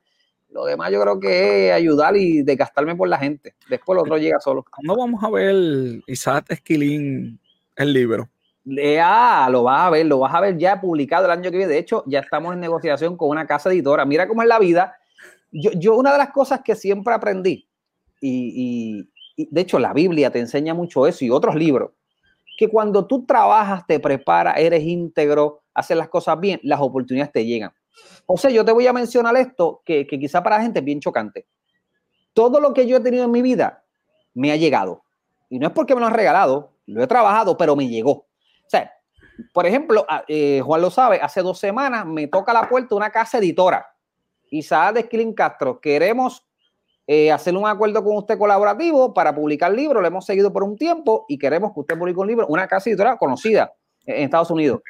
Lo 0.50 0.66
demás 0.66 0.92
yo 0.92 1.02
creo 1.02 1.20
que 1.20 1.70
es 1.70 1.74
ayudar 1.74 2.16
y 2.16 2.42
desgastarme 2.44 2.96
por 2.96 3.08
la 3.08 3.18
gente. 3.18 3.56
Después 3.70 3.96
lo 3.96 4.02
otro 4.02 4.18
llega 4.18 4.40
solo. 4.40 4.66
¿Cuándo 4.70 4.96
vamos 4.96 5.24
a 5.24 5.30
ver 5.30 6.02
Isaac 6.08 6.46
Esquilín 6.50 7.40
el 7.76 7.94
libro? 7.94 8.30
Ah, 9.02 9.50
lo 9.52 9.64
vas 9.64 9.88
a 9.88 9.90
ver, 9.90 10.06
lo 10.06 10.20
vas 10.20 10.34
a 10.34 10.40
ver 10.40 10.58
ya 10.58 10.80
publicado 10.80 11.26
el 11.26 11.32
año 11.32 11.52
que 11.52 11.58
viene. 11.58 11.74
De 11.74 11.80
hecho, 11.80 12.04
ya 12.08 12.20
estamos 12.20 12.54
en 12.54 12.60
negociación 12.60 13.18
con 13.18 13.30
una 13.30 13.46
casa 13.46 13.70
editora. 13.70 14.06
Mira 14.06 14.28
cómo 14.28 14.42
es 14.42 14.48
la 14.48 14.60
vida. 14.60 14.96
Yo, 15.52 15.72
yo 15.72 15.96
una 15.96 16.12
de 16.12 16.18
las 16.18 16.32
cosas 16.32 16.62
que 16.64 16.76
siempre 16.76 17.14
aprendí, 17.14 17.68
y, 18.24 19.10
de 19.38 19.62
hecho 19.62 19.80
la 19.80 19.94
Biblia 19.94 20.32
te 20.32 20.40
enseña 20.40 20.74
mucho 20.74 21.08
eso 21.08 21.26
y 21.26 21.30
otros 21.30 21.56
libros, 21.56 21.92
que 22.58 22.70
cuando 22.70 23.06
tú 23.06 23.26
trabajas, 23.26 23.86
te 23.88 24.00
preparas, 24.00 24.58
eres 24.58 24.84
íntegro, 24.84 25.64
haces 25.74 25.98
las 25.98 26.08
cosas 26.08 26.40
bien, 26.40 26.60
las 26.64 26.80
oportunidades 26.80 27.34
te 27.34 27.46
llegan. 27.46 27.72
O 28.26 28.38
sea, 28.38 28.50
yo 28.52 28.64
te 28.64 28.72
voy 28.72 28.88
a 28.88 28.94
mencionar 28.94 29.36
esto 29.38 29.82
que, 29.84 30.08
quizá 30.08 30.42
para 30.42 30.58
la 30.58 30.64
gente 30.64 30.80
es 30.80 30.86
bien 30.86 31.00
chocante. 31.00 31.48
Todo 32.34 32.60
lo 32.60 32.74
que 32.74 32.88
yo 32.88 32.98
he 32.98 33.00
tenido 33.00 33.26
en 33.26 33.32
mi 33.32 33.42
vida 33.42 33.84
me 34.34 34.52
ha 34.52 34.56
llegado. 34.56 35.04
Y 35.50 35.60
no 35.60 35.68
es 35.68 35.74
porque 35.74 35.94
me 35.94 36.02
lo 36.02 36.08
han 36.08 36.14
regalado, 36.14 36.72
lo 36.86 37.04
he 37.04 37.08
trabajado, 37.08 37.58
pero 37.58 37.76
me 37.76 37.88
llegó. 37.88 38.28
Sea, 38.74 38.92
por 39.54 39.66
ejemplo, 39.66 40.06
eh, 40.28 40.62
Juan 40.64 40.82
lo 40.82 40.90
sabe, 40.90 41.20
hace 41.22 41.42
dos 41.42 41.60
semanas 41.60 42.06
me 42.06 42.28
toca 42.28 42.54
la 42.54 42.68
puerta 42.68 42.96
una 42.96 43.12
casa 43.12 43.38
editora. 43.38 43.86
Isaac 44.50 44.96
de 44.96 45.00
Esquilín 45.02 45.34
Castro, 45.34 45.80
queremos 45.80 46.46
eh, 47.08 47.32
hacer 47.32 47.56
un 47.56 47.68
acuerdo 47.68 48.04
con 48.04 48.18
usted 48.18 48.38
colaborativo 48.38 49.14
para 49.14 49.34
publicar 49.34 49.72
libros. 49.72 50.02
Lo 50.02 50.08
hemos 50.08 50.26
seguido 50.26 50.54
por 50.54 50.64
un 50.64 50.78
tiempo 50.78 51.26
y 51.28 51.38
queremos 51.38 51.74
que 51.74 51.82
usted 51.82 51.98
publique 51.98 52.20
un 52.20 52.28
libro, 52.28 52.48
una 52.48 52.68
casa 52.68 52.90
editorial 52.90 53.18
conocida 53.18 53.74
en 54.06 54.24
Estados 54.24 54.52
Unidos. 54.52 54.82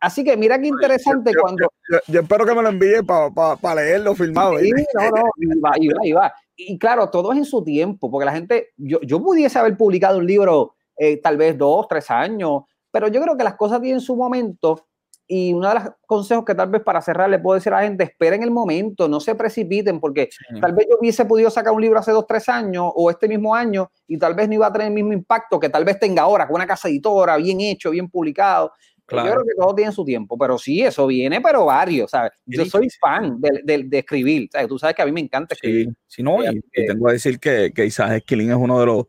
Así 0.00 0.22
que 0.22 0.36
mira 0.36 0.60
qué 0.60 0.68
interesante 0.68 1.32
cuando. 1.34 1.68
Yo, 2.08 2.20
espero 2.20 2.44
que 2.44 2.54
me 2.54 2.62
lo 2.62 2.68
envíe 2.68 3.02
para 3.04 3.74
leerlo 3.74 4.14
filmado. 4.14 4.58
Sí, 4.58 4.70
no, 4.70 5.10
no, 5.10 5.22
y 5.36 5.60
va, 5.60 5.70
y 5.78 5.88
va, 5.88 6.06
y 6.06 6.12
va. 6.12 6.34
Y 6.54 6.78
claro, 6.78 7.08
todo 7.08 7.32
es 7.32 7.38
en 7.38 7.44
su 7.46 7.64
tiempo, 7.64 8.10
porque 8.10 8.26
la 8.26 8.32
gente, 8.32 8.72
yo, 8.76 9.00
yo 9.00 9.22
pudiese 9.22 9.58
haber 9.58 9.76
publicado 9.76 10.18
un 10.18 10.26
libro 10.26 10.74
eh, 11.04 11.16
tal 11.16 11.36
vez 11.36 11.58
dos, 11.58 11.88
tres 11.88 12.08
años, 12.12 12.62
pero 12.92 13.08
yo 13.08 13.20
creo 13.20 13.36
que 13.36 13.42
las 13.42 13.56
cosas 13.56 13.82
tienen 13.82 14.00
su 14.00 14.14
momento 14.14 14.86
y 15.26 15.52
uno 15.52 15.68
de 15.68 15.74
los 15.74 15.84
consejos 16.06 16.44
que 16.44 16.54
tal 16.54 16.68
vez 16.68 16.80
para 16.80 17.02
cerrar 17.02 17.28
le 17.28 17.40
puedo 17.40 17.56
decir 17.56 17.72
a 17.72 17.78
la 17.78 17.82
gente, 17.82 18.04
esperen 18.04 18.44
el 18.44 18.52
momento, 18.52 19.08
no 19.08 19.18
se 19.18 19.34
precipiten, 19.34 19.98
porque 19.98 20.28
tal 20.60 20.72
vez 20.74 20.86
yo 20.88 20.98
hubiese 21.00 21.24
podido 21.24 21.50
sacar 21.50 21.72
un 21.72 21.80
libro 21.80 21.98
hace 21.98 22.12
dos, 22.12 22.24
tres 22.24 22.48
años 22.48 22.92
o 22.94 23.10
este 23.10 23.26
mismo 23.26 23.52
año 23.52 23.90
y 24.06 24.16
tal 24.16 24.34
vez 24.34 24.46
no 24.46 24.54
iba 24.54 24.68
a 24.68 24.72
tener 24.72 24.86
el 24.86 24.94
mismo 24.94 25.12
impacto 25.12 25.58
que 25.58 25.68
tal 25.68 25.84
vez 25.84 25.98
tenga 25.98 26.22
ahora, 26.22 26.46
con 26.46 26.54
una 26.54 26.68
casa 26.68 26.88
editora, 26.88 27.36
bien 27.36 27.60
hecho, 27.60 27.90
bien 27.90 28.08
publicado. 28.08 28.72
Yo 29.10 29.22
creo 29.22 29.42
que 29.42 29.54
todo 29.58 29.74
tiene 29.74 29.90
su 29.90 30.04
tiempo, 30.04 30.38
pero 30.38 30.56
sí, 30.56 30.82
eso 30.82 31.08
viene, 31.08 31.40
pero 31.40 31.64
varios, 31.64 32.12
¿sabes? 32.12 32.30
Yo 32.46 32.64
soy 32.64 32.88
fan 33.00 33.40
de, 33.40 33.82
de, 33.84 33.98
escribir, 33.98 34.48
¿sabes? 34.52 34.68
Tú 34.68 34.78
sabes 34.78 34.94
que 34.94 35.02
a 35.02 35.06
mí 35.06 35.12
me 35.12 35.20
encanta 35.20 35.54
escribir. 35.54 35.88
Sí, 36.06 36.22
no, 36.22 36.38
y, 36.44 36.62
tengo 36.86 37.06
que 37.06 37.12
decir 37.12 37.40
que, 37.40 37.72
que 37.74 37.86
Isaac 37.86 38.12
Esquilín 38.12 38.50
es 38.50 38.56
uno 38.56 38.78
de 38.78 38.86
los 38.86 39.06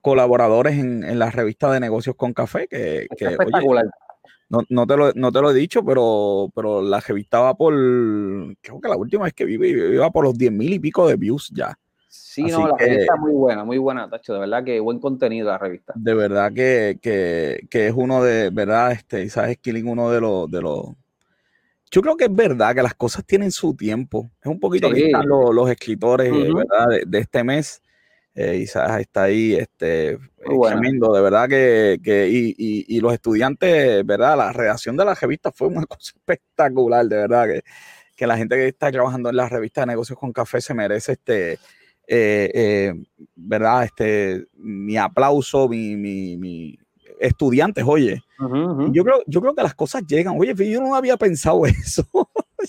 colaboradores 0.00 0.78
en, 0.78 1.04
en 1.04 1.18
la 1.18 1.30
revista 1.30 1.70
de 1.72 1.80
negocios 1.80 2.16
con 2.16 2.32
café, 2.32 2.66
que, 2.68 3.06
que 3.16 3.26
espectacular. 3.26 3.86
No, 4.48 4.60
no, 4.68 4.86
te 4.86 4.96
lo, 4.98 5.12
no 5.14 5.32
te 5.32 5.40
lo 5.40 5.50
he 5.50 5.54
dicho, 5.54 5.82
pero, 5.82 6.50
pero 6.54 6.82
la 6.82 7.00
revista 7.00 7.40
va 7.40 7.54
por, 7.54 7.72
creo 8.60 8.80
que 8.82 8.88
la 8.88 8.96
última 8.96 9.24
vez 9.24 9.32
que 9.32 9.46
vi, 9.46 9.54
iba 9.54 10.10
por 10.10 10.24
los 10.24 10.36
10 10.36 10.52
mil 10.52 10.74
y 10.74 10.78
pico 10.78 11.08
de 11.08 11.16
views 11.16 11.50
ya. 11.54 11.74
Sí, 12.06 12.42
no, 12.42 12.68
la 12.68 12.76
revista 12.76 13.16
muy 13.16 13.32
buena, 13.32 13.64
muy 13.64 13.78
buena, 13.78 14.10
Tacho, 14.10 14.34
de 14.34 14.40
verdad 14.40 14.62
que 14.62 14.78
buen 14.78 14.98
contenido 14.98 15.48
la 15.48 15.56
revista. 15.56 15.94
De 15.96 16.12
verdad 16.12 16.52
que, 16.52 16.98
que, 17.00 17.66
que 17.70 17.86
es 17.86 17.94
uno 17.96 18.22
de, 18.22 18.50
verdad, 18.50 18.92
este, 18.92 19.22
Isaac 19.22 19.56
Skilling, 19.56 19.88
uno 19.88 20.10
de 20.10 20.20
los, 20.20 20.50
de 20.50 20.60
los, 20.60 20.86
yo 21.90 22.02
creo 22.02 22.18
que 22.18 22.24
es 22.24 22.34
verdad 22.34 22.74
que 22.74 22.82
las 22.82 22.94
cosas 22.94 23.24
tienen 23.24 23.50
su 23.52 23.74
tiempo. 23.74 24.30
Es 24.38 24.48
un 24.48 24.60
poquito 24.60 24.90
que 24.90 25.06
están 25.06 25.26
los, 25.26 25.54
los 25.54 25.70
escritores, 25.70 26.30
¿verdad? 26.30 26.88
De, 26.90 27.04
de, 27.06 27.18
este 27.20 27.42
mes 27.42 27.80
eh, 28.34 28.56
Isaac 28.56 29.00
está 29.00 29.24
ahí, 29.24 29.54
este, 29.54 30.18
tremendo, 30.68 31.12
de 31.12 31.20
verdad 31.20 31.48
que, 31.48 31.98
que 32.02 32.28
y, 32.28 32.54
y, 32.56 32.96
y, 32.96 33.00
los 33.00 33.12
estudiantes, 33.12 34.04
¿verdad? 34.06 34.36
La 34.38 34.52
redacción 34.52 34.96
de 34.96 35.04
la 35.04 35.14
revista 35.14 35.52
fue 35.52 35.68
una 35.68 35.84
cosa 35.86 36.12
espectacular, 36.16 37.06
de 37.06 37.16
verdad, 37.16 37.46
que, 37.46 37.62
que 38.16 38.26
la 38.26 38.36
gente 38.36 38.56
que 38.56 38.68
está 38.68 38.90
trabajando 38.90 39.28
en 39.28 39.36
la 39.36 39.48
revista 39.48 39.82
de 39.82 39.88
negocios 39.88 40.18
con 40.18 40.32
café 40.32 40.60
se 40.60 40.74
merece 40.74 41.12
este, 41.12 41.52
eh, 41.52 42.50
eh, 42.54 42.94
¿verdad? 43.34 43.84
Este, 43.84 44.46
mi 44.54 44.96
aplauso, 44.96 45.68
mi, 45.68 45.96
mi, 45.96 46.36
mi 46.36 46.78
estudiantes, 47.22 47.84
oye. 47.86 48.22
Yo, 48.90 49.04
creo, 49.04 49.22
yo 49.26 49.40
creo 49.40 49.54
que 49.54 49.62
las 49.62 49.74
cosas 49.74 50.02
llegan. 50.06 50.36
Oye, 50.38 50.54
yo 50.70 50.80
no 50.80 50.94
había 50.94 51.16
pensado 51.16 51.64
eso. 51.66 52.04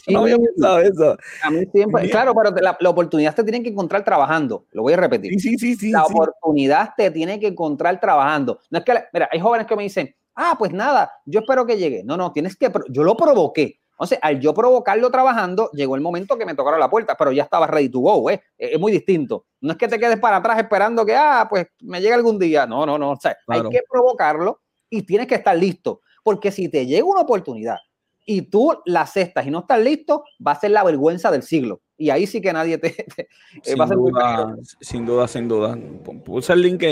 no 0.07 0.19
había 0.19 0.37
pensado 0.37 0.79
eso. 0.79 1.17
A 1.43 1.49
mí 1.49 1.65
siempre, 1.71 2.09
claro, 2.09 2.33
pero 2.35 2.55
la, 2.61 2.89
oportunidad 2.89 3.33
te 3.35 3.43
tiene 3.43 3.63
que 3.63 3.69
encontrar 3.69 4.03
trabajando. 4.03 4.65
Lo 4.71 4.83
voy 4.83 4.93
a 4.93 4.97
repetir. 4.97 5.39
Sí, 5.39 5.57
sí, 5.57 5.75
sí. 5.75 5.91
La 5.91 6.05
oportunidad 6.05 6.91
te 6.95 7.09
tiene 7.11 7.39
que 7.39 7.47
encontrar 7.47 7.99
trabajando. 7.99 8.59
No 8.69 8.79
es 8.79 8.85
que, 8.85 8.93
mira, 9.11 9.29
hay 9.31 9.39
jóvenes 9.39 9.67
que 9.67 9.75
me 9.75 9.83
dicen, 9.83 10.15
ah, 10.35 10.55
pues 10.57 10.71
nada, 10.71 11.11
yo 11.25 11.41
espero 11.41 11.65
que 11.65 11.77
llegue. 11.77 12.03
No, 12.03 12.17
no, 12.17 12.31
tienes 12.31 12.55
que, 12.55 12.71
yo 12.89 13.03
lo 13.03 13.15
provoqué. 13.15 13.79
Entonces, 13.93 14.19
al 14.21 14.39
yo 14.39 14.53
provocarlo 14.53 15.09
trabajando, 15.11 15.69
llegó 15.71 15.95
el 15.95 16.01
momento 16.01 16.37
que 16.37 16.45
me 16.45 16.55
tocaron 16.55 16.79
la 16.79 16.89
puerta, 16.89 17.15
pero 17.15 17.31
ya 17.31 17.43
estaba 17.43 17.67
ready 17.67 17.89
to 17.89 17.99
go, 17.99 18.29
¿eh? 18.29 18.41
Es 18.57 18.79
muy 18.79 18.91
distinto. 18.91 19.45
No 19.61 19.71
es 19.71 19.77
que 19.77 19.87
te 19.87 19.99
quedes 19.99 20.19
para 20.19 20.37
atrás 20.37 20.57
esperando 20.57 21.05
que, 21.05 21.15
ah, 21.15 21.47
pues 21.49 21.67
me 21.81 22.01
llegue 22.01 22.13
algún 22.13 22.39
día. 22.39 22.65
No, 22.65 22.85
no, 22.85 22.97
no. 22.97 23.11
O 23.11 23.19
sea, 23.19 23.37
hay 23.47 23.61
que 23.69 23.81
provocarlo 23.89 24.61
y 24.89 25.03
tienes 25.03 25.27
que 25.27 25.35
estar 25.35 25.55
listo. 25.55 26.01
Porque 26.23 26.51
si 26.51 26.69
te 26.69 26.85
llega 26.85 27.05
una 27.05 27.21
oportunidad 27.21 27.77
y 28.25 28.43
tú 28.43 28.77
la 28.85 29.01
aceptas 29.01 29.45
y 29.45 29.51
no 29.51 29.59
estás 29.59 29.79
listo, 29.79 30.23
va 30.45 30.53
a 30.53 30.59
ser 30.59 30.71
la 30.71 30.83
vergüenza 30.83 31.29
del 31.29 31.43
siglo. 31.43 31.81
Y 31.97 32.09
ahí 32.09 32.25
sí 32.25 32.41
que 32.41 32.51
nadie 32.51 32.77
te, 32.79 32.89
sin 33.63 33.79
va 33.79 33.85
a 33.85 33.87
ser 33.87 33.97
duda, 33.97 34.55
Sin 34.81 35.05
duda, 35.05 35.27
sin 35.27 35.47
duda. 35.47 35.77
Puse 36.25 36.53
el 36.53 36.61
link 36.61 36.83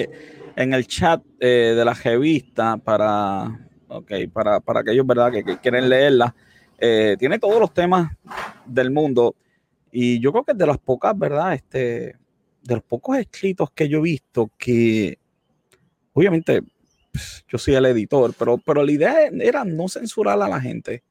en 0.56 0.74
el 0.74 0.86
chat 0.88 1.22
eh, 1.40 1.74
de 1.76 1.84
la 1.84 1.94
revista 1.94 2.78
para, 2.78 3.68
okay, 3.88 4.28
para, 4.28 4.60
para 4.60 4.82
aquellos 4.82 5.08
¿verdad? 5.08 5.32
que 5.32 5.58
quieren 5.60 5.90
leerla. 5.90 6.36
Eh, 6.84 7.16
tiene 7.20 7.38
todos 7.38 7.60
los 7.60 7.72
temas 7.72 8.12
del 8.66 8.90
mundo 8.90 9.36
Y 9.92 10.20
yo 10.20 10.32
creo 10.32 10.44
que 10.44 10.54
es 10.54 10.58
de 10.58 10.66
las 10.66 10.80
pocas, 10.80 11.16
¿verdad? 11.18 11.54
Este, 11.54 12.16
de 12.64 12.76
los 12.76 12.84
pocos 12.84 13.18
escritos 13.18 13.70
que 13.72 13.88
yo 13.88 14.00
he 14.00 14.02
visto 14.02 14.50
que, 14.58 15.20
obviamente, 16.14 16.64
pues, 17.12 17.44
yo 17.48 17.58
soy 17.58 17.76
el 17.76 17.86
editor, 17.86 18.34
pero, 18.38 18.58
pero 18.58 18.84
la 18.84 18.92
idea 18.92 19.28
era 19.28 19.64
no 19.64 19.88
censurar 19.90 20.42
a 20.42 20.48
la 20.48 20.62
gente. 20.62 21.04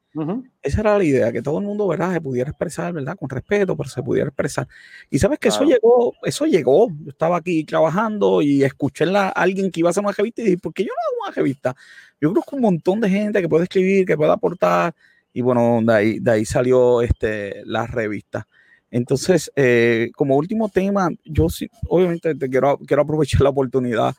Esa 0.61 0.81
era 0.81 0.97
la 0.97 1.03
idea, 1.05 1.31
que 1.31 1.41
todo 1.41 1.59
el 1.59 1.65
mundo, 1.65 1.87
¿verdad? 1.87 2.11
Se 2.13 2.21
pudiera 2.21 2.49
expresar, 2.49 2.91
¿verdad? 2.91 3.15
Con 3.17 3.29
respeto, 3.29 3.77
pero 3.77 3.87
se 3.89 4.03
pudiera 4.03 4.27
expresar. 4.27 4.67
Y 5.09 5.19
sabes 5.19 5.39
que 5.39 5.47
eso 5.47 5.63
llegó, 5.63 6.13
eso 6.23 6.45
llegó. 6.45 6.89
Yo 7.03 7.11
estaba 7.11 7.37
aquí 7.37 7.63
trabajando 7.63 8.41
y 8.41 8.63
escuché 8.63 9.05
a 9.15 9.29
alguien 9.29 9.71
que 9.71 9.79
iba 9.79 9.89
a 9.89 9.91
hacer 9.91 10.03
una 10.03 10.11
revista 10.11 10.41
y 10.41 10.45
dije, 10.45 10.57
¿por 10.57 10.73
qué 10.73 10.83
yo 10.83 10.89
no 10.89 11.01
hago 11.01 11.29
una 11.29 11.35
revista? 11.35 11.75
Yo 12.19 12.31
creo 12.31 12.43
que 12.43 12.55
un 12.55 12.61
montón 12.61 12.99
de 12.99 13.09
gente 13.09 13.41
que 13.41 13.47
puede 13.49 13.63
escribir, 13.63 14.05
que 14.05 14.17
puede 14.17 14.31
aportar. 14.31 14.93
Y 15.33 15.41
bueno, 15.41 15.79
de 15.81 15.93
ahí, 15.93 16.19
de 16.19 16.31
ahí 16.31 16.45
salió 16.45 17.01
este, 17.01 17.63
la 17.65 17.87
revista. 17.87 18.47
Entonces, 18.91 19.49
eh, 19.55 20.11
como 20.15 20.35
último 20.35 20.67
tema, 20.67 21.09
yo 21.23 21.49
sí, 21.49 21.69
obviamente 21.87 22.35
te 22.35 22.49
quiero, 22.49 22.77
quiero 22.85 23.03
aprovechar 23.03 23.41
la 23.41 23.49
oportunidad 23.49 24.13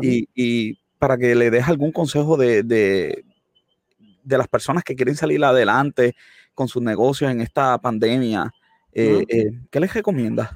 y, 0.00 0.28
y, 0.34 0.78
para 0.98 1.18
que 1.18 1.34
le 1.34 1.50
des 1.50 1.66
algún 1.66 1.90
consejo 1.90 2.36
de, 2.36 2.62
de, 2.62 3.24
de, 4.22 4.38
las 4.38 4.46
personas 4.46 4.84
que 4.84 4.94
quieren 4.94 5.16
salir 5.16 5.44
adelante 5.44 6.14
con 6.54 6.68
sus 6.68 6.80
negocios 6.80 7.30
en 7.30 7.40
esta 7.40 7.76
pandemia. 7.78 8.54
Eh, 8.92 9.24
eh, 9.28 9.50
¿Qué 9.68 9.80
les 9.80 9.92
recomiendas? 9.92 10.50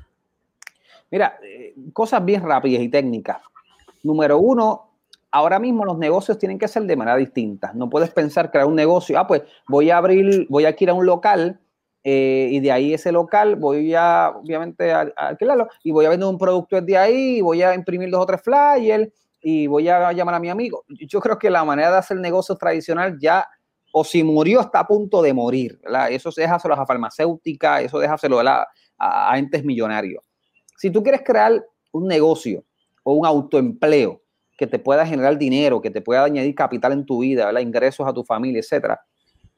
Mira, 1.11 1.36
cosas 1.92 2.24
bien 2.24 2.42
rápidas 2.42 2.82
y 2.82 2.88
técnicas. 2.88 3.38
Número 4.04 4.38
uno, 4.38 4.86
ahora 5.37 5.59
mismo 5.59 5.84
los 5.84 5.99
negocios 5.99 6.39
tienen 6.39 6.59
que 6.59 6.66
ser 6.66 6.84
de 6.84 6.97
manera 6.97 7.16
distinta. 7.16 7.72
No 7.74 7.91
puedes 7.91 8.11
pensar 8.11 8.51
crear 8.51 8.66
un 8.66 8.74
negocio, 8.74 9.18
ah, 9.18 9.26
pues 9.26 9.43
voy 9.68 9.91
a 9.91 9.99
abrir, 9.99 10.47
voy 10.49 10.64
a 10.64 10.74
ir 10.78 10.91
a 10.91 10.95
un 10.95 11.05
local 11.05 11.61
eh, 12.03 12.49
y 12.53 12.61
de 12.61 12.72
ahí 12.72 12.95
ese 12.95 13.12
local 13.12 13.57
voy 13.57 13.95
a, 13.95 14.32
obviamente, 14.34 14.93
a, 14.93 15.12
alquilarlo 15.16 15.68
y 15.84 15.91
voy 15.91 16.07
a 16.07 16.09
vender 16.09 16.26
un 16.26 16.39
producto 16.39 16.80
desde 16.80 16.97
ahí, 16.97 17.43
voy 17.43 17.62
a 17.62 17.74
imprimir 17.74 18.11
dos 18.11 18.22
o 18.22 18.26
tres 18.26 18.41
flyers 18.41 19.11
y 19.43 19.66
voy 19.66 19.89
a 19.91 20.11
llamar 20.12 20.37
a 20.37 20.41
mi 20.41 20.49
amigo. 20.49 20.84
Yo 20.89 21.20
creo 21.20 21.39
que 21.39 21.51
la 21.51 21.64
manera 21.64 21.91
de 21.91 21.99
hacer 21.99 22.16
negocio 22.16 22.57
tradicional 22.57 23.18
ya, 23.20 23.47
o 23.93 24.05
si 24.05 24.24
murió, 24.24 24.62
está 24.62 24.80
a 24.80 24.87
punto 24.87 25.20
de 25.20 25.34
morir. 25.34 25.78
¿verdad? 25.82 26.11
Eso 26.11 26.30
déjaselo 26.34 26.74
a 26.74 26.87
farmacéutica, 26.87 27.82
eso 27.82 27.99
déjaselo 27.99 28.41
a, 28.41 28.66
a 28.99 29.39
entes 29.39 29.62
millonarios. 29.64 30.24
Si 30.78 30.91
tú 30.91 31.03
quieres 31.03 31.20
crear 31.22 31.62
un 31.93 32.09
negocio 32.09 32.64
o 33.03 33.12
un 33.12 33.26
autoempleo 33.26 34.22
que 34.57 34.66
te 34.66 34.78
pueda 34.78 35.07
generar 35.07 35.36
dinero, 35.38 35.80
que 35.80 35.90
te 35.90 36.00
pueda 36.00 36.24
añadir 36.24 36.54
capital 36.54 36.92
en 36.92 37.04
tu 37.04 37.20
vida, 37.20 37.61
ingresos 37.61 38.07
a 38.07 38.12
tu 38.12 38.24
familia, 38.24 38.61
etcétera, 38.61 39.00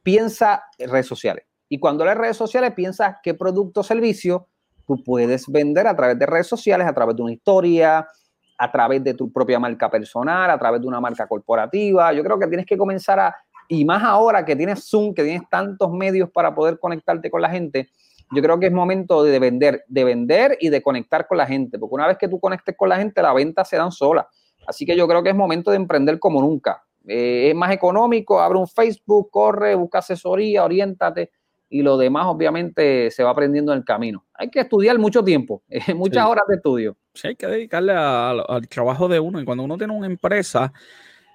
piensa 0.02 0.62
en 0.78 0.90
redes 0.90 1.06
sociales 1.06 1.44
y 1.68 1.78
cuando 1.78 2.04
las 2.04 2.16
redes 2.16 2.36
sociales 2.36 2.72
piensas 2.74 3.16
qué 3.22 3.34
producto 3.34 3.80
o 3.80 3.82
servicio 3.82 4.46
tú 4.86 5.02
puedes 5.04 5.46
vender 5.46 5.86
a 5.86 5.94
través 5.94 6.18
de 6.18 6.24
redes 6.24 6.46
sociales, 6.46 6.86
a 6.86 6.94
través 6.94 7.14
de 7.14 7.22
una 7.22 7.32
historia, 7.32 8.08
a 8.56 8.72
través 8.72 9.04
de 9.04 9.12
tu 9.12 9.30
propia 9.30 9.58
marca 9.58 9.90
personal, 9.90 10.50
a 10.50 10.58
través 10.58 10.80
de 10.80 10.86
una 10.86 10.98
marca 10.98 11.26
corporativa. 11.26 12.12
Yo 12.14 12.24
creo 12.24 12.38
que 12.38 12.46
tienes 12.46 12.64
que 12.64 12.78
comenzar 12.78 13.20
a, 13.20 13.36
y 13.68 13.84
más 13.84 14.02
ahora 14.02 14.44
que 14.46 14.56
tienes 14.56 14.88
Zoom, 14.88 15.12
que 15.12 15.22
tienes 15.22 15.48
tantos 15.50 15.92
medios 15.92 16.30
para 16.30 16.54
poder 16.54 16.78
conectarte 16.78 17.30
con 17.30 17.42
la 17.42 17.50
gente, 17.50 17.90
yo 18.30 18.42
creo 18.42 18.58
que 18.58 18.66
es 18.66 18.72
momento 18.72 19.22
de 19.22 19.38
vender, 19.38 19.84
de 19.88 20.04
vender 20.04 20.58
y 20.60 20.68
de 20.70 20.82
conectar 20.82 21.26
con 21.26 21.38
la 21.38 21.46
gente, 21.46 21.78
porque 21.78 21.94
una 21.94 22.06
vez 22.06 22.18
que 22.18 22.28
tú 22.28 22.40
conectes 22.40 22.74
con 22.76 22.88
la 22.88 22.96
gente, 22.96 23.22
la 23.22 23.32
venta 23.32 23.64
se 23.64 23.76
dan 23.76 23.92
sola. 23.92 24.28
Así 24.68 24.84
que 24.84 24.94
yo 24.94 25.08
creo 25.08 25.22
que 25.22 25.30
es 25.30 25.34
momento 25.34 25.70
de 25.70 25.78
emprender 25.78 26.18
como 26.18 26.42
nunca. 26.42 26.84
Eh, 27.06 27.48
es 27.48 27.54
más 27.54 27.72
económico, 27.72 28.38
abre 28.38 28.58
un 28.58 28.68
Facebook, 28.68 29.30
corre, 29.30 29.74
busca 29.74 30.00
asesoría, 30.00 30.62
oriéntate 30.62 31.30
y 31.70 31.80
lo 31.80 31.96
demás 31.96 32.26
obviamente 32.26 33.10
se 33.10 33.22
va 33.22 33.30
aprendiendo 33.30 33.72
en 33.72 33.78
el 33.78 33.84
camino. 33.86 34.26
Hay 34.34 34.50
que 34.50 34.60
estudiar 34.60 34.98
mucho 34.98 35.24
tiempo, 35.24 35.62
muchas 35.96 36.26
horas 36.26 36.44
de 36.48 36.56
estudio. 36.56 36.98
Sí, 37.14 37.28
hay 37.28 37.36
que 37.36 37.46
dedicarle 37.46 37.94
al 37.94 38.68
trabajo 38.68 39.08
de 39.08 39.18
uno 39.20 39.40
y 39.40 39.46
cuando 39.46 39.64
uno 39.64 39.78
tiene 39.78 39.94
una 39.94 40.06
empresa, 40.06 40.70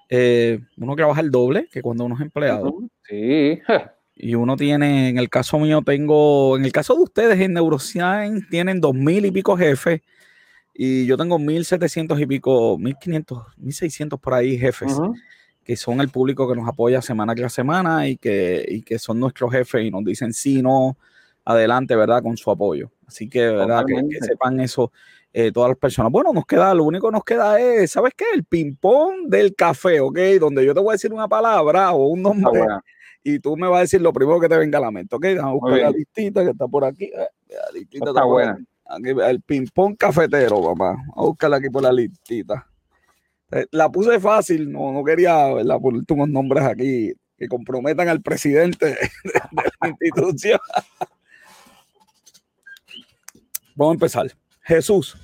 eh, 0.08 0.60
uno 0.76 0.94
trabaja 0.94 1.20
el 1.20 1.32
doble 1.32 1.68
que 1.72 1.82
cuando 1.82 2.04
uno 2.04 2.14
es 2.14 2.20
empleado. 2.20 2.78
Sí. 3.08 3.60
Y 4.16 4.36
uno 4.36 4.54
tiene, 4.54 5.08
en 5.08 5.18
el 5.18 5.28
caso 5.28 5.58
mío 5.58 5.82
tengo, 5.84 6.56
en 6.56 6.64
el 6.64 6.70
caso 6.70 6.94
de 6.94 7.02
ustedes 7.02 7.40
en 7.40 7.52
Neuroscience 7.52 8.46
tienen 8.48 8.80
dos 8.80 8.94
mil 8.94 9.26
y 9.26 9.32
pico 9.32 9.56
jefes 9.56 10.02
y 10.74 11.06
yo 11.06 11.16
tengo 11.16 11.38
mil 11.38 11.64
setecientos 11.64 12.20
y 12.20 12.26
pico, 12.26 12.76
mil 12.78 12.96
quinientos, 12.96 13.44
mil 13.56 13.72
seiscientos 13.72 14.18
por 14.18 14.34
ahí 14.34 14.58
jefes 14.58 14.98
que 15.64 15.76
son 15.76 16.00
el 16.00 16.10
público 16.10 16.46
que 16.46 16.54
nos 16.54 16.68
apoya 16.68 17.00
semana 17.00 17.34
tras 17.34 17.52
semana 17.52 18.06
y 18.06 18.18
que, 18.18 18.82
que 18.84 18.98
son 18.98 19.18
nuestros 19.18 19.50
jefes 19.50 19.84
y 19.84 19.90
nos 19.90 20.04
dicen 20.04 20.32
sí, 20.32 20.62
no, 20.62 20.98
adelante, 21.44 21.96
¿verdad? 21.96 22.22
Con 22.22 22.36
su 22.36 22.50
apoyo. 22.50 22.90
Así 23.06 23.28
que, 23.28 23.46
¿verdad? 23.48 23.84
Que, 23.86 24.18
sepan 24.20 24.60
eso 24.60 24.92
eh, 25.32 25.50
todas 25.50 25.70
las 25.70 25.78
personas. 25.78 26.12
Bueno, 26.12 26.32
nos 26.32 26.44
queda, 26.44 26.74
lo 26.74 26.84
único 26.84 27.08
que 27.08 27.12
nos 27.12 27.24
queda 27.24 27.58
es, 27.58 27.90
¿sabes 27.90 28.12
qué? 28.16 28.26
El 28.34 28.44
ping-pong 28.44 29.28
del 29.28 29.54
café, 29.54 30.00
¿ok? 30.00 30.18
Donde 30.38 30.64
yo 30.64 30.74
te 30.74 30.80
voy 30.80 30.90
a 30.90 30.92
decir 30.92 31.12
una 31.12 31.28
palabra 31.28 31.92
o 31.92 32.08
un 32.08 32.22
nombre 32.22 32.60
y 33.22 33.38
tú 33.38 33.56
me 33.56 33.66
vas 33.66 33.78
a 33.78 33.80
decir 33.80 34.02
lo 34.02 34.12
primero 34.12 34.38
que 34.38 34.50
te 34.50 34.58
venga 34.58 34.76
a 34.78 34.82
la 34.82 34.90
mente, 34.90 35.16
¿ok? 35.16 35.26
Vamos 35.36 35.50
a 35.50 35.52
buscar 35.52 35.78
la 35.78 35.90
listita 35.90 36.44
que 36.44 36.50
está 36.50 36.68
por 36.68 36.84
aquí. 36.84 37.06
Eh, 37.06 37.28
la 37.48 37.72
listita 37.72 38.10
está, 38.10 38.24
buena. 38.24 38.58
El 39.00 39.42
ping-pong 39.42 39.96
cafetero, 39.96 40.62
papá. 40.62 40.96
Vamos 40.96 41.16
a 41.16 41.22
buscarla 41.22 41.56
aquí 41.56 41.70
por 41.70 41.82
la 41.82 41.92
listita. 41.92 42.66
Eh, 43.50 43.66
la 43.70 43.90
puse 43.90 44.18
fácil, 44.20 44.70
no, 44.70 44.92
no 44.92 45.04
quería 45.04 45.52
¿verdad? 45.52 45.78
poner 45.80 46.02
unos 46.08 46.28
nombres 46.28 46.64
aquí 46.64 47.12
que 47.36 47.48
comprometan 47.48 48.08
al 48.08 48.20
presidente 48.20 48.86
de, 49.24 49.32
la 49.80 49.88
institución. 49.88 50.58
Vamos 53.76 53.92
a 53.92 53.94
empezar. 53.94 54.26
Jesús. 54.62 55.16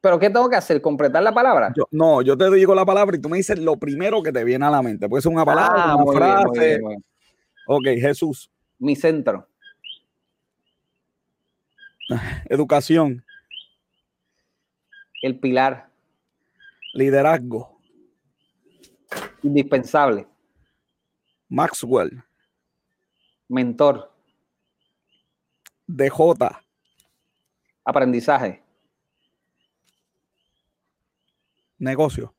¿Pero 0.00 0.18
qué 0.18 0.28
tengo 0.28 0.50
que 0.50 0.56
hacer? 0.56 0.82
¿Completar 0.82 1.22
la 1.22 1.32
palabra? 1.32 1.72
no, 1.90 2.20
yo 2.20 2.36
te 2.36 2.50
digo 2.50 2.74
la 2.74 2.84
palabra 2.84 3.16
y 3.16 3.20
tú 3.20 3.30
me 3.30 3.38
dices 3.38 3.58
lo 3.58 3.78
primero 3.78 4.22
que 4.22 4.32
te 4.32 4.44
viene 4.44 4.66
a 4.66 4.70
la 4.70 4.82
mente. 4.82 5.08
Puede 5.08 5.22
ser 5.22 5.32
una 5.32 5.46
palabra, 5.46 5.84
ah, 5.84 5.96
una 5.96 6.12
frase. 6.12 6.78
ok, 7.66 7.84
Jesús. 7.98 8.50
Mi 8.78 8.96
centro. 8.96 9.48
Educación. 12.48 13.24
El 15.22 15.38
pilar. 15.38 15.90
Liderazgo. 16.92 17.78
Indispensable. 19.42 20.26
Maxwell. 21.48 22.22
Mentor. 23.48 24.12
DJ. 25.86 26.10
Aprendizaje. 27.84 28.62
Negocio. 31.78 32.34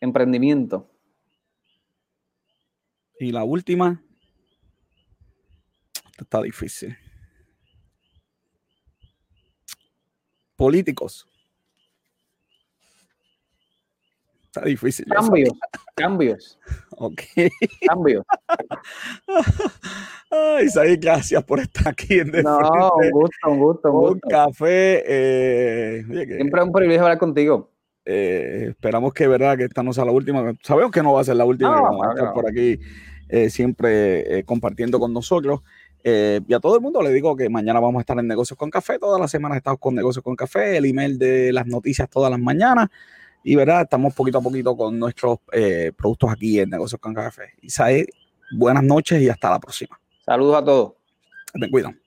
Emprendimiento. 0.00 0.90
Y 3.18 3.32
la 3.32 3.44
última. 3.44 4.02
está 6.18 6.42
difícil. 6.42 6.96
Políticos. 10.56 11.28
difícil. 14.64 15.04
Cambios, 15.06 15.50
cambios. 15.94 16.58
Ok. 16.92 17.20
Cambios. 17.86 18.24
Ay, 20.30 20.96
gracias 20.96 21.44
por 21.44 21.60
estar 21.60 21.88
aquí 21.88 22.18
en 22.20 22.30
No, 22.42 22.58
un 22.58 23.10
gusto, 23.10 23.50
un 23.50 23.58
gusto, 23.60 23.92
un 23.92 24.00
gusto. 24.00 24.28
café. 24.28 25.02
Eh, 25.06 26.04
Siempre 26.06 26.60
es 26.60 26.66
un 26.66 26.72
privilegio 26.72 27.02
hablar 27.02 27.18
contigo. 27.18 27.70
Eh, 28.06 28.68
esperamos 28.70 29.12
que, 29.12 29.26
verdad, 29.28 29.56
que 29.58 29.64
esta 29.64 29.82
no 29.82 29.92
sea 29.92 30.04
la 30.06 30.12
última. 30.12 30.54
Sabemos 30.62 30.90
que 30.90 31.02
no 31.02 31.12
va 31.12 31.20
a 31.20 31.24
ser 31.24 31.36
la 31.36 31.44
última. 31.44 31.78
vamos 31.80 32.06
a 32.06 32.10
estar 32.10 32.32
por 32.32 32.48
aquí 32.48 32.78
eh, 33.28 33.50
siempre 33.50 34.42
compartiendo 34.44 34.98
con 34.98 35.12
nosotros. 35.12 35.60
Y 36.46 36.54
a 36.54 36.60
todo 36.60 36.76
el 36.76 36.80
mundo 36.80 37.02
le 37.02 37.12
digo 37.12 37.34
que 37.34 37.48
mañana 37.48 37.80
vamos 37.80 37.98
a 37.98 38.00
estar 38.00 38.16
en 38.18 38.28
Negocios 38.28 38.56
con 38.56 38.70
Café. 38.70 38.98
Todas 38.98 39.20
las 39.20 39.30
semanas 39.30 39.56
estamos 39.56 39.80
con 39.80 39.94
Negocios 39.94 40.22
con 40.22 40.36
Café. 40.36 40.76
El 40.76 40.84
email 40.84 41.18
de 41.18 41.52
las 41.52 41.66
noticias 41.66 42.08
todas 42.08 42.30
las 42.30 42.38
mañanas. 42.38 42.88
Y 43.42 43.56
verdad, 43.56 43.82
estamos 43.82 44.14
poquito 44.14 44.38
a 44.38 44.40
poquito 44.40 44.76
con 44.76 44.98
nuestros 44.98 45.38
eh, 45.52 45.92
productos 45.96 46.30
aquí 46.30 46.60
en 46.60 46.70
Negocios 46.70 47.00
con 47.00 47.12
Café. 47.12 47.54
Isaí, 47.60 48.06
buenas 48.52 48.84
noches 48.84 49.20
y 49.20 49.28
hasta 49.28 49.50
la 49.50 49.58
próxima. 49.58 49.98
Saludos 50.24 50.56
a 50.56 50.64
todos. 50.64 50.92
Te 51.58 51.70
cuidan. 51.70 51.98